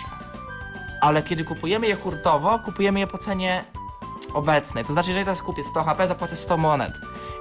[1.05, 3.65] Ale kiedy kupujemy je hurtowo, kupujemy je po cenie
[4.35, 4.85] obecnej.
[4.85, 6.93] To znaczy, jeżeli teraz kupię 100 HP, zapłacę 100 monet.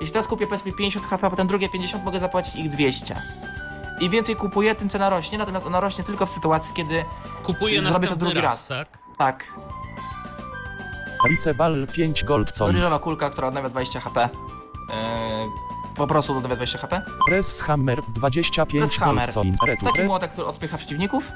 [0.02, 3.16] Jeśli teraz kupię powiedzmy 50 HP, a potem drugie 50, mogę zapłacić ich 200.
[4.00, 7.06] Im więcej kupuję, tym cena rośnie, natomiast ona rośnie tylko w sytuacji, kiedy
[7.44, 8.88] Kupuje Zrobię to następny drugi raz, raz.
[8.88, 8.98] tak?
[9.18, 9.46] tak,
[11.30, 12.76] Ricebal 5 gold co ins.
[12.76, 14.30] ryżowa kulka, która odnawia 20 HP,
[14.90, 14.96] yy,
[15.96, 17.02] po prostu odnawia 20 HP.
[17.28, 19.16] Press hammer 25 Press hammer.
[19.24, 19.60] gold co ins.
[19.68, 19.86] Retu.
[19.86, 21.32] Taki młotek, który odpycha przeciwników.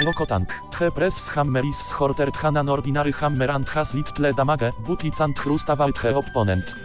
[0.00, 0.48] Lokotank.
[0.70, 5.92] Tche press hammeris horter thanan ordinary hammer and has little damage, but it's and chrustawal
[5.92, 6.76] tche opponent.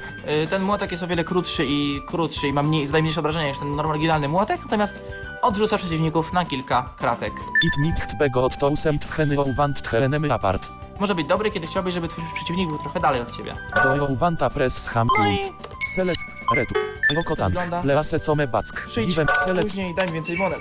[0.43, 3.47] Y, Ten młotek jest o wiele krótszy i krótszy i ma mniej, zdaje mniejsze obrażenia
[3.49, 4.99] niż ten oryginalny młotek, natomiast
[5.41, 7.33] odrzuca przeciwników na kilka kratek.
[7.63, 10.71] It nicht bego od touse it wcheny ouwant tche enemy apart.
[10.99, 13.53] Może być dobry, kiedy chciałbyś, żeby twój przeciwnik był trochę dalej od ciebie.
[13.83, 15.51] Do ouwanta press ham No i und.
[15.95, 16.19] Select.
[16.55, 16.73] Retu.
[17.09, 18.85] Wygląda- Please come back.
[18.85, 19.15] przyjdź
[19.61, 20.59] później daj mi więcej monet.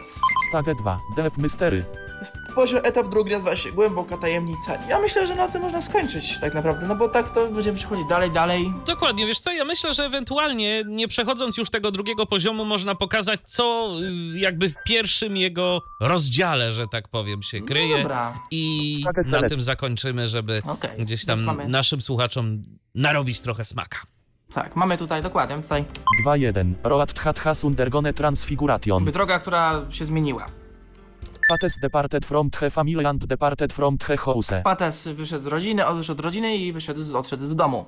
[0.48, 1.00] Stage 2.
[1.16, 1.84] Deep mystery.
[2.54, 4.74] Poziom etap drugi nazywa się Głęboka Tajemnica.
[4.88, 8.04] Ja myślę, że na tym można skończyć tak naprawdę, no bo tak to będziemy przechodzić
[8.08, 8.72] dalej, dalej.
[8.86, 13.40] Dokładnie, wiesz co, ja myślę, że ewentualnie, nie przechodząc już tego drugiego poziomu, można pokazać,
[13.44, 13.90] co
[14.34, 17.96] y, jakby w pierwszym jego rozdziale, że tak powiem, się kryje.
[17.96, 18.38] No dobra.
[18.50, 19.00] I
[19.32, 22.62] na tym zakończymy, żeby Okej, gdzieś tam mamy- naszym słuchaczom
[22.94, 23.98] narobić trochę smaka.
[24.52, 25.84] Tak, mamy tutaj, dokładnie, tutaj
[26.26, 26.72] 2-1.
[26.84, 29.04] Road hat has undergone transfiguration.
[29.04, 30.46] droga, która się zmieniła.
[31.48, 34.62] Pates departed from the family and departed from the house.
[34.64, 37.84] Pates wyszedł z rodziny, odszedł od rodziny i wyszedł z, odszedł z domu.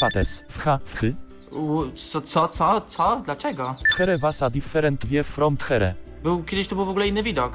[0.00, 0.44] Pates.
[0.48, 0.78] Wha.
[0.84, 1.14] Wchy.
[1.52, 3.22] U, co, co, co, co?
[3.24, 3.74] Dlaczego?
[3.90, 5.94] Tchere was a different view from tchere.
[6.22, 7.52] Był, kiedyś to był w ogóle inny widok.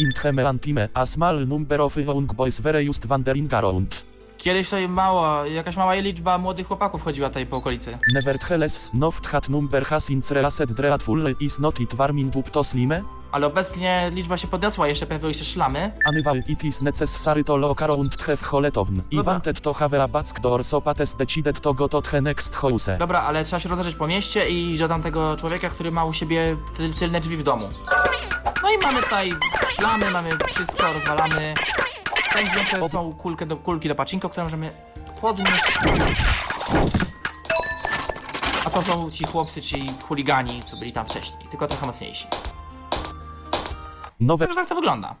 [0.00, 0.88] In tcheme antime.
[0.94, 4.06] A small number of young boys were just wandering around.
[4.38, 7.98] Kiedyś to mało, jakaś mała liczba młodych chłopaków chodziła tutaj po okolicy.
[8.14, 13.02] Nevertheless, not hat number has in reaset dreadful is not it warming up to slime.
[13.32, 15.92] Ale obecnie liczba się podniosła, jeszcze pojawiły się szlamy.
[16.04, 19.02] Anyval it is necessary to look around the holetowne.
[19.10, 19.32] I Dobra.
[19.32, 22.90] wanted to have a back door so pates decided to go to the next house.
[22.98, 26.12] Dobra, ale trzeba się rozejrzeć po mieście i iść do tamtego człowieka, który ma u
[26.12, 27.68] siebie tyl, tylne drzwi w domu.
[28.62, 29.30] No i mamy tutaj
[29.68, 31.54] szlamy, mamy wszystko, rozwalamy.
[32.34, 34.70] Największe są kulki do, kulki do pacinko, które możemy
[35.20, 35.78] podnieść.
[38.66, 42.26] A to są ci chłopcy, ci chuligani, co byli tam wcześniej, tylko trochę mocniejsi.
[44.20, 45.14] Nowe Także tak to wygląda.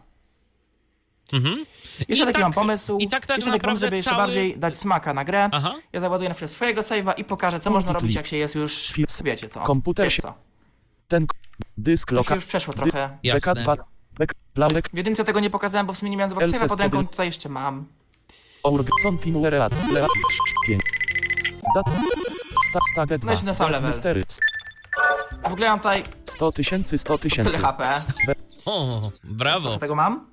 [1.32, 1.64] Mhm.
[2.08, 2.98] Jeszcze I taki tak- mam pomysł.
[2.98, 5.48] i tak tak jeszcze taki pomysł, naprawdę żeby jeszcze cały- bardziej dać smaka na grę.
[5.52, 5.74] Aha.
[5.92, 8.92] Ja załaduję na chwilę swojego save'a i pokażę, co można robić, jak się jest już,
[9.24, 9.60] wiecie co.
[9.60, 10.34] Komputer się- co.
[11.08, 11.26] ten
[11.76, 13.18] dysk Jak się loka już przeszło trochę.
[13.22, 13.64] Jasne.
[14.18, 16.80] BK2 Bek Plaulek W jedynce tego nie pokazałem, bo w sumie nie miałem zobaczenia pod
[16.80, 17.84] ręką, tutaj jeszcze mam.
[18.62, 18.88] Org
[20.66, 20.82] 5
[21.74, 21.86] Dat
[22.70, 23.92] Sta Stage 2 Weź na sam level.
[25.48, 28.02] W ogóle mam tutaj 100 tysięcy 100 tyle tysięcy HP.
[28.66, 29.78] O, brawo.
[29.78, 30.26] Tego mam.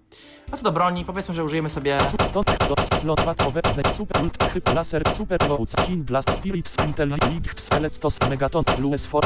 [0.51, 1.97] A co do broni, powiedzmy, że użyjemy sobie...
[2.21, 5.39] Stąd do slot watowe ze super ult hyp laser super
[5.87, 9.23] kin blast spirits intel licht electos megaton lues for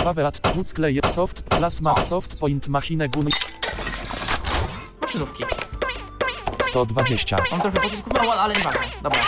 [1.05, 3.29] soft plasma soft point machine gun
[5.09, 5.43] maszynówki.
[6.59, 8.81] 120 Mam trochę pocisków mało, ale nieważne.
[9.01, 9.19] Dobra.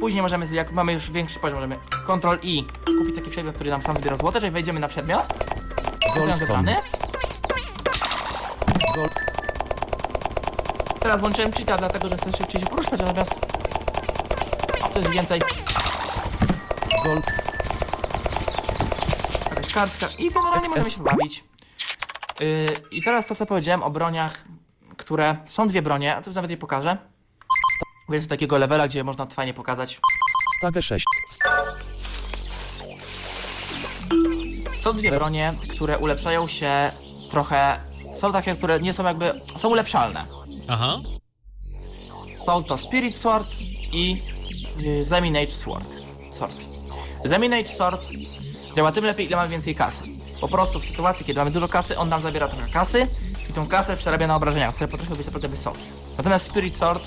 [0.00, 3.82] Później możemy, jak mamy już większy poziom, możemy Ctrl I kupić taki przedmiot, który nam
[3.82, 5.22] sam zbiera złote, czyli wejdziemy na przedmiot.
[6.14, 6.64] Goldson.
[8.94, 9.12] Gold
[11.00, 13.34] Teraz włączyłem cheata, dlatego że chcę szybciej się poruszać, natomiast...
[14.82, 15.40] O, to jest więcej.
[17.04, 17.41] Gold
[19.74, 21.44] kartka i generalnie możemy się bawić.
[22.40, 24.44] Yy, I teraz to, co powiedziałem o broniach,
[24.96, 25.36] które...
[25.46, 26.98] Są dwie bronie, a to nawet je pokażę.
[28.08, 30.00] Jest takiego levela, gdzie można to fajnie pokazać.
[30.58, 31.04] Stage 6
[34.80, 36.90] Są dwie bronie, które ulepszają się
[37.30, 37.80] trochę...
[38.16, 39.32] Są takie, które nie są jakby...
[39.56, 40.24] Są ulepszalne.
[40.68, 41.00] Aha.
[42.44, 43.48] Są to Spirit Sword
[43.92, 44.22] i
[44.80, 45.88] y, Zeminage Sword.
[46.32, 46.56] Sword.
[47.24, 48.02] Zeminage Sword
[48.76, 50.02] działa tym lepiej, ile mamy więcej kasy.
[50.40, 53.06] Po prostu w sytuacji, kiedy mamy dużo kasy, on nam zabiera trochę kasy
[53.50, 55.80] i tą kasę przerabia na obrażenia, które potrafią być naprawdę wysokie.
[56.18, 57.02] Natomiast Spirit Sword,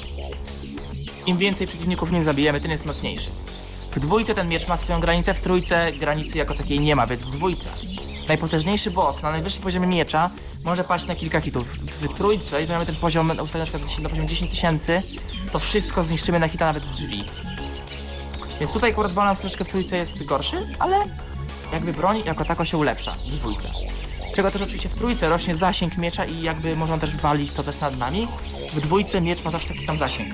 [1.25, 3.29] im więcej przeciwników nim zabijemy, tym jest mocniejszy.
[3.95, 7.21] W dwójce ten miecz ma swoją granicę, w trójce granicy jako takiej nie ma, więc
[7.21, 7.69] w dwójce.
[8.27, 10.29] Najpotężniejszy boss na najwyższym poziomie miecza
[10.63, 11.77] może paść na kilka hitów.
[11.77, 15.01] W trójce, jeżeli mamy ten poziom ustawiony na przykład na poziomie 10 tysięcy,
[15.51, 17.23] to wszystko zniszczymy na hita nawet drzwi.
[18.59, 20.95] Więc tutaj akurat balans troszkę w trójce jest gorszy, ale
[21.71, 23.71] jakby broń jako tako się ulepsza w dwójce.
[24.31, 27.63] Z czego też oczywiście w trójce rośnie zasięg miecza i jakby można też walić to,
[27.63, 28.27] co jest nad nami.
[28.73, 30.33] W dwójce miecz ma zawsze taki sam zasięg.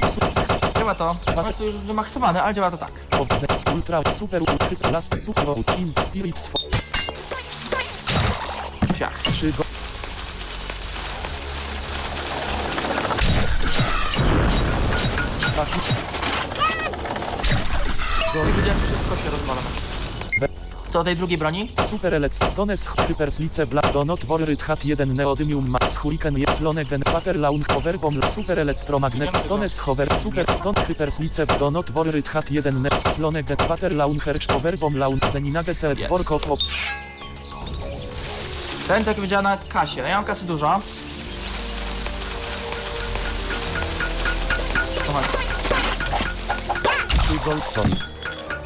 [0.00, 0.34] versus
[0.78, 2.92] Działa to, no jest to już wymaksowane, ale działa to tak.
[3.74, 4.42] ultra super
[4.90, 6.60] blast super loads in spirits for
[8.98, 9.22] Ciach.
[9.22, 9.64] 3 go
[18.34, 19.83] I widziałem, że wszystko się rozwala.
[20.94, 21.72] Do tej drugiej broni?
[21.86, 27.36] Super Elec Stones Hyperslice Black Donut Warryt Hat 1 Neodymium Max Hurricane Jeslone Gen Pater
[27.40, 33.56] Laun Hoverbomb Super Electromagnet Stones Hover Super Stone Hyperslice Donut Warryt Hat 1 Neslone Gen
[33.56, 36.08] Pater Laun Hercz Hoverbomb Laun Zeninage Set Jest.
[36.08, 36.42] Borkow
[38.88, 40.02] Ten tak powiedziała na kasie.
[40.02, 40.80] No ja mam kasy dużo.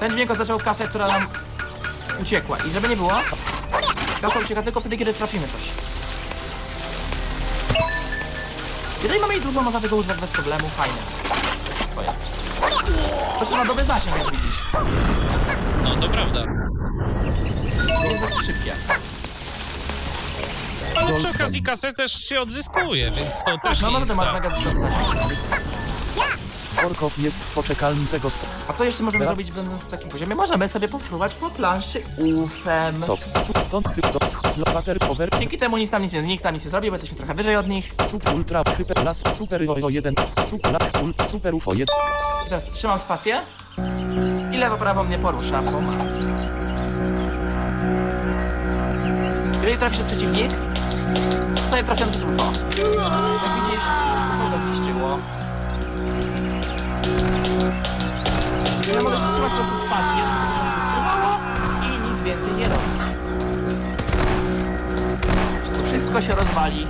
[0.01, 1.48] Ten dźwięk oznaczał kasę, która nam
[2.23, 2.57] uciekła.
[2.59, 3.13] I żeby nie było,
[4.23, 5.61] kasa ucieka tylko wtedy, kiedy trafimy coś.
[9.03, 10.69] Jeżeli mamy jej długo, można tego używać bez problemu.
[10.69, 10.95] Fajnie.
[11.95, 12.39] To jest.
[13.51, 14.59] To ma dobry zasięg, jak widzisz.
[15.85, 16.45] No to prawda.
[18.03, 18.73] To jest dość szybkie.
[20.97, 24.25] Ale przy okazji kasę też się odzyskuje, więc to też No nie jest naprawdę ma
[24.25, 24.35] tak.
[24.35, 25.39] mega zasięg.
[26.83, 29.35] Borkow jest w poczekalni tego sp- A co jeszcze możemy Dobra.
[29.37, 30.35] zrobić będąc w takim poziomie?
[30.35, 32.03] Możemy sobie pofruwać po planszy
[32.45, 33.03] ufem.
[33.07, 33.21] Top.
[33.47, 36.71] Su- Stąd Hypdos Slowater Power Dzięki temu nic nam nic nie, nikt nam nic nie
[36.71, 37.93] zrobi, bo jesteśmy trochę wyżej od nich.
[38.11, 40.15] Super Ultra Hyper Las Super o 1
[40.45, 41.87] Super Lat Ul Super UFO 1
[42.47, 43.41] I teraz trzymam spację
[44.53, 45.63] i lewo prawo mnie porusza.
[45.63, 46.05] Pomaga.
[49.61, 50.51] Jeżeli trafi się przeciwnik,
[51.71, 52.45] to nie trafiam przez UFO.
[52.45, 53.85] Jak widzisz,
[54.35, 55.19] UFO go zniszczyło.
[58.95, 60.23] Ja mogę zatrzymać po prostu spację,
[61.83, 63.03] i nic więcej nie robić.
[65.77, 66.87] To wszystko się rozwali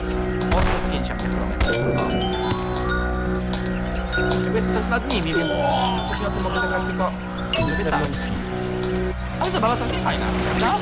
[0.57, 1.25] od dotknięcia mnie.
[4.41, 7.11] Jakby jest też nad nimi, więc na to mogę wygrać tylko
[7.53, 8.05] gdyby tak.
[9.41, 10.25] Ale zabawa całkiem fajna,
[10.59, 10.79] prawda?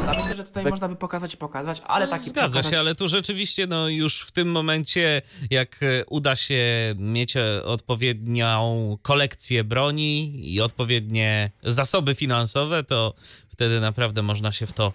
[0.00, 0.22] Wygląda.
[0.22, 2.72] Myślę, że tutaj Bek- można by pokazać i pokazać, ale taki Zgadza pokazać...
[2.72, 6.64] się, ale tu rzeczywiście no już w tym momencie, jak e, uda się
[6.98, 13.14] mieć e, odpowiednią kolekcję broni i odpowiednie zasoby finansowe, to
[13.48, 14.92] wtedy naprawdę można się w to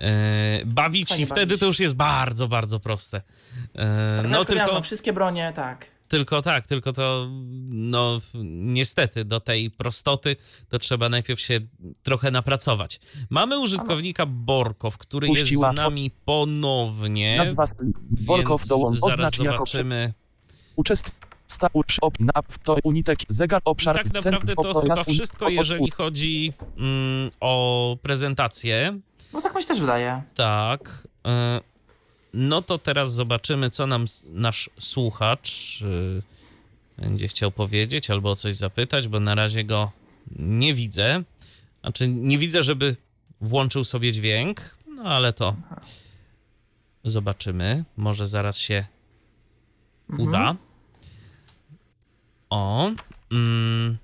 [0.00, 1.60] e, bawić Fajnie i wtedy bawić.
[1.60, 3.22] to już jest bardzo, bardzo proste.
[3.74, 5.93] E, Tak, no tylko, wszystkie bronie, tak.
[6.08, 7.28] Tylko tak, tylko to
[7.68, 10.36] no niestety do tej prostoty
[10.68, 11.60] to trzeba najpierw się
[12.02, 13.00] trochę napracować.
[13.30, 17.36] Mamy użytkownika Borkow, który Puściła jest z nami ponownie.
[17.36, 17.66] Nazwa
[18.10, 20.12] Borkow dołącz zaraz zobaczymy.
[20.76, 21.12] uczest
[21.46, 22.32] sta ucz op na
[22.62, 29.00] to unitek zegar obszar Tak naprawdę to chyba wszystko, jeżeli chodzi mm, o prezentację.
[29.32, 30.22] No tak mi się też wydaje.
[30.34, 31.08] Tak.
[31.26, 31.73] y,
[32.36, 36.22] No to teraz zobaczymy, co nam nasz słuchacz y,
[36.98, 39.92] będzie chciał powiedzieć albo o coś zapytać, bo na razie go
[40.38, 41.22] nie widzę.
[41.80, 42.96] Znaczy, nie widzę, żeby
[43.40, 45.56] włączył sobie dźwięk, no ale to
[47.04, 47.84] zobaczymy.
[47.96, 48.84] Może zaraz się
[50.18, 50.56] uda.
[52.50, 52.90] O.
[53.30, 53.96] Mm.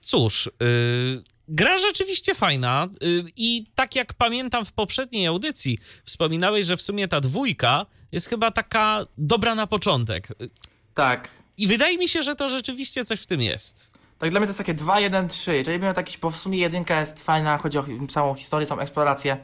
[0.00, 1.22] Cóż, yy,
[1.52, 7.08] gra rzeczywiście fajna yy, i tak jak pamiętam w poprzedniej audycji, wspominałeś, że w sumie
[7.08, 10.28] ta dwójka jest chyba taka dobra na początek.
[10.40, 10.50] Yy,
[10.94, 11.28] Tak.
[11.56, 13.94] I wydaje mi się, że to rzeczywiście coś w tym jest.
[14.18, 15.56] Tak dla mnie to jest takie 2, 1, 3.
[15.56, 18.80] Jeżeli bym miał jakiś, bo w sumie jedynka jest fajna, chodzi o całą historię, całą
[18.80, 19.36] eksplorację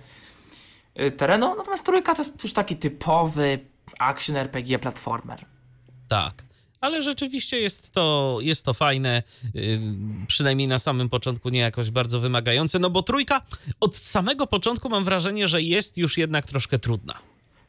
[1.00, 3.58] y, terenu, natomiast trójka to jest już taki typowy
[3.98, 5.44] action RPG platformer.
[6.08, 6.47] Tak.
[6.80, 9.22] Ale rzeczywiście jest to, jest to fajne,
[10.26, 13.40] przynajmniej na samym początku nie jakoś bardzo wymagające, no bo trójka
[13.80, 17.14] od samego początku mam wrażenie, że jest już jednak troszkę trudna.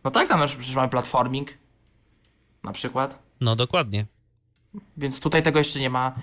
[0.04, 1.54] No tak, tam już przecież mamy platforming
[2.64, 4.06] na przykład, No dokładnie.
[4.98, 6.16] więc tutaj tego jeszcze nie ma.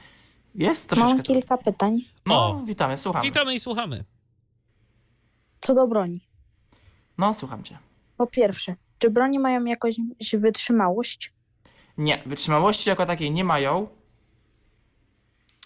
[0.54, 1.14] Jest troszeczkę...
[1.14, 2.00] Mam kilka pytań.
[2.26, 2.62] No, O.
[2.66, 3.24] witamy, słuchamy.
[3.24, 4.04] Witamy i słuchamy.
[5.60, 6.20] Co do broni.
[7.18, 7.78] No, słucham cię.
[8.16, 9.96] Po pierwsze, czy broni mają jakąś
[10.32, 11.32] wytrzymałość?
[11.98, 13.88] Nie, wytrzymałości jako takiej nie mają.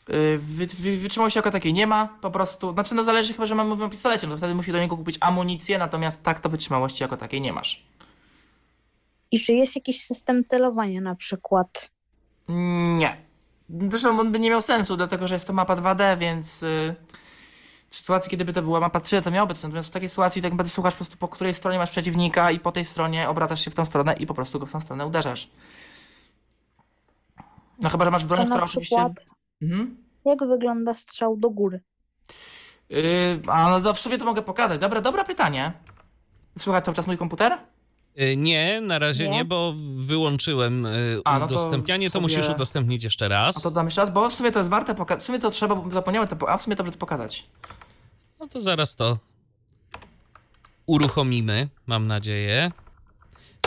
[0.08, 3.54] Yy, Wy, wy, wytrzymałości jako takiej nie ma, po prostu, znaczy no zależy chyba, że
[3.54, 6.48] mamy mówimy o pistolecie, no to wtedy musi do niego kupić amunicję, natomiast tak to
[6.48, 7.82] wytrzymałości jako takiej nie masz.
[9.30, 11.90] I czy jest jakiś system celowania na przykład?
[12.98, 13.16] Nie.
[13.88, 16.94] Zresztą on by nie miał sensu, dlatego że jest to mapa 2D, więc yy,
[17.90, 19.62] w sytuacji, kiedy by to była mapa 3D, to miałoby sens.
[19.62, 22.60] Natomiast w takiej sytuacji tak naprawdę słuchasz po prostu, po której stronie masz przeciwnika i
[22.60, 25.06] po tej stronie obracasz się w tą stronę i po prostu go w tą stronę
[25.06, 25.50] uderzasz.
[27.80, 28.96] No chyba, że masz broń, która oczywiście...
[29.62, 29.96] Mhm.
[30.24, 31.80] jak wygląda strzał do góry?
[32.88, 33.02] Yy,
[33.46, 34.80] a no to w sumie to mogę pokazać.
[34.80, 35.72] Dobra, dobre pytanie.
[36.58, 37.58] Słychać cały czas mój komputer?
[38.20, 39.44] Y, Nie, na razie nie, Nie?
[39.44, 43.62] bo wyłączyłem y, A, no to udostępnianie, to, sobie- musisz udostępnić jeszcze A raz.
[43.62, 45.22] to dam jeszcze raz, bo w sumie to jest warte pokazać.
[45.22, 47.46] W sumie to trzeba, bo zapomniałem to, po- a w sumie dobrze to pokazać.
[48.40, 49.16] No to zaraz to
[50.86, 52.72] uruchomimy, mam nadzieję.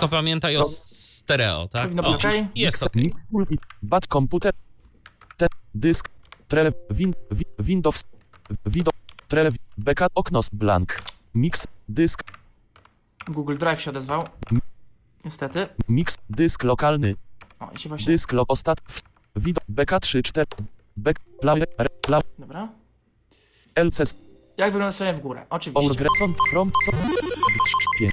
[0.04, 1.82] Tylko pamiętaj o stereo, tak?
[1.84, 2.48] Powinno O, okej?
[2.56, 2.96] jest ok.
[2.96, 4.54] Mix, pulpit, Bad komputer,
[5.38, 6.10] te, dysk,
[6.48, 8.04] tre, win, wi, Windows,
[8.66, 8.92] wido,
[9.28, 11.02] tre, backup, okno, blank,
[11.36, 12.24] mix, dysk,
[13.28, 14.24] Google Drive się odezwał.
[15.26, 15.68] Niestety.
[15.90, 17.16] mix, dysk lokalny,
[17.60, 18.08] O, i się właśnie...
[18.08, 19.02] dysk lo, ostat, w,
[19.36, 20.48] wido, bk 3, 4,
[20.98, 22.70] back, player, re, Dobra.
[23.76, 24.16] LCS,
[24.58, 25.46] Jak wygląda strzelanie w górę?
[25.50, 25.90] Oczywiście.
[25.90, 26.92] Orgreson, from, co,
[28.00, 28.12] 5,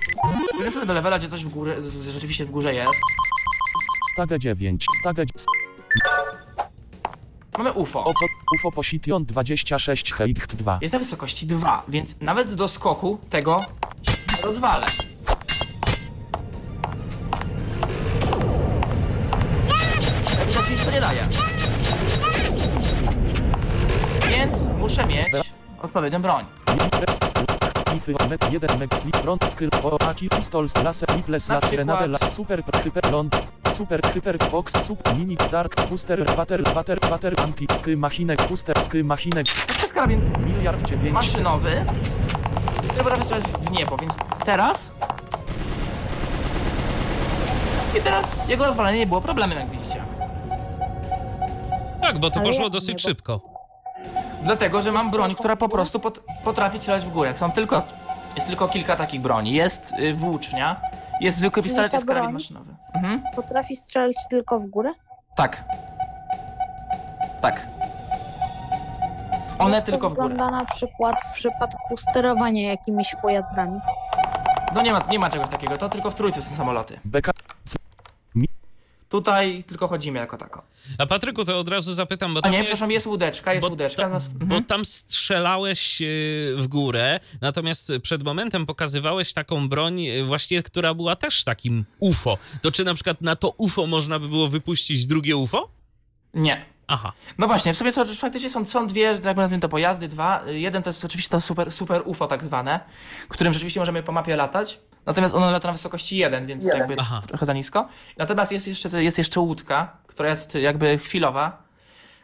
[0.70, 1.48] Sobie do levela, gdzie coś w
[1.82, 3.00] z- rzeczywiście w górze jest.
[4.12, 5.22] Staga 9, Staga,
[7.58, 8.00] Mamy UFO.
[8.00, 8.26] Opo,
[8.56, 10.78] UFO Position 26 Heicht 2.
[10.82, 13.60] Jest na wysokości 2, więc nawet z doskoku tego
[14.42, 14.86] rozwalę.
[20.42, 21.20] Ewidentnie nic to nie daje.
[24.30, 25.28] Więc muszę mieć
[25.82, 26.44] odpowiednią broń.
[27.94, 32.18] Ify, met 1 meg slip, front skill, o, aki, pistols, laser, ripples, Na lat, la,
[32.28, 33.36] super, hyper, ląd,
[33.74, 39.04] super, hyper, box, sub, mini, dark, booster, water, water, water, anti, sky, machinek, booster, sky,
[39.04, 41.84] machinek, przykład karabin miliard 9, maszynowy,
[42.88, 44.14] który potrafi strzelać w niebo, więc
[44.44, 44.92] teraz...
[47.98, 50.02] I teraz jego rozwalenie nie było problemem, jak widzicie.
[52.00, 53.49] Tak, bo to Ale poszło jak dosyć szybko.
[54.42, 57.34] Dlatego, że mam broń, która po prostu pot, potrafi strzelać w górę.
[57.34, 57.82] Są tylko,
[58.36, 59.52] jest tylko kilka takich broni.
[59.52, 60.80] Jest y, włócznia,
[61.20, 62.34] jest zwykły Czyli pistolet, ta jest karabin broń?
[62.34, 62.74] maszynowy.
[62.94, 63.22] Mhm.
[63.36, 64.92] Potrafi strzelać tylko w górę?
[65.36, 65.64] Tak.
[67.40, 67.66] Tak.
[69.58, 70.28] One Jak to tylko w górę.
[70.28, 73.80] wygląda na przykład w przypadku sterowania jakimiś pojazdami.
[74.74, 77.00] No nie ma, nie ma czegoś takiego, to tylko w trójce są samoloty.
[77.04, 77.32] beka,
[79.10, 80.62] Tutaj tylko chodzimy jako tako.
[80.98, 83.66] A Patryku, to od razu zapytam, bo A tam nie, miałeś- przepraszam, jest łódeczka, jest
[83.66, 84.02] bo, łódeczka.
[84.02, 84.64] ta- natomiast- bo mhm.
[84.64, 86.06] tam strzelałeś e,
[86.56, 92.38] w górę, natomiast przed momentem pokazywałeś taką broń e, właśnie, która była też takim UFO.
[92.62, 95.68] To czy na przykład na to UFO można by było wypuścić drugie UFO?
[96.34, 96.64] Nie.
[96.86, 97.12] Aha.
[97.38, 100.42] No właśnie, w sobie są, faktycznie są, są dwie, tak nazwijmy to pojazdy, dwa.
[100.46, 102.80] Jeden to jest oczywiście to super, super UFO tak zwane,
[103.28, 104.78] którym rzeczywiście możemy po mapie latać.
[105.06, 107.22] Natomiast ono lata na wysokości 1, więc jakby Aha.
[107.28, 107.88] trochę za nisko.
[108.16, 111.62] Natomiast jest jeszcze, jest jeszcze łódka, która jest jakby chwilowa.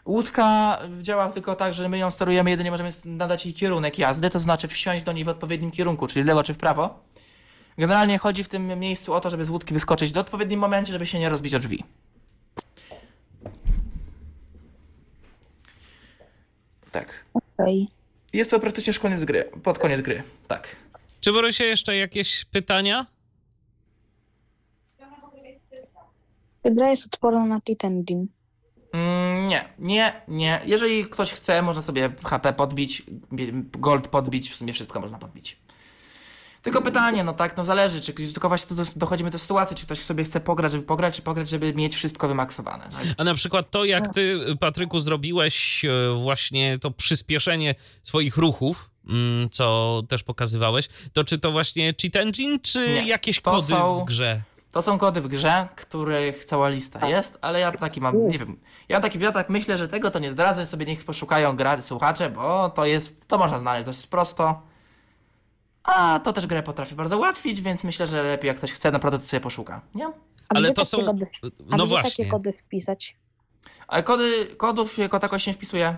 [0.06, 4.38] Łódka działa tylko tak, że my ją sterujemy, jedynie możemy nadać jej kierunek jazdy, to
[4.38, 7.00] znaczy wsiąść do niej w odpowiednim kierunku, czyli lewo czy w prawo.
[7.78, 11.06] Generalnie chodzi w tym miejscu o to, żeby z łódki wyskoczyć w odpowiednim momencie, żeby
[11.06, 11.84] się nie rozbić o drzwi.
[16.92, 17.24] Tak.
[17.34, 17.88] Okej.
[18.32, 20.76] Jest to praktycznie już koniec gry, pod koniec gry, tak.
[21.26, 23.06] Czy Borysie jeszcze jakieś pytania?
[26.62, 28.26] Czy gra jest odporna na Engine?
[28.92, 30.60] Mm, nie, nie, nie.
[30.64, 33.02] Jeżeli ktoś chce, można sobie HP podbić,
[33.72, 35.56] gold podbić, w sumie wszystko można podbić.
[36.62, 40.24] Tylko pytanie, no tak, no zależy, czy tylko właśnie dochodzimy do sytuacji, czy ktoś sobie
[40.24, 42.84] chce pograć, żeby pograć, czy pograć, żeby mieć wszystko wymaksowane.
[42.84, 43.02] Tak?
[43.18, 45.88] A na przykład to, jak ty, Patryku, zrobiłeś e,
[46.22, 48.90] właśnie to przyspieszenie swoich ruchów,
[49.50, 53.94] co też pokazywałeś, to czy to właśnie cheat engine, czy Nie, jakieś to kody są-
[53.98, 54.42] w grze?
[54.72, 58.60] To są kody w grze, których cała lista jest, ale ja taki mam, nie wiem,
[58.88, 62.30] ja taki, ja tak myślę, że tego to nie zdradzę, sobie niech poszukają gra, słuchacze,
[62.30, 64.62] bo to jest, to można znaleźć dosyć prosto.
[65.84, 69.18] A to też grę potrafi bardzo ułatwić, więc myślę, że lepiej jak ktoś chce, naprawdę
[69.18, 70.06] to sobie poszuka, nie?
[70.06, 70.12] A
[70.48, 71.26] Ale to są- Kody,
[71.70, 72.10] a No właśnie.
[72.10, 73.16] takie kody wpisać?
[73.88, 75.96] Ale kody, kodów jako tako się nie wpisuje.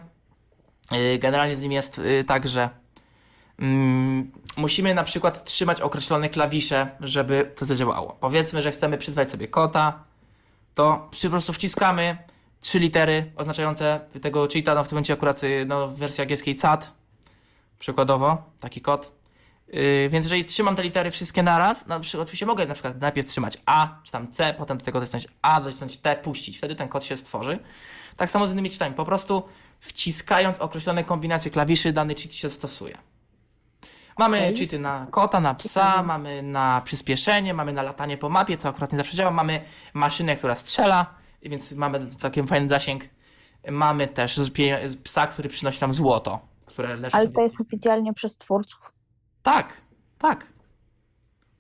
[0.93, 2.75] Yy, Generalnie z nim jest yy, tak, że mm,
[4.57, 8.17] musimy na przykład trzymać określone klawisze, żeby to zadziałało.
[8.21, 10.05] Powiedzmy, że chcemy przyzwać sobie kota,
[10.75, 12.19] to po prostu wciskamy
[12.61, 16.57] trzy litery oznaczające tego cheata, no w tym momencie akurat yy, no, w wersji angielskiej
[16.57, 16.93] CAT,
[17.79, 19.13] przykładowo, taki kod.
[19.69, 23.59] Yy, więc jeżeli trzymam te litery wszystkie naraz, no, oczywiście mogę na przykład najpierw trzymać
[23.67, 26.59] A, czy tam C, potem do tego docisnąć A, docisnąć T, puścić.
[26.59, 27.59] Wtedy ten kod się stworzy.
[28.17, 28.95] Tak samo z innymi cheatami.
[28.95, 29.43] Po prostu
[29.81, 32.99] wciskając określone kombinacje klawiszy, dany cheat się stosuje.
[34.19, 34.57] Mamy Okej.
[34.57, 38.93] cheaty na kota, na psa, mamy na przyspieszenie, mamy na latanie po mapie, co akurat
[38.93, 39.31] nie zawsze działa.
[39.31, 39.65] Mamy
[39.95, 43.05] maszynę, która strzela, więc mamy całkiem fajny zasięg.
[43.71, 44.41] Mamy też
[45.05, 48.93] psa, który przynosi nam złoto, które leży Ale sobie to jest oficjalnie przez twórców.
[49.43, 49.73] tak,
[50.19, 50.47] tak.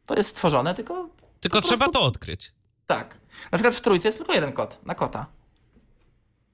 [0.06, 1.08] To jest stworzone, tylko
[1.40, 2.52] Tylko trzeba prostu- to odkryć.
[2.86, 3.14] tak.
[3.52, 5.26] Na przykład w trójce jest tylko jeden kot na kota.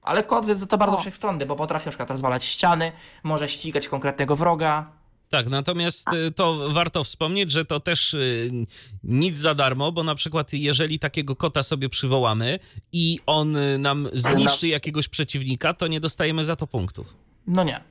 [0.01, 0.99] Ale kot jest to bardzo O.
[0.99, 2.91] wszechstronny, bo potrafi na przykład rozwalać ściany,
[3.23, 4.91] może ścigać konkretnego wroga.
[5.29, 8.51] Tak, natomiast y, to warto wspomnieć, że to też y,
[9.03, 12.59] nic za darmo, bo na przykład jeżeli takiego kota sobie przywołamy
[12.91, 17.13] i on y, nam zniszczy jakiegoś przeciwnika, to nie dostajemy za to punktów.
[17.47, 17.81] No nie.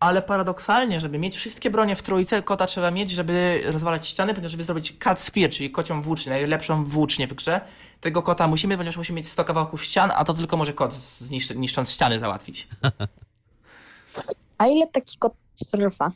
[0.00, 4.50] Ale paradoksalnie, żeby mieć wszystkie bronie w trójce, kota trzeba mieć, żeby rozwalać ściany, ponieważ
[4.50, 7.60] żeby zrobić cut spear, czyli kocią włócznię, najlepszą włócznię w grze,
[8.00, 11.56] tego kota musimy, ponieważ musimy mieć 100 kawałków ścian, a to tylko może kot zniszczy,
[11.56, 12.68] niszcząc ściany załatwić.
[14.58, 15.32] A ile taki kot
[15.72, 16.12] trwa?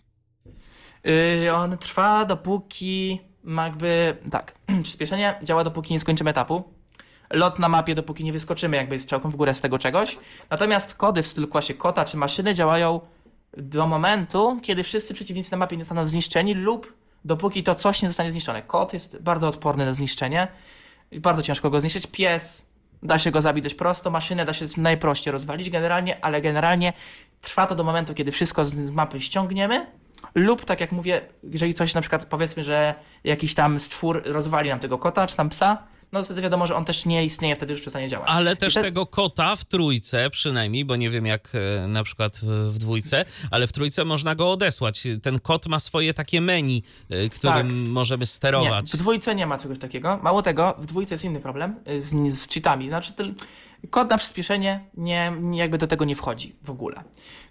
[1.05, 6.65] Yy, on trwa dopóki jakby, tak, przyspieszenie działa dopóki nie skończymy etapu.
[7.31, 10.19] Lot na mapie dopóki nie wyskoczymy jakby strzałką w górę z tego czegoś.
[10.51, 13.01] Natomiast kody w stylu klasie kota czy maszyny działają
[13.57, 16.95] do momentu, kiedy wszyscy przeciwnicy na mapie nie zostaną zniszczeni lub
[17.25, 18.63] dopóki to coś nie zostanie zniszczone.
[18.63, 20.49] Kot jest bardzo odporny na zniszczenie.
[21.13, 22.07] Bardzo ciężko go zniszczyć.
[22.07, 22.71] Pies
[23.03, 26.93] da się go zabić dość prosto, maszynę da się najprościej rozwalić generalnie, ale generalnie
[27.41, 29.87] trwa to do momentu, kiedy wszystko z mapy ściągniemy
[30.35, 31.21] lub tak jak mówię,
[31.51, 32.95] jeżeli coś na przykład powiedzmy, że
[33.25, 35.79] jakiś tam stwór rozwali nam tego kota czy tam psa,
[36.13, 38.29] no to wtedy wiadomo, że on też nie istnieje, wtedy już przestanie działać.
[38.31, 41.53] Ale też te- tego kota w trójce przynajmniej, bo nie wiem jak
[41.83, 45.07] e, na przykład w, dwójce, ale w trójce można go odesłać.
[45.23, 47.89] Ten kot ma swoje takie meni, e, którym Tak.
[47.89, 48.91] możemy Nie, sterować.
[48.93, 50.19] w dwójce nie ma czegoś takiego.
[50.23, 52.89] Mało tego, w dwójce jest inny problem y, z, z cheatami.
[52.89, 53.13] Znaczy,
[53.89, 57.05] kod na przyspieszenie nie, nie, jakby do tego nie wchodzi w ogóle.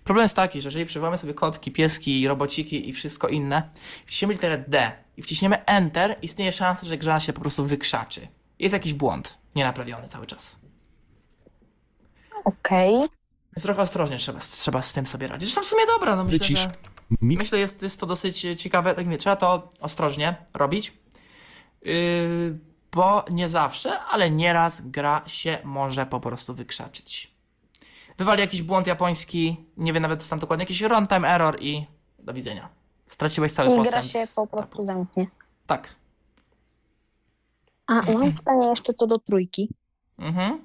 [0.03, 3.69] Problem jest taki, że jeżeli przywołamy sobie kotki, pieski, robociki i wszystko inne,
[4.05, 8.27] wciśniemy literę D i wciśniemy Enter, istnieje szansa, że gra się po prostu wykrzaczy.
[8.59, 10.59] Jest jakiś błąd, nienaprawiony cały czas.
[12.43, 12.93] Okej.
[13.55, 15.49] Więc trochę ostrożnie trzeba, trzeba z tym sobie radzić.
[15.49, 16.59] Zresztą w sumie dobra, no myślę, Wycisz.
[16.59, 16.69] że...
[17.21, 18.95] Mi Myślę, jest, jest to dosyć ciekawe.
[18.95, 20.93] Tak mówię, trzeba to ostrożnie robić.
[21.81, 22.59] Yy,
[22.91, 27.31] bo nie zawsze, ale nieraz gra się może po prostu wykrzaczyć.
[28.17, 31.85] Wywali jakiś błąd japoński, nie wiem nawet tam dokładnie, jakiś runtime error i
[32.19, 32.69] do widzenia.
[33.07, 34.05] Straciłeś cały I gra postęp.
[34.05, 35.27] się z po prostu zamknie.
[35.67, 35.95] Tak.
[37.87, 39.69] A mam pytanie jeszcze co do trójki.
[40.19, 40.61] Mhm.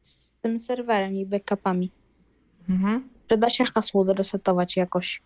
[0.00, 1.90] Z tym serwerem i backupami.
[2.68, 3.08] Mhm.
[3.26, 5.22] Czy da się hasło zresetować jakoś?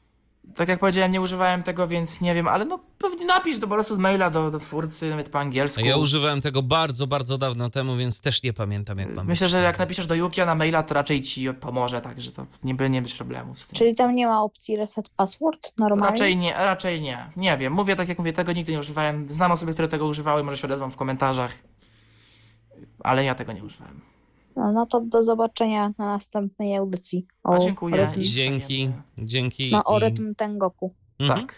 [0.54, 3.98] Tak jak powiedziałem, nie używałem tego, więc nie wiem, ale no pewnie napisz do prostu
[3.98, 5.84] maila do, do twórcy, nawet po angielsku.
[5.84, 9.62] Ja używałem tego bardzo, bardzo dawno temu, więc też nie pamiętam jak mam Myślę, że
[9.62, 13.02] jak napiszesz do Yukia na maila, to raczej ci pomoże, także to nie by nie
[13.02, 13.76] być problemów z tym.
[13.76, 16.10] Czyli tam nie ma opcji reset password normalnie?
[16.10, 17.30] Raczej nie, raczej nie.
[17.36, 17.72] Nie wiem.
[17.72, 19.28] Mówię tak jak mówię, tego nigdy nie używałem.
[19.28, 21.52] Znam osoby, które tego używały, może się odezwą w komentarzach.
[23.00, 24.11] Ale ja tego nie używałem.
[24.56, 27.26] No, no to do zobaczenia na następnej audycji.
[27.44, 27.96] A dziękuję.
[27.96, 29.70] rytm, Dzięki, dzięki.
[29.72, 30.94] no, o i- rytm Tengoku.
[31.18, 31.40] Mhm.
[31.40, 31.54] Tak.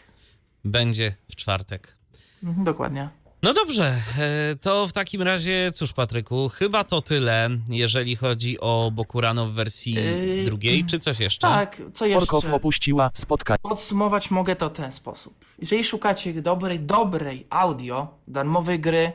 [0.64, 1.98] Będzie w czwartek.
[2.44, 3.08] Mhm, dokładnie.
[3.42, 8.90] No dobrze, e, to w takim razie, cóż Patryku, chyba to tyle, jeżeli chodzi o
[8.94, 11.40] Bokurano w wersji Yy, drugiej, czy coś jeszcze?
[11.48, 12.54] Tak, co Orkow jeszcze?
[12.56, 13.58] opuściła spotkanie.
[13.62, 15.34] Podsumować mogę to w ten sposób.
[15.58, 19.12] Jeżeli szukacie dobrej, dobrej audio, darmowej gry,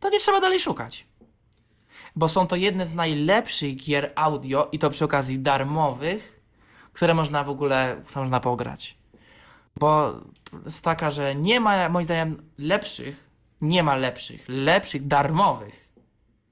[0.00, 1.06] to nie trzeba dalej szukać.
[2.16, 6.42] Bo są to jedne z najlepszych gier audio i to przy okazji darmowych,
[6.92, 8.96] które można w ogóle, które można pograć.
[9.76, 10.20] Bo
[10.64, 13.30] jest taka, że nie ma moim zdaniem lepszych,
[13.60, 15.88] nie ma lepszych, lepszych darmowych.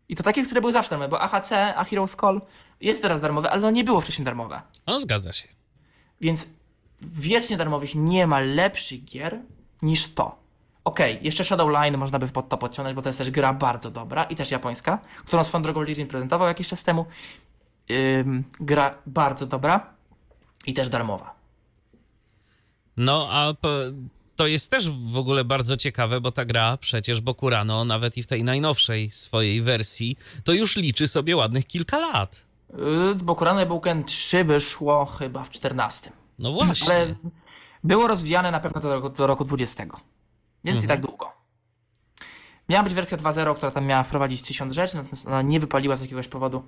[0.09, 2.41] I to takich, które były zawsze darmowe, bo AHC, A Hero's Call
[2.81, 4.62] jest teraz darmowe, ale no nie było wcześniej darmowe.
[4.86, 5.49] No zgadza się.
[6.20, 6.49] Więc
[7.03, 9.41] wiecznie darmowych nie ma lepszych gier
[9.82, 10.44] niż to.
[10.85, 14.24] Okej, jeszcze Shadowline można by pod to podciągnąć, bo to jest też gra bardzo dobra
[14.24, 17.06] i też japońska, którą swoją drogą Lirin prezentował jakiś czas temu.
[17.90, 19.86] Ym, gra bardzo dobra
[20.66, 21.35] i też darmowa.
[22.97, 23.55] No a
[24.36, 28.27] to jest też w ogóle bardzo ciekawe, bo ta gra przecież Bokurano, nawet i w
[28.27, 32.47] tej najnowszej swojej wersji, to już liczy sobie ładnych kilka lat.
[32.78, 36.12] Yy, Bokurano Buken 3 wyszło chyba w 14.
[36.39, 36.94] No właśnie.
[36.94, 37.15] Ale
[37.85, 39.86] było rozwijane na pewno do roku, do roku 20.
[40.65, 40.89] Więc i Mhm.
[41.01, 41.32] tak długo.
[42.69, 46.01] Miała być wersja 2.0, która tam miała wprowadzić 1000 rzeczy, natomiast ona nie wypaliła z
[46.01, 46.62] jakiegoś powodu.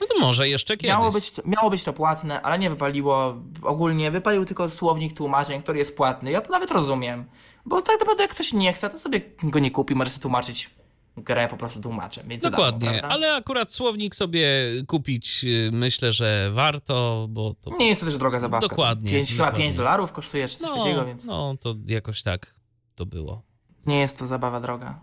[0.00, 0.88] No to może jeszcze kiedyś.
[0.88, 3.34] Miało być, miało być to płatne, ale nie wypaliło.
[3.62, 6.30] Ogólnie wypalił tylko słownik tłumaczeń, który jest płatny.
[6.30, 7.24] Ja to nawet rozumiem.
[7.66, 10.70] Bo tak naprawdę jak ktoś nie chce, to sobie go nie kupi, może sobie tłumaczyć
[11.16, 12.28] grę po prostu tłumaczem.
[12.42, 14.48] Dokładnie, ale akurat słownik sobie
[14.86, 17.76] kupić y, myślę, że warto, bo to...
[17.76, 18.68] Nie jest to też droga zabawka.
[18.68, 19.64] Dokładnie, Pięć, chyba dokładnie.
[19.64, 22.54] 5 dolarów kosztuje, czy coś No, takiego, więc no, to jakoś tak
[22.96, 23.42] to było.
[23.86, 25.00] nie jest to zabawa droga.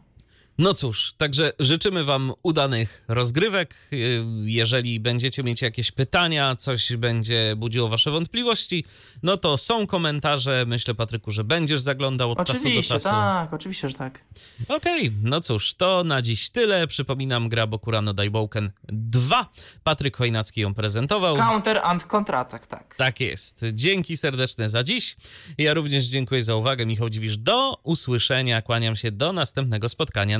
[0.57, 3.75] No cóż, także życzymy Wam udanych rozgrywek.
[3.93, 8.85] Y, Jeżeli będziecie mieć jakieś pytania, coś będzie budziło Wasze wątpliwości,
[9.23, 10.63] no to są komentarze.
[10.67, 13.09] Myślę, Patryku, że będziesz zaglądał od czasu do Oczywiście, czasu.
[13.09, 14.19] tak, oczywiście, że tak.
[14.67, 16.88] Okej, no cóż, to na dziś tyle.
[16.88, 19.49] Przypominam, gra Bokurano Daiboken 2.
[19.84, 21.38] Patryk Chojnacki ją prezentował.
[21.38, 22.95] Counter and kontratak, tak.
[22.95, 23.65] Tak jest.
[23.73, 25.15] Dzięki serdeczne za dziś.
[25.57, 26.85] Ja również dziękuję za uwagę.
[26.85, 28.61] Michał Dziwisz, do usłyszenia.
[28.61, 30.39] Kłaniam się do następnego spotkania